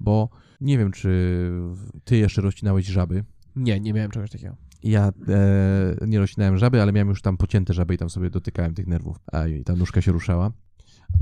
bo 0.01 0.29
nie 0.61 0.79
wiem, 0.79 0.93
czy 0.93 1.51
ty 2.05 2.17
jeszcze 2.17 2.43
rozcinałeś 2.43 2.87
żaby, 2.87 3.25
Nie, 3.57 3.81
nie 3.81 3.93
miałem 3.93 4.11
czegoś 4.11 4.31
takiego. 4.31 4.57
ja 4.83 5.13
e, 5.29 6.07
nie 6.07 6.19
rozcinałem 6.19 6.59
żaby, 6.59 6.83
ale 6.83 6.93
miałem 6.93 7.09
już 7.09 7.23
tam 7.23 7.37
pocięte 7.37 7.75
żaby 7.75 7.95
i 7.95 7.99
tam 7.99 8.11
sobie 8.11 8.31
dotykałem 8.31 8.75
tych 8.75 8.87
nerwów. 8.87 9.17
A 9.33 9.47
i 9.47 9.65
ta 9.65 9.77
nóżka 9.77 10.01
się 10.01 10.13
ruszała. 10.13 10.53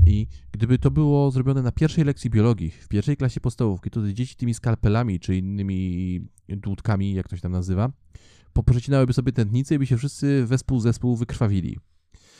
I 0.05 0.27
gdyby 0.51 0.79
to 0.79 0.91
było 0.91 1.31
zrobione 1.31 1.61
na 1.61 1.71
pierwszej 1.71 2.03
lekcji 2.03 2.29
biologii, 2.29 2.71
w 2.71 2.87
pierwszej 2.87 3.17
klasie 3.17 3.41
podstawówki, 3.41 3.89
to 3.89 4.01
te 4.01 4.13
dzieci 4.13 4.35
tymi 4.35 4.53
skalpelami 4.53 5.19
czy 5.19 5.35
innymi 5.35 6.21
dłutkami, 6.49 7.13
jak 7.13 7.27
to 7.27 7.35
się 7.35 7.41
tam 7.41 7.51
nazywa, 7.51 7.91
poprzecinałyby 8.53 9.13
sobie 9.13 9.31
tętnice 9.31 9.75
i 9.75 9.79
by 9.79 9.85
się 9.85 9.97
wszyscy 9.97 10.45
wespół 10.45 10.79
zespół 10.79 11.15
wykrwawili. 11.15 11.79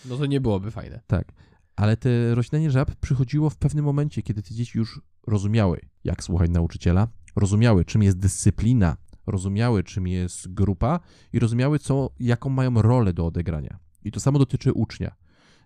No 0.06 0.18
to 0.18 0.26
nie 0.26 0.42
byłoby 0.42 0.72
fajne. 0.72 1.02
Tak. 1.08 1.34
Ale 1.76 1.98
te 1.98 2.36
roślenie 2.36 2.72
żab 2.72 2.96
przychodziło 2.96 3.50
w 3.50 3.58
pewnym 3.58 3.86
momencie, 3.86 4.22
kiedy 4.22 4.44
te 4.44 4.56
dzieci 4.56 4.78
już 4.78 5.02
rozumiały, 5.28 5.80
jak 6.04 6.24
słuchać 6.24 6.50
nauczyciela, 6.50 7.08
rozumiały, 7.36 7.86
czym 7.86 8.04
jest 8.04 8.18
dyscyplina, 8.18 8.98
rozumiały, 9.28 9.84
czym 9.84 10.08
jest 10.08 10.54
grupa 10.54 11.00
i 11.34 11.40
rozumiały, 11.40 11.80
co, 11.80 12.10
jaką 12.20 12.50
mają 12.50 12.82
rolę 12.82 13.14
do 13.14 13.26
odegrania. 13.26 13.80
I 14.04 14.12
to 14.12 14.20
samo 14.20 14.40
dotyczy 14.40 14.74
ucznia. 14.74 15.16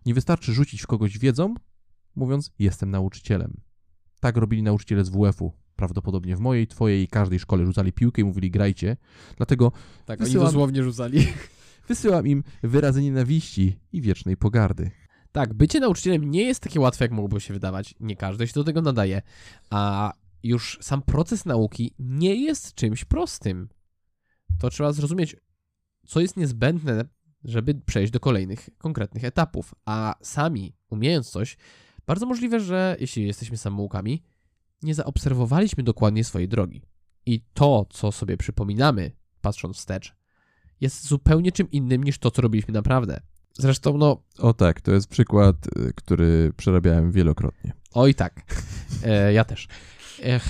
Nie 0.05 0.13
wystarczy 0.13 0.53
rzucić 0.53 0.81
w 0.81 0.87
kogoś 0.87 1.17
wiedzą, 1.19 1.55
mówiąc, 2.15 2.51
jestem 2.59 2.91
nauczycielem. 2.91 3.61
Tak 4.19 4.37
robili 4.37 4.63
nauczyciele 4.63 5.05
z 5.05 5.09
WF-u. 5.09 5.53
Prawdopodobnie 5.75 6.35
w 6.35 6.39
mojej, 6.39 6.67
twojej 6.67 7.03
i 7.03 7.07
każdej 7.07 7.39
szkole 7.39 7.65
rzucali 7.65 7.93
piłkę 7.93 8.21
i 8.21 8.25
mówili 8.25 8.51
grajcie. 8.51 8.97
Dlatego 9.37 9.71
Tak, 10.05 10.19
Wysyłam- 10.19 10.45
oni 10.45 10.53
dosłownie 10.53 10.83
rzucali. 10.83 11.27
wysyłam 11.89 12.27
im 12.27 12.43
wyrazy 12.63 13.01
nienawiści 13.01 13.79
i 13.91 14.01
wiecznej 14.01 14.37
pogardy. 14.37 14.91
Tak, 15.31 15.53
bycie 15.53 15.79
nauczycielem 15.79 16.31
nie 16.31 16.43
jest 16.43 16.59
takie 16.59 16.79
łatwe, 16.79 17.05
jak 17.05 17.11
mogłoby 17.11 17.41
się 17.41 17.53
wydawać. 17.53 17.95
Nie 17.99 18.15
każdy 18.15 18.47
się 18.47 18.53
do 18.53 18.63
tego 18.63 18.81
nadaje. 18.81 19.21
A 19.69 20.13
już 20.43 20.77
sam 20.81 21.01
proces 21.01 21.45
nauki 21.45 21.93
nie 21.99 22.35
jest 22.35 22.73
czymś 22.73 23.05
prostym. 23.05 23.69
To 24.59 24.69
trzeba 24.69 24.93
zrozumieć, 24.93 25.35
co 26.05 26.19
jest 26.19 26.37
niezbędne, 26.37 27.05
żeby 27.43 27.75
przejść 27.75 28.11
do 28.11 28.19
kolejnych 28.19 28.69
konkretnych 28.77 29.23
etapów. 29.23 29.75
A 29.85 30.15
sami, 30.21 30.75
umiejąc 30.89 31.29
coś, 31.29 31.57
bardzo 32.07 32.25
możliwe, 32.25 32.59
że 32.59 32.97
jeśli 32.99 33.27
jesteśmy 33.27 33.57
samoukami, 33.57 34.23
nie 34.83 34.95
zaobserwowaliśmy 34.95 35.83
dokładnie 35.83 36.23
swojej 36.23 36.47
drogi. 36.47 36.81
I 37.25 37.41
to, 37.53 37.85
co 37.89 38.11
sobie 38.11 38.37
przypominamy, 38.37 39.11
patrząc 39.41 39.77
wstecz, 39.77 40.15
jest 40.81 41.07
zupełnie 41.07 41.51
czym 41.51 41.71
innym 41.71 42.03
niż 42.03 42.17
to, 42.17 42.31
co 42.31 42.41
robiliśmy 42.41 42.73
naprawdę. 42.73 43.21
Zresztą, 43.53 43.97
no, 43.97 44.23
O 44.39 44.53
tak, 44.53 44.81
to 44.81 44.91
jest 44.91 45.07
przykład, 45.07 45.55
y, 45.67 45.93
który 45.95 46.51
przerabiałem 46.57 47.11
wielokrotnie. 47.11 47.73
Oj 47.93 48.15
tak. 48.15 48.63
E, 49.03 49.33
ja 49.33 49.43
też. 49.43 49.67
Ech, 50.23 50.43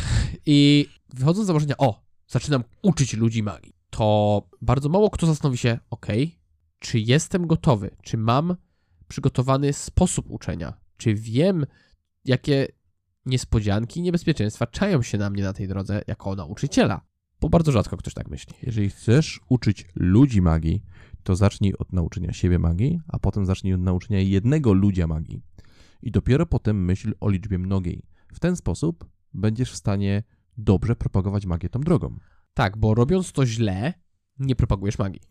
I 0.46 0.90
wychodząc 1.14 1.46
z 1.46 1.48
założenia, 1.48 1.78
o, 1.78 2.04
zaczynam 2.28 2.64
uczyć 2.82 3.14
ludzi 3.14 3.44
magii, 3.44 3.74
to 3.90 4.42
bardzo 4.62 4.90
mało 4.90 5.10
kto 5.10 5.28
zastanowi 5.28 5.58
się, 5.58 5.80
ok, 5.90 6.08
czy 6.80 7.00
jestem 7.00 7.48
gotowy, 7.48 7.92
czy 8.04 8.18
mam 8.18 8.56
przygotowany 9.08 9.74
sposób 9.74 10.26
uczenia, 10.30 10.74
czy 10.98 11.16
wiem, 11.16 11.66
jakie 12.26 12.68
niespodzianki 13.26 14.00
i 14.00 14.04
niebezpieczeństwa 14.04 14.68
czają 14.68 15.02
się 15.02 15.18
na 15.18 15.30
mnie 15.30 15.44
na 15.44 15.54
tej 15.54 15.68
drodze 15.68 16.02
jako 16.08 16.36
nauczyciela. 16.36 17.02
Bo 17.42 17.50
bardzo 17.50 17.72
rzadko 17.72 17.98
ktoś 17.98 18.14
tak 18.14 18.30
myśli. 18.30 18.54
Jeżeli 18.64 18.90
chcesz 18.90 19.40
uczyć 19.50 19.86
ludzi 19.96 20.42
magii, 20.42 20.84
to 21.24 21.36
zacznij 21.36 21.74
od 21.80 21.94
nauczenia 21.94 22.34
siebie 22.34 22.60
magii, 22.60 23.00
a 23.08 23.20
potem 23.20 23.46
zacznij 23.46 23.74
od 23.74 23.82
nauczenia 23.82 24.20
jednego 24.20 24.74
ludzia 24.74 25.08
magii. 25.08 25.42
I 26.02 26.12
dopiero 26.12 26.46
potem 26.46 26.86
myśl 26.86 27.14
o 27.20 27.30
liczbie 27.30 27.58
mnogiej. 27.58 28.04
W 28.34 28.40
ten 28.40 28.56
sposób 28.56 29.10
będziesz 29.34 29.72
w 29.72 29.76
stanie 29.76 30.24
dobrze 30.58 30.96
propagować 30.96 31.46
magię 31.46 31.70
tą 31.70 31.82
drogą. 31.82 32.18
Tak, 32.54 32.78
bo 32.78 32.94
robiąc 32.94 33.32
to 33.32 33.46
źle, 33.46 33.94
nie 34.40 34.56
propagujesz 34.56 35.00
magii. 35.00 35.22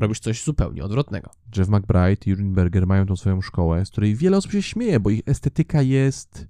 Robisz 0.00 0.20
coś 0.20 0.44
zupełnie 0.44 0.84
odwrotnego. 0.84 1.30
Jeff 1.56 1.68
McBride 1.68 2.26
i 2.26 2.34
Berger 2.36 2.86
mają 2.86 3.06
tą 3.06 3.16
swoją 3.16 3.40
szkołę, 3.40 3.86
z 3.86 3.90
której 3.90 4.14
wiele 4.14 4.36
osób 4.36 4.52
się 4.52 4.62
śmieje, 4.62 5.00
bo 5.00 5.10
ich 5.10 5.22
estetyka 5.26 5.82
jest 5.82 6.46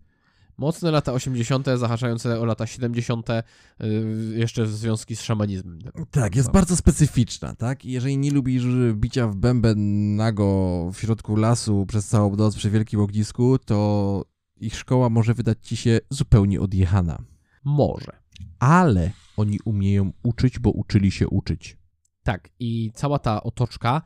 Mocne 0.61 0.91
lata 0.91 1.13
80., 1.13 1.67
zahaczające 1.77 2.41
o 2.41 2.45
lata 2.45 2.67
70., 2.67 3.29
yy, 3.29 4.39
jeszcze 4.39 4.65
w 4.65 4.71
związki 4.71 5.17
z 5.17 5.21
szamanizmem. 5.21 5.79
Tak, 6.11 6.37
jest 6.37 6.51
bardzo 6.51 6.77
specyficzna, 6.77 7.55
tak? 7.55 7.85
I 7.85 7.93
jeżeli 7.93 8.19
nie 8.19 8.31
lubisz 8.31 8.65
bicia 8.95 9.29
w 9.29 9.37
bęben 9.37 10.17
nago 10.17 10.91
w 10.95 11.01
środku 11.01 11.37
lasu 11.37 11.87
przez 11.87 12.07
całą 12.07 12.37
noc 12.37 12.57
przy 12.57 12.71
wielkim 12.71 13.01
ognisku, 13.01 13.59
to 13.59 14.25
ich 14.57 14.77
szkoła 14.77 15.09
może 15.09 15.35
wydać 15.35 15.59
ci 15.63 15.77
się 15.77 16.01
zupełnie 16.11 16.61
odjechana. 16.61 17.23
Może. 17.65 18.13
Ale 18.59 19.11
oni 19.37 19.59
umieją 19.65 20.13
uczyć, 20.23 20.59
bo 20.59 20.71
uczyli 20.71 21.11
się 21.11 21.29
uczyć. 21.29 21.80
Tak, 22.31 22.51
i 22.59 22.91
cała 22.95 23.19
ta 23.19 23.43
otoczka, 23.43 24.03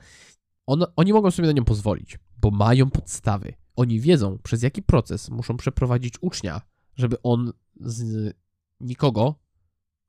on, 0.67 0.85
oni 0.97 1.13
mogą 1.13 1.31
sobie 1.31 1.49
na 1.49 1.53
nią 1.53 1.65
pozwolić, 1.65 2.19
bo 2.37 2.51
mają 2.51 2.91
podstawy. 2.91 3.55
Oni 3.77 4.01
wiedzą, 4.01 4.39
przez 4.39 4.63
jaki 4.63 4.83
proces 4.83 5.31
muszą 5.31 5.57
przeprowadzić 5.57 6.15
ucznia, 6.21 6.61
żeby 6.97 7.17
on 7.23 7.53
z 7.81 8.33
nikogo, 8.81 9.35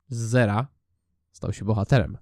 z 0.08 0.16
zera, 0.18 0.68
stał 1.32 1.52
się 1.52 1.64
bohaterem. 1.64 2.18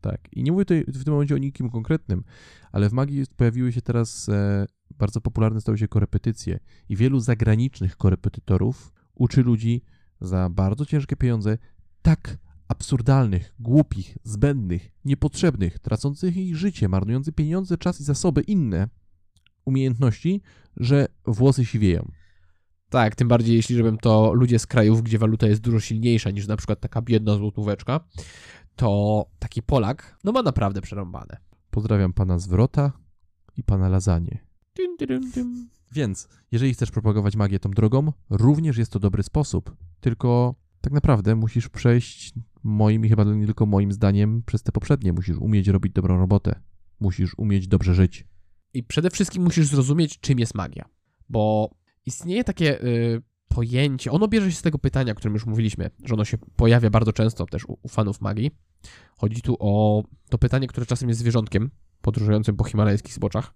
Tak. 0.00 0.28
I 0.32 0.42
nie 0.42 0.52
mówię 0.52 0.64
tutaj 0.64 0.84
w 0.88 1.04
tym 1.04 1.12
momencie 1.12 1.34
o 1.34 1.38
nikim 1.38 1.70
konkretnym, 1.70 2.24
ale 2.72 2.88
w 2.88 2.92
magii 2.92 3.24
pojawiły 3.36 3.72
się 3.72 3.82
teraz 3.82 4.28
e, 4.28 4.66
bardzo 4.90 5.20
popularne 5.20 5.60
stały 5.60 5.78
się 5.78 5.88
korepetycje 5.88 6.58
i 6.88 6.96
wielu 6.96 7.20
zagranicznych 7.20 7.96
korepetytorów 7.96 8.92
uczy 9.14 9.42
ludzi 9.42 9.82
za 10.20 10.50
bardzo 10.50 10.86
ciężkie 10.86 11.16
pieniądze 11.16 11.58
tak 12.02 12.38
absurdalnych, 12.70 13.54
głupich, 13.58 14.18
zbędnych, 14.24 14.90
niepotrzebnych, 15.04 15.78
tracących 15.78 16.36
ich 16.36 16.56
życie, 16.56 16.88
marnujących 16.88 17.34
pieniądze, 17.34 17.78
czas 17.78 18.00
i 18.00 18.04
zasoby 18.04 18.40
inne 18.40 18.88
umiejętności, 19.64 20.42
że 20.76 21.06
włosy 21.24 21.64
siwieją. 21.64 22.12
Tak, 22.88 23.14
tym 23.14 23.28
bardziej 23.28 23.56
jeśli 23.56 23.78
robią 23.78 23.98
to 23.98 24.32
ludzie 24.34 24.58
z 24.58 24.66
krajów, 24.66 25.02
gdzie 25.02 25.18
waluta 25.18 25.46
jest 25.46 25.60
dużo 25.60 25.80
silniejsza 25.80 26.30
niż 26.30 26.46
na 26.46 26.56
przykład 26.56 26.80
taka 26.80 27.02
biedna 27.02 27.36
złotóweczka, 27.36 28.00
to 28.76 29.26
taki 29.38 29.62
Polak, 29.62 30.18
no 30.24 30.32
ma 30.32 30.42
naprawdę 30.42 30.80
przerąbane. 30.80 31.36
Pozdrawiam 31.70 32.12
pana 32.12 32.38
Zwrota 32.38 32.92
i 33.56 33.62
pana 33.62 33.88
Lasagne. 33.88 34.38
Dym, 34.76 34.96
dym, 34.96 35.30
dym. 35.30 35.68
Więc, 35.92 36.28
jeżeli 36.52 36.74
chcesz 36.74 36.90
propagować 36.90 37.36
magię 37.36 37.58
tą 37.58 37.70
drogą, 37.70 38.12
również 38.30 38.78
jest 38.78 38.92
to 38.92 38.98
dobry 38.98 39.22
sposób. 39.22 39.76
Tylko 40.00 40.54
tak 40.80 40.92
naprawdę 40.92 41.34
musisz 41.36 41.68
przejść 41.68 42.34
moim 42.62 43.04
i 43.04 43.08
chyba 43.08 43.24
nie 43.24 43.46
tylko 43.46 43.66
moim 43.66 43.92
zdaniem 43.92 44.42
przez 44.46 44.62
te 44.62 44.72
poprzednie. 44.72 45.12
Musisz 45.12 45.36
umieć 45.36 45.68
robić 45.68 45.92
dobrą 45.92 46.18
robotę. 46.18 46.60
Musisz 47.00 47.34
umieć 47.38 47.68
dobrze 47.68 47.94
żyć. 47.94 48.24
I 48.74 48.82
przede 48.82 49.10
wszystkim 49.10 49.42
musisz 49.42 49.66
zrozumieć, 49.66 50.20
czym 50.20 50.38
jest 50.38 50.54
magia. 50.54 50.88
Bo 51.28 51.70
istnieje 52.06 52.44
takie 52.44 52.84
y, 52.84 53.22
pojęcie, 53.48 54.12
ono 54.12 54.28
bierze 54.28 54.50
się 54.50 54.56
z 54.56 54.62
tego 54.62 54.78
pytania, 54.78 55.12
o 55.12 55.16
którym 55.16 55.34
już 55.34 55.46
mówiliśmy, 55.46 55.90
że 56.04 56.14
ono 56.14 56.24
się 56.24 56.38
pojawia 56.38 56.90
bardzo 56.90 57.12
często 57.12 57.46
też 57.46 57.64
u, 57.64 57.78
u 57.82 57.88
fanów 57.88 58.20
magii. 58.20 58.50
Chodzi 59.18 59.42
tu 59.42 59.56
o 59.60 60.02
to 60.28 60.38
pytanie, 60.38 60.66
które 60.66 60.86
czasem 60.86 61.08
jest 61.08 61.20
zwierzątkiem 61.20 61.70
podróżującym 62.00 62.56
po 62.56 62.64
himalajskich 62.64 63.14
zboczach. 63.14 63.54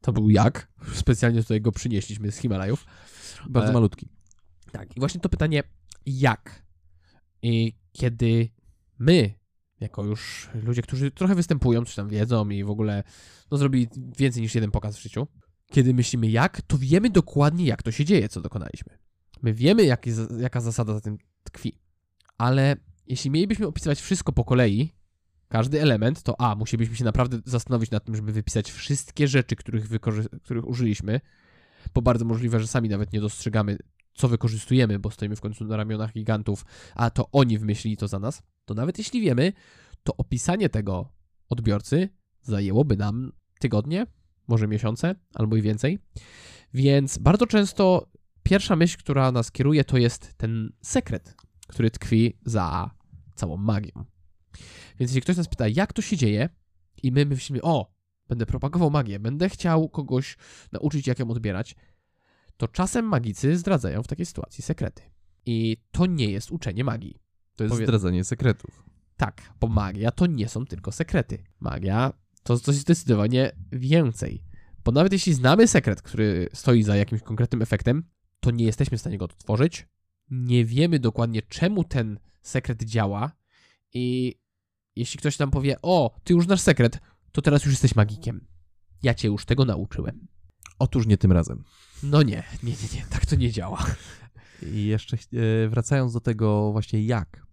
To 0.00 0.12
był 0.12 0.30
jak? 0.30 0.68
Specjalnie 0.94 1.42
tutaj 1.42 1.60
go 1.60 1.72
przynieśliśmy 1.72 2.32
z 2.32 2.36
Himalajów. 2.36 2.86
bardzo 3.48 3.70
E, 3.70 3.72
malutki. 3.72 4.08
Tak, 4.72 4.96
i 4.96 5.00
właśnie 5.00 5.20
to 5.20 5.28
pytanie, 5.28 5.62
jak? 6.06 6.62
I 7.42 7.76
kiedy 7.92 8.48
my, 8.98 9.34
jako 9.80 10.04
już 10.04 10.50
ludzie, 10.54 10.82
którzy 10.82 11.10
trochę 11.10 11.34
występują, 11.34 11.84
coś 11.84 11.94
tam 11.94 12.08
wiedzą 12.08 12.48
i 12.48 12.64
w 12.64 12.70
ogóle 12.70 13.02
no, 13.50 13.58
zrobili 13.58 13.88
więcej 14.18 14.42
niż 14.42 14.54
jeden 14.54 14.70
pokaz 14.70 14.96
w 14.96 15.02
życiu, 15.02 15.26
kiedy 15.66 15.94
myślimy 15.94 16.28
jak, 16.30 16.62
to 16.62 16.78
wiemy 16.78 17.10
dokładnie, 17.10 17.64
jak 17.64 17.82
to 17.82 17.92
się 17.92 18.04
dzieje, 18.04 18.28
co 18.28 18.40
dokonaliśmy. 18.40 18.98
My 19.42 19.54
wiemy, 19.54 19.84
jak 19.84 20.06
jest, 20.06 20.20
jaka 20.38 20.60
zasada 20.60 20.94
za 20.94 21.00
tym 21.00 21.18
tkwi. 21.44 21.78
Ale 22.38 22.76
jeśli 23.06 23.30
mielibyśmy 23.30 23.66
opisywać 23.66 24.00
wszystko 24.00 24.32
po 24.32 24.44
kolei, 24.44 24.92
każdy 25.48 25.82
element, 25.82 26.22
to 26.22 26.40
a, 26.40 26.54
musielibyśmy 26.54 26.96
się 26.96 27.04
naprawdę 27.04 27.38
zastanowić 27.44 27.90
nad 27.90 28.04
tym, 28.04 28.16
żeby 28.16 28.32
wypisać 28.32 28.70
wszystkie 28.70 29.28
rzeczy, 29.28 29.56
których, 29.56 29.88
których 30.42 30.68
użyliśmy, 30.68 31.20
bo 31.94 32.02
bardzo 32.02 32.24
możliwe, 32.24 32.60
że 32.60 32.66
sami 32.66 32.88
nawet 32.88 33.12
nie 33.12 33.20
dostrzegamy, 33.20 33.78
co 34.14 34.28
wykorzystujemy, 34.28 34.98
bo 34.98 35.10
stoimy 35.10 35.36
w 35.36 35.40
końcu 35.40 35.64
na 35.64 35.76
ramionach 35.76 36.12
gigantów, 36.12 36.64
a 36.94 37.10
to 37.10 37.28
oni 37.32 37.58
wymyślili 37.58 37.96
to 37.96 38.08
za 38.08 38.18
nas, 38.18 38.42
to 38.64 38.74
nawet 38.74 38.98
jeśli 38.98 39.20
wiemy, 39.20 39.52
to 40.02 40.16
opisanie 40.16 40.68
tego 40.68 41.12
odbiorcy 41.48 42.08
zajęłoby 42.42 42.96
nam 42.96 43.32
tygodnie, 43.58 44.06
może 44.48 44.68
miesiące, 44.68 45.14
albo 45.34 45.56
i 45.56 45.62
więcej. 45.62 45.98
Więc 46.74 47.18
bardzo 47.18 47.46
często 47.46 48.10
pierwsza 48.42 48.76
myśl, 48.76 48.98
która 48.98 49.32
nas 49.32 49.50
kieruje, 49.50 49.84
to 49.84 49.98
jest 49.98 50.34
ten 50.36 50.72
sekret, 50.82 51.36
który 51.66 51.90
tkwi 51.90 52.38
za 52.44 52.90
całą 53.34 53.56
magią. 53.56 53.92
Więc 54.98 55.10
jeśli 55.10 55.20
ktoś 55.22 55.36
nas 55.36 55.48
pyta, 55.48 55.68
jak 55.68 55.92
to 55.92 56.02
się 56.02 56.16
dzieje, 56.16 56.48
i 57.02 57.12
my 57.12 57.26
myślimy, 57.26 57.62
o, 57.62 57.92
będę 58.28 58.46
propagował 58.46 58.90
magię, 58.90 59.20
będę 59.20 59.48
chciał 59.48 59.88
kogoś 59.88 60.36
nauczyć, 60.72 61.06
jak 61.06 61.18
ją 61.18 61.30
odbierać, 61.30 61.74
to 62.56 62.68
czasem 62.68 63.04
magicy 63.04 63.56
zdradzają 63.56 64.02
w 64.02 64.06
takiej 64.06 64.26
sytuacji 64.26 64.62
sekrety. 64.62 65.02
I 65.46 65.76
to 65.92 66.06
nie 66.06 66.30
jest 66.30 66.50
uczenie 66.50 66.84
magii. 66.84 67.20
To 67.56 67.64
jest 67.64 67.74
powie- 67.74 67.86
zdradzanie 67.86 68.24
sekretów. 68.24 68.84
Tak, 69.16 69.52
bo 69.60 69.68
magia 69.68 70.10
to 70.10 70.26
nie 70.26 70.48
są 70.48 70.66
tylko 70.66 70.92
sekrety. 70.92 71.44
Magia 71.60 72.12
to 72.42 72.58
coś 72.58 72.76
zdecydowanie 72.76 73.52
więcej. 73.72 74.42
Bo 74.84 74.92
nawet 74.92 75.12
jeśli 75.12 75.34
znamy 75.34 75.68
sekret, 75.68 76.02
który 76.02 76.48
stoi 76.52 76.82
za 76.82 76.96
jakimś 76.96 77.22
konkretnym 77.22 77.62
efektem, 77.62 78.04
to 78.40 78.50
nie 78.50 78.64
jesteśmy 78.64 78.98
w 78.98 79.00
stanie 79.00 79.18
go 79.18 79.24
odtworzyć. 79.24 79.86
Nie 80.30 80.64
wiemy 80.64 80.98
dokładnie, 80.98 81.42
czemu 81.42 81.84
ten 81.84 82.18
sekret 82.42 82.82
działa. 82.82 83.32
I 83.94 84.34
jeśli 84.96 85.18
ktoś 85.18 85.38
nam 85.38 85.50
powie, 85.50 85.76
o, 85.82 86.14
ty 86.24 86.32
już 86.32 86.44
znasz 86.44 86.60
sekret, 86.60 87.00
to 87.32 87.42
teraz 87.42 87.64
już 87.64 87.72
jesteś 87.72 87.94
magikiem. 87.96 88.46
Ja 89.02 89.14
cię 89.14 89.28
już 89.28 89.44
tego 89.44 89.64
nauczyłem. 89.64 90.26
Otóż 90.78 91.06
nie 91.06 91.18
tym 91.18 91.32
razem. 91.32 91.64
No 92.02 92.22
nie, 92.22 92.42
nie, 92.62 92.72
nie, 92.72 92.98
nie, 92.98 93.06
tak 93.10 93.26
to 93.26 93.36
nie 93.36 93.50
działa. 93.50 93.86
I 94.72 94.84
jeszcze 94.84 95.16
e, 95.16 95.68
wracając 95.68 96.12
do 96.12 96.20
tego 96.20 96.72
właśnie 96.72 97.04
jak. 97.04 97.46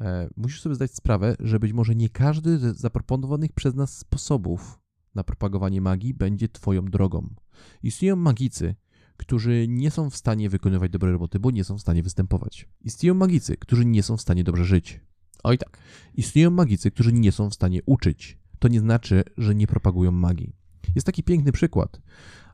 E, 0.00 0.28
musisz 0.36 0.60
sobie 0.60 0.74
zdać 0.74 0.94
sprawę, 0.94 1.36
że 1.40 1.60
być 1.60 1.72
może 1.72 1.94
nie 1.94 2.08
każdy 2.08 2.58
z 2.58 2.76
zaproponowanych 2.76 3.52
przez 3.52 3.74
nas 3.74 3.98
sposobów 3.98 4.80
na 5.14 5.24
propagowanie 5.24 5.80
magii 5.80 6.14
będzie 6.14 6.48
twoją 6.48 6.84
drogą. 6.84 7.34
Istnieją 7.82 8.16
magicy, 8.16 8.74
którzy 9.16 9.66
nie 9.68 9.90
są 9.90 10.10
w 10.10 10.16
stanie 10.16 10.50
wykonywać 10.50 10.90
dobrej 10.90 11.12
roboty, 11.12 11.38
bo 11.38 11.50
nie 11.50 11.64
są 11.64 11.76
w 11.76 11.80
stanie 11.80 12.02
występować. 12.02 12.68
Istnieją 12.80 13.14
magicy, 13.14 13.56
którzy 13.56 13.84
nie 13.84 14.02
są 14.02 14.16
w 14.16 14.20
stanie 14.20 14.44
dobrze 14.44 14.64
żyć. 14.64 15.00
Oj 15.42 15.58
tak. 15.58 15.78
Istnieją 16.14 16.50
magicy, 16.50 16.90
którzy 16.90 17.12
nie 17.12 17.32
są 17.32 17.50
w 17.50 17.54
stanie 17.54 17.80
uczyć. 17.86 18.38
To 18.58 18.68
nie 18.68 18.80
znaczy, 18.80 19.24
że 19.36 19.54
nie 19.54 19.66
propagują 19.66 20.10
magii. 20.10 20.56
Jest 20.94 21.06
taki 21.06 21.22
piękny 21.22 21.52
przykład. 21.52 22.00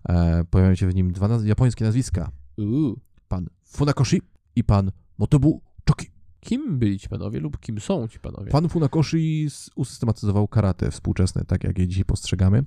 E, 0.08 0.44
pojawiają 0.50 0.74
się 0.74 0.88
w 0.88 0.94
nim 0.94 1.12
dwa 1.12 1.28
naz- 1.28 1.44
japońskie 1.46 1.84
nazwiska. 1.84 2.30
Uuu. 2.58 3.00
Pan 3.28 3.46
Funakoshi 3.64 4.22
i 4.56 4.64
pan 4.64 4.90
Motobu 5.18 5.62
Choki. 5.88 6.06
Kim 6.40 6.78
byli 6.78 6.98
ci 6.98 7.08
panowie 7.08 7.40
lub 7.40 7.60
kim 7.60 7.80
są 7.80 8.08
ci 8.08 8.20
panowie? 8.20 8.50
Pan 8.50 8.68
Funakoshi 8.68 9.48
usystematyzował 9.76 10.48
karate 10.48 10.90
współczesne, 10.90 11.44
tak 11.44 11.64
jak 11.64 11.78
je 11.78 11.88
dzisiaj 11.88 12.04
postrzegamy. 12.04 12.64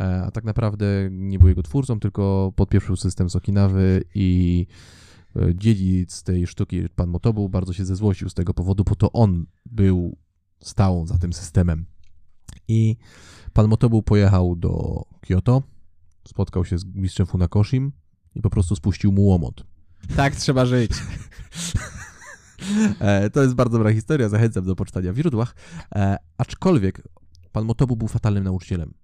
E, 0.00 0.22
A 0.22 0.30
tak 0.30 0.44
naprawdę 0.44 0.86
nie 1.10 1.38
był 1.38 1.48
jego 1.48 1.62
twórcą, 1.62 2.00
tylko 2.00 2.52
podpieprzył 2.56 2.96
system 2.96 3.30
z 3.30 3.36
Okinawy 3.36 4.04
i 4.14 4.66
e, 5.36 5.54
dziedzic 5.54 6.22
tej 6.22 6.46
sztuki, 6.46 6.88
pan 6.96 7.08
Motobu, 7.08 7.48
bardzo 7.48 7.72
się 7.72 7.84
zezłościł 7.84 8.28
z 8.28 8.34
tego 8.34 8.54
powodu, 8.54 8.84
bo 8.84 8.94
to 8.94 9.12
on 9.12 9.46
był 9.66 10.16
stał 10.60 11.06
za 11.06 11.18
tym 11.18 11.32
systemem. 11.32 11.86
I 12.68 12.96
pan 13.52 13.68
Motobu 13.68 14.02
pojechał 14.02 14.56
do 14.56 15.04
Kyoto, 15.20 15.62
spotkał 16.30 16.64
się 16.64 16.78
z 16.78 16.84
mistrzem 16.84 17.26
Funakoshim 17.26 17.92
i 18.34 18.40
po 18.40 18.50
prostu 18.50 18.76
spuścił 18.76 19.12
mu 19.12 19.22
łomot. 19.22 19.64
Tak 20.16 20.36
trzeba 20.36 20.66
żyć. 20.66 20.92
E, 23.00 23.30
To 23.30 23.42
jest 23.42 23.54
bardzo 23.54 23.78
dobra 23.78 23.92
historia, 23.92 24.28
zachęcam 24.28 24.64
do 24.64 24.76
poczytania 24.76 25.12
w 25.12 25.16
źródłach. 25.16 25.54
E, 25.94 26.16
aczkolwiek 26.38 27.08
pan 27.52 27.64
Motobu 27.64 27.96
był 27.96 28.08
fatalnym 28.08 28.44
nauczycielem. 28.44 28.94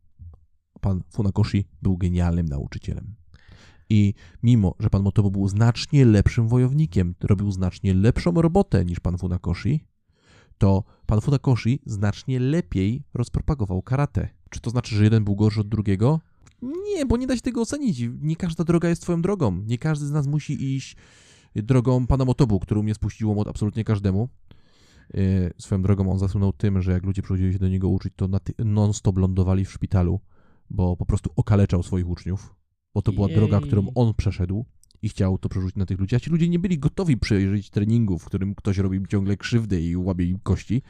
Pan 0.81 1.03
Funakoshi 1.13 1.69
był 1.83 1.97
genialnym 1.97 2.47
nauczycielem. 2.47 3.15
I 3.91 4.15
mimo, 4.43 4.75
że 4.79 4.91
pan 4.91 5.03
Motobu 5.03 5.31
był 5.31 5.49
znacznie 5.49 6.05
lepszym 6.05 6.49
wojownikiem, 6.49 7.15
robił 7.21 7.51
znacznie 7.51 7.95
lepszą 7.95 8.33
robotę 8.33 8.85
niż 8.85 9.01
pan 9.01 9.19
Funakoshi, 9.19 9.85
to 10.59 10.85
pan 11.07 11.21
Funakoshi 11.21 11.81
znacznie 11.87 12.41
lepiej 12.41 13.05
rozpropagował 13.15 13.83
karate. 13.83 14.29
Czy 14.51 14.61
to 14.61 14.71
znaczy, 14.71 14.97
że 14.97 15.05
jeden 15.05 15.25
był 15.25 15.37
gorszy 15.37 15.61
od 15.61 15.69
drugiego? 15.69 16.21
Nie, 16.63 17.07
bo 17.07 17.17
nie 17.17 17.27
da 17.27 17.37
się 17.37 17.43
tego 17.43 17.61
ocenić. 17.61 18.03
Nie 18.21 18.37
każda 18.37 18.65
droga 18.65 18.89
jest 18.89 19.03
twoją 19.03 19.23
drogą. 19.23 19.63
Nie 19.67 19.79
każdy 19.79 20.07
z 20.07 20.11
nas 20.11 20.27
musi 20.27 20.77
iść 20.77 20.97
drogą 21.55 22.07
pana 22.07 22.25
Motobu, 22.25 22.61
który 22.61 22.83
mnie 22.83 22.95
spuścił 22.95 23.29
łomot 23.29 23.49
absolutnie 23.49 23.85
każdemu. 23.85 24.29
Yy, 25.15 25.53
swoją 25.59 25.83
drogą 25.83 26.13
on 26.13 26.19
zasłynął 26.19 26.53
tym, 26.53 26.83
że 26.83 26.93
jak 26.93 27.05
ludzie 27.05 27.23
przychodzili 27.23 27.53
się 27.53 27.59
do 27.59 27.69
niego 27.69 27.89
uczyć, 27.89 28.13
to 28.17 28.29
non-stop 28.59 29.19
lądowali 29.19 29.65
w 29.65 29.73
szpitalu, 29.73 30.21
bo 30.71 30.97
po 30.97 31.07
prostu 31.07 31.31
okaleczał 31.37 31.83
swoich 31.83 32.09
uczniów, 32.09 32.55
bo 32.95 33.03
to 33.03 33.13
była 33.13 33.29
Jej. 33.29 33.37
droga, 33.37 33.61
którą 33.61 33.87
on 33.95 34.15
przeszedł 34.15 34.65
i 35.03 35.09
chciał 35.09 35.39
to 35.39 35.49
przerzucić 35.49 35.77
na 35.77 35.87
tych 35.87 36.01
ludzi, 36.01 36.17
a 36.17 36.21
ci 36.21 36.31
ludzie 36.31 36.49
nie 36.49 36.59
byli 36.59 36.79
gotowi 36.79 37.17
przejrzeć 37.17 37.71
treningu, 37.71 38.19
w 38.19 38.25
którym 38.25 38.55
ktoś 38.55 38.79
robi 38.79 38.97
im 38.97 39.07
ciągle 39.07 39.37
krzywdę 39.37 39.81
i 39.81 39.97
łamie 39.97 40.25
im 40.25 40.39
kości. 40.39 40.83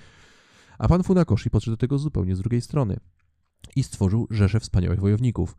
A 0.78 0.88
pan 0.88 1.02
Funakoshi 1.02 1.50
podszedł 1.50 1.72
do 1.72 1.76
tego 1.76 1.98
zupełnie 1.98 2.36
z 2.36 2.38
drugiej 2.38 2.60
strony 2.60 3.00
i 3.76 3.82
stworzył 3.82 4.26
rzeszę 4.30 4.60
wspaniałych 4.60 5.00
wojowników. 5.00 5.56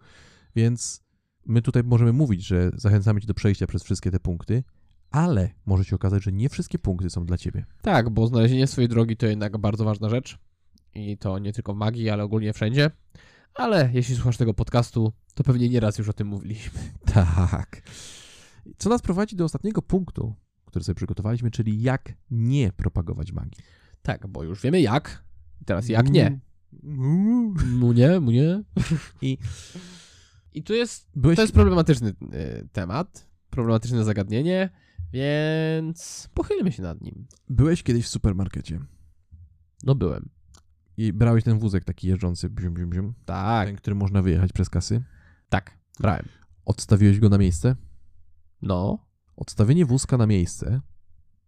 Więc 0.56 1.04
my 1.46 1.62
tutaj 1.62 1.84
możemy 1.84 2.14
mówić, 2.14 2.48
że 2.48 2.72
zachęcamy 2.74 3.22
cię 3.22 3.28
do 3.28 3.34
przejścia 3.34 3.68
przez 3.68 3.84
wszystkie 3.84 4.12
te 4.12 4.20
punkty, 4.20 4.64
ale 5.12 5.50
może 5.66 5.86
się 5.86 5.96
okazać, 5.96 6.24
że 6.24 6.32
nie 6.32 6.50
wszystkie 6.50 6.80
punkty 6.80 7.10
są 7.10 7.26
dla 7.26 7.38
ciebie. 7.38 7.66
Tak, 7.82 8.10
bo 8.10 8.28
znalezienie 8.28 8.68
swojej 8.68 8.90
drogi 8.90 9.18
to 9.18 9.28
jednak 9.28 9.58
bardzo 9.58 9.86
ważna 9.86 10.10
rzecz. 10.10 10.40
I 10.96 11.18
to 11.18 11.40
nie 11.40 11.54
tylko 11.54 11.74
w 11.74 11.78
magii, 11.78 12.10
ale 12.10 12.24
ogólnie 12.24 12.54
wszędzie. 12.54 12.92
Ale 13.54 13.90
jeśli 13.94 14.16
słuchasz 14.16 14.38
tego 14.38 14.54
podcastu, 14.54 15.14
to 15.34 15.44
pewnie 15.44 15.70
nieraz 15.70 15.98
już 15.98 16.10
o 16.10 16.14
tym 16.14 16.28
mówiliśmy. 16.28 16.80
Tak. 17.14 17.82
Co 18.78 18.90
nas 18.90 19.02
prowadzi 19.02 19.36
do 19.36 19.46
ostatniego 19.46 19.82
punktu, 19.82 20.34
który 20.66 20.86
sobie 20.86 20.96
przygotowaliśmy, 20.96 21.52
czyli 21.52 21.82
jak 21.82 22.14
nie 22.32 22.72
propagować 22.72 23.32
magii. 23.32 23.64
Tak, 24.02 24.28
bo 24.28 24.44
już 24.44 24.62
wiemy 24.62 24.82
jak. 24.82 25.24
Teraz 25.66 25.90
jak 25.90 26.10
nie. 26.10 26.40
Mu 26.84 27.94
nie, 27.94 28.20
mu 28.20 28.32
nie. 28.32 28.64
I 29.22 29.38
I 30.54 30.64
tu 30.64 30.74
jest, 30.74 31.10
byłeś... 31.16 31.36
to 31.36 31.42
jest 31.42 31.54
problematyczny 31.54 32.10
y, 32.10 32.70
temat, 32.72 33.30
problematyczne 33.50 34.04
zagadnienie, 34.04 34.70
więc 35.14 36.30
pochylmy 36.34 36.72
się 36.72 36.84
nad 36.84 37.02
nim. 37.02 37.28
byłeś 37.50 37.84
kiedyś 37.84 38.06
w 38.06 38.10
supermarkecie 38.10 38.80
No 39.84 39.96
byłem. 39.96 40.30
i 40.98 41.14
brałeś 41.14 41.44
ten 41.44 41.60
wózek 41.60 41.84
taki 41.84 42.08
jeżdżący, 42.08 42.50
bzium, 42.50 42.74
bzium, 42.74 42.90
bzium, 42.90 43.14
Tak, 43.26 43.68
ten, 43.68 43.76
który 43.76 43.96
można 43.96 44.22
wyjechać 44.22 44.54
przez 44.54 44.70
kasy. 44.70 45.04
tak, 45.50 45.78
brałem. 46.00 46.26
Odstawiłeś 46.66 47.20
go 47.20 47.30
na 47.30 47.38
miejsce? 47.38 47.76
No, 48.62 49.08
Odstawienie 49.36 49.86
wózka 49.86 50.18
na 50.18 50.28
miejsce 50.28 50.82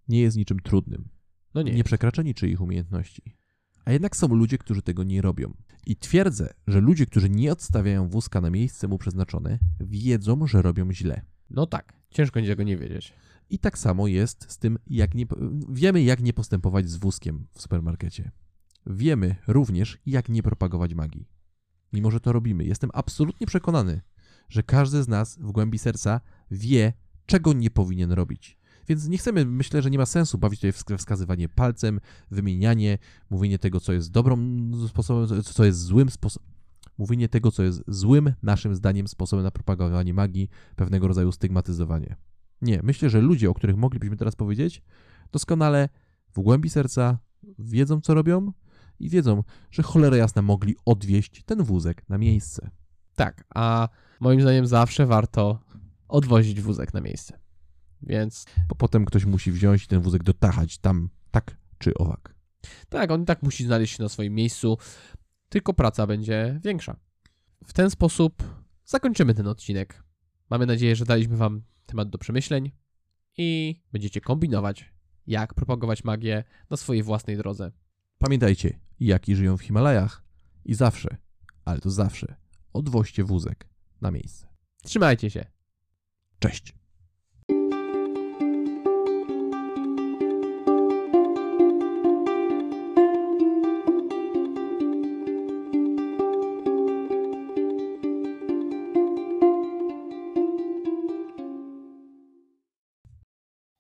nie 0.07 0.21
jest 0.21 0.37
niczym 0.37 0.59
trudnym. 0.59 1.09
no 1.53 1.61
nie. 1.61 1.73
nie 1.73 1.83
przekracza 1.83 2.21
niczyich 2.21 2.61
umiejętności. 2.61 3.37
A 3.89 3.91
jednak 3.91 4.15
są 4.15 4.27
ludzie, 4.27 4.57
którzy 4.57 4.81
tego 4.81 5.03
nie 5.03 5.21
robią. 5.21 5.53
I 5.85 5.95
twierdzę, 5.95 6.53
że 6.67 6.81
ludzie, 6.81 7.05
którzy 7.05 7.29
nie 7.29 7.51
odstawiają 7.51 8.09
wózka 8.09 8.41
na 8.41 8.49
miejsce 8.49 8.87
mu 8.87 8.97
przeznaczone, 8.97 9.59
wiedzą, 9.79 10.47
że 10.47 10.61
robią 10.61 10.93
źle. 10.93 11.21
No 11.49 11.65
tak, 11.65 11.93
ciężko 12.09 12.41
tego 12.41 12.63
nie 12.63 12.77
wiedzieć. 12.77 13.13
I 13.49 13.59
tak 13.59 13.77
samo 13.77 14.07
jest 14.07 14.51
z 14.51 14.57
tym, 14.57 14.79
jak 14.87 15.15
nie, 15.15 15.25
wiemy, 15.69 16.01
jak 16.01 16.21
nie 16.21 16.33
postępować 16.33 16.89
z 16.89 16.95
wózkiem 16.95 17.47
w 17.51 17.61
supermarkecie. 17.61 18.31
Wiemy 18.85 19.35
również, 19.47 19.97
jak 20.05 20.29
nie 20.29 20.43
propagować 20.43 20.93
magii. 20.93 21.27
Mimo, 21.93 22.11
że 22.11 22.19
to 22.19 22.31
robimy, 22.31 22.63
jestem 22.63 22.89
absolutnie 22.93 23.47
przekonany, 23.47 24.01
że 24.49 24.63
każdy 24.63 25.03
z 25.03 25.07
nas 25.07 25.37
w 25.41 25.51
głębi 25.51 25.79
serca 25.79 26.21
wie, 26.51 26.93
czego 27.25 27.53
nie 27.53 27.69
powinien 27.69 28.11
robić. 28.11 28.58
Więc 28.89 29.07
nie 29.07 29.17
chcemy, 29.17 29.45
myślę, 29.45 29.81
że 29.81 29.89
nie 29.89 29.97
ma 29.97 30.05
sensu 30.05 30.37
bawić 30.37 30.59
tutaj 30.59 30.97
wskazywanie 30.97 31.49
palcem, 31.49 31.99
wymienianie, 32.31 32.97
mówienie 33.29 33.59
tego, 33.59 33.79
co 33.79 33.93
jest 33.93 34.11
dobrą 34.11 34.37
sposobem, 34.87 35.43
co 35.43 35.65
jest 35.65 35.79
złym 35.79 36.09
sposobem. 36.09 36.49
Mówienie 36.97 37.29
tego, 37.29 37.51
co 37.51 37.63
jest 37.63 37.83
złym, 37.87 38.33
naszym 38.43 38.75
zdaniem, 38.75 39.07
sposobem 39.07 39.43
na 39.43 39.51
propagowanie 39.51 40.13
magii, 40.13 40.49
pewnego 40.75 41.07
rodzaju 41.07 41.31
stygmatyzowanie. 41.31 42.15
Nie, 42.61 42.79
myślę, 42.83 43.09
że 43.09 43.21
ludzie, 43.21 43.49
o 43.49 43.53
których 43.53 43.77
moglibyśmy 43.77 44.17
teraz 44.17 44.35
powiedzieć, 44.35 44.81
doskonale 45.31 45.89
w 46.31 46.39
głębi 46.39 46.69
serca 46.69 47.17
wiedzą, 47.59 48.01
co 48.01 48.13
robią 48.13 48.51
i 48.99 49.09
wiedzą, 49.09 49.43
że 49.71 49.83
cholera 49.83 50.17
jasna 50.17 50.41
mogli 50.41 50.75
odwieźć 50.85 51.43
ten 51.43 51.63
wózek 51.63 52.09
na 52.09 52.17
miejsce. 52.17 52.69
Tak, 53.15 53.43
a 53.55 53.89
moim 54.19 54.41
zdaniem 54.41 54.67
zawsze 54.67 55.05
warto 55.05 55.59
odwozić 56.07 56.61
wózek 56.61 56.93
na 56.93 57.01
miejsce. 57.01 57.39
Więc 58.01 58.45
Bo 58.69 58.75
potem 58.75 59.05
ktoś 59.05 59.25
musi 59.25 59.51
wziąć 59.51 59.87
ten 59.87 60.01
wózek 60.01 60.23
dotachać 60.23 60.77
tam 60.77 61.09
tak 61.31 61.57
czy 61.77 61.93
owak. 61.93 62.35
tak, 62.89 63.11
on 63.11 63.21
i 63.21 63.25
tak 63.25 63.43
musi 63.43 63.65
znaleźć 63.65 63.97
się 63.97 64.03
na 64.03 64.09
swoim 64.09 64.35
miejscu, 64.35 64.77
tylko 65.49 65.73
praca 65.73 66.07
będzie 66.07 66.59
większa. 66.63 66.95
W 67.65 67.73
ten 67.73 67.89
sposób 67.89 68.43
zakończymy 68.85 69.33
ten 69.33 69.47
odcinek. 69.47 70.03
Mamy 70.49 70.65
nadzieję, 70.65 70.95
że 70.95 71.05
daliśmy 71.05 71.37
Wam 71.37 71.61
temat 71.85 72.09
do 72.09 72.17
przemyśleń 72.17 72.71
i 73.37 73.81
będziecie 73.91 74.21
kombinować, 74.21 74.93
jak 75.27 75.53
propagować 75.53 76.03
magię 76.03 76.43
na 76.69 76.77
swojej 76.77 77.03
własnej 77.03 77.37
drodze. 77.37 77.71
Pamiętajcie, 78.17 78.79
jaki 78.99 79.35
żyją 79.35 79.57
w 79.57 79.61
Himalajach 79.61 80.23
i 80.65 80.73
zawsze, 80.73 81.17
ale 81.65 81.79
to 81.79 81.91
zawsze, 81.91 82.35
odwoźcie 82.73 83.23
wózek 83.23 83.69
na 84.01 84.11
miejsce. 84.11 84.47
Trzymajcie 84.83 85.29
się. 85.29 85.45
Cześć! 86.39 86.78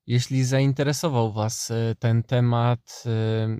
Jeśli 0.09 0.43
zainteresował 0.43 1.31
Was 1.31 1.71
e, 1.71 1.95
ten 1.99 2.23
temat 2.23 3.03
e, 3.05 3.09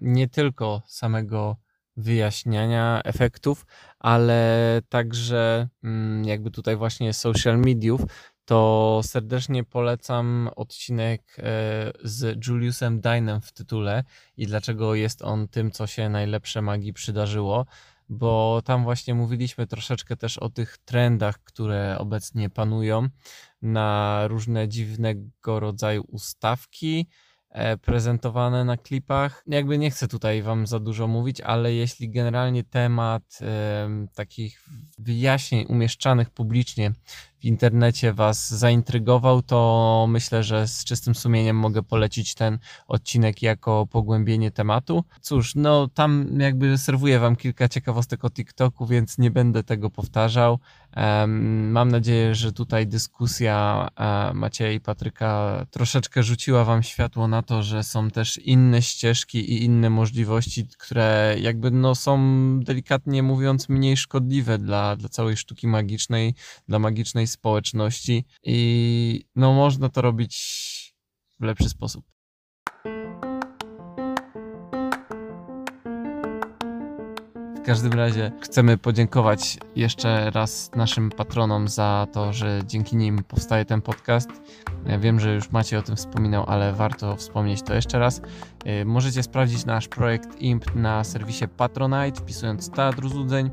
nie 0.02 0.28
tylko 0.28 0.82
samego 0.88 1.58
wyjaśniania 1.98 3.02
efektów, 3.04 3.66
ale 4.00 4.82
także 4.90 5.68
mm, 5.84 6.26
jakby 6.26 6.52
tutaj 6.52 6.76
właśnie 6.76 7.14
social 7.14 7.60
mediów, 7.60 8.02
to 8.46 9.02
serdecznie 9.04 9.64
polecam 9.64 10.50
odcinek 10.56 11.22
e, 11.38 11.44
z 12.04 12.48
Juliusem 12.48 13.02
Dynem 13.02 13.42
w 13.42 13.52
tytule 13.52 14.04
i 14.38 14.48
dlaczego 14.48 14.96
jest 14.96 15.22
on 15.22 15.48
tym, 15.48 15.72
co 15.72 15.88
się 15.88 16.10
najlepsze 16.10 16.62
magii 16.62 16.94
przydarzyło, 16.94 17.66
bo 18.10 18.62
tam 18.66 18.84
właśnie 18.84 19.14
mówiliśmy 19.14 19.68
troszeczkę 19.68 20.18
też 20.18 20.38
o 20.38 20.50
tych 20.50 20.78
trendach, 20.78 21.44
które 21.44 21.98
obecnie 22.00 22.50
panują 22.50 23.08
na 23.62 24.22
różne 24.28 24.68
dziwnego 24.68 25.60
rodzaju 25.60 26.04
ustawki, 26.08 27.08
E, 27.50 27.78
prezentowane 27.78 28.66
na 28.66 28.78
klipach. 28.78 29.44
Jakby 29.48 29.78
nie 29.78 29.92
chcę 29.92 30.08
tutaj 30.08 30.42
wam 30.42 30.68
za 30.68 30.80
dużo 30.80 31.08
mówić, 31.08 31.42
ale 31.42 31.74
jeśli 31.74 32.10
generalnie 32.10 32.64
temat 32.64 33.40
takich 34.16 34.66
wyjaśnień 34.98 35.66
umieszczanych 35.70 36.30
publicznie 36.30 36.92
w 37.40 37.46
internecie 37.46 38.14
Was 38.14 38.50
zaintrygował, 38.50 39.42
to 39.42 40.06
myślę, 40.10 40.44
że 40.44 40.68
z 40.68 40.84
czystym 40.84 41.16
sumieniem 41.16 41.56
mogę 41.56 41.84
polecić 41.84 42.34
ten 42.34 42.60
odcinek 42.88 43.42
jako 43.42 43.88
pogłębienie 43.92 44.52
tematu. 44.52 45.04
Cóż, 45.22 45.56
no 45.56 45.88
tam 45.88 46.40
jakby 46.40 46.78
serwuję 46.78 47.20
Wam 47.20 47.36
kilka 47.36 47.70
ciekawostek 47.70 48.26
o 48.26 48.30
TikToku, 48.30 48.86
więc 48.86 49.18
nie 49.18 49.32
będę 49.32 49.64
tego 49.64 49.90
powtarzał. 49.90 50.60
Mam 51.72 51.92
nadzieję, 51.92 52.36
że 52.36 52.52
tutaj 52.52 52.88
dyskusja 52.88 53.88
e, 53.96 54.34
Macieja 54.34 54.72
i 54.72 54.80
Patryka 54.80 55.66
troszeczkę 55.72 56.24
rzuciła 56.24 56.66
Wam 56.66 56.84
światło 56.84 57.28
na 57.28 57.42
to, 57.42 57.64
że 57.64 57.84
są 57.84 58.12
też 58.12 58.38
inne 58.38 58.82
ścieżki 58.82 59.54
i 59.54 59.64
inne 59.64 59.90
możliwości, 59.90 60.68
które 60.78 61.36
jakby 61.40 61.72
no 61.72 61.96
są 61.96 62.20
delikatnie 62.60 63.24
mówiąc 63.24 63.70
mniej 63.70 63.98
szkodliwe 63.98 64.58
dla, 64.58 64.96
dla 64.96 65.10
całej 65.10 65.38
sztuki 65.38 65.68
magicznej, 65.68 66.36
dla 66.68 66.80
magicznej 66.80 67.28
społeczności 67.30 68.26
i 68.44 69.26
no 69.36 69.54
można 69.54 69.90
to 69.90 70.02
robić 70.02 70.36
w 71.40 71.44
lepszy 71.44 71.70
sposób. 71.70 72.06
W 77.60 77.62
każdym 77.66 77.94
razie 77.94 78.32
chcemy 78.42 78.78
podziękować 78.78 79.58
jeszcze 79.76 80.32
raz 80.32 80.72
naszym 80.76 81.10
patronom 81.10 81.68
za 81.68 82.08
to, 82.14 82.34
że 82.34 82.62
dzięki 82.66 82.96
nim 82.96 83.24
powstaje 83.24 83.66
ten 83.66 83.82
podcast. 83.82 84.30
Ja 84.86 85.00
wiem, 85.00 85.20
że 85.20 85.34
już 85.34 85.52
Macie 85.52 85.80
o 85.80 85.82
tym 85.82 85.96
wspominał, 85.96 86.46
ale 86.48 86.74
warto 86.74 87.16
wspomnieć 87.16 87.62
to 87.62 87.74
jeszcze 87.74 88.00
raz. 88.00 88.22
Y, 88.82 88.86
możecie 88.86 89.24
sprawdzić 89.24 89.66
nasz 89.66 89.88
projekt 89.88 90.42
IMP 90.42 90.76
na 90.76 91.04
serwisie 91.04 91.48
Patronite, 91.58 92.22
wpisując 92.22 92.70
Teatr 92.70 93.10
Złudzeń. 93.10 93.52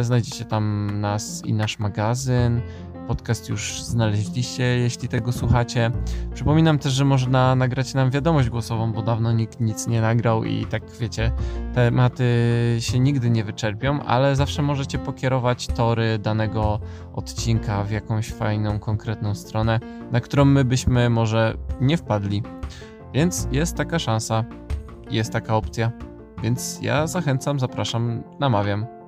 Y, 0.00 0.04
znajdziecie 0.04 0.44
tam 0.44 0.90
nas 1.00 1.42
i 1.44 1.52
nasz 1.52 1.78
magazyn, 1.78 2.60
podcast 3.10 3.48
już 3.48 3.82
znaleźliście, 3.82 4.62
jeśli 4.62 5.08
tego 5.08 5.32
słuchacie. 5.32 5.90
Przypominam 6.34 6.78
też, 6.78 6.92
że 6.92 7.04
można 7.04 7.54
nagrać 7.54 7.94
nam 7.94 8.10
wiadomość 8.10 8.48
głosową, 8.48 8.92
bo 8.92 9.02
dawno 9.02 9.32
nikt 9.32 9.60
nic 9.60 9.86
nie 9.86 10.00
nagrał 10.00 10.44
i 10.44 10.66
tak 10.66 10.82
wiecie, 11.00 11.32
tematy 11.74 12.24
się 12.80 12.98
nigdy 12.98 13.30
nie 13.30 13.44
wyczerpią, 13.44 14.02
ale 14.02 14.36
zawsze 14.36 14.62
możecie 14.62 14.98
pokierować 14.98 15.66
tory 15.66 16.18
danego 16.18 16.80
odcinka 17.14 17.84
w 17.84 17.90
jakąś 17.90 18.32
fajną, 18.32 18.78
konkretną 18.78 19.34
stronę, 19.34 19.80
na 20.10 20.20
którą 20.20 20.44
my 20.44 20.64
byśmy 20.64 21.10
może 21.10 21.54
nie 21.80 21.96
wpadli. 21.96 22.42
Więc 23.14 23.48
jest 23.52 23.76
taka 23.76 23.98
szansa, 23.98 24.44
jest 25.10 25.32
taka 25.32 25.56
opcja. 25.56 25.90
Więc 26.42 26.78
ja 26.82 27.06
zachęcam, 27.06 27.60
zapraszam, 27.60 28.22
namawiam. 28.40 28.99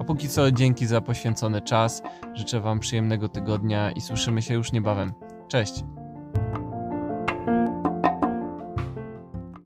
A 0.00 0.04
póki 0.04 0.28
co 0.28 0.52
dzięki 0.52 0.86
za 0.86 1.00
poświęcony 1.00 1.60
czas. 1.60 2.02
Życzę 2.34 2.60
Wam 2.60 2.80
przyjemnego 2.80 3.28
tygodnia 3.28 3.92
i 3.92 4.00
słyszymy 4.00 4.42
się 4.42 4.54
już 4.54 4.72
niebawem. 4.72 5.12
Cześć! 5.48 5.84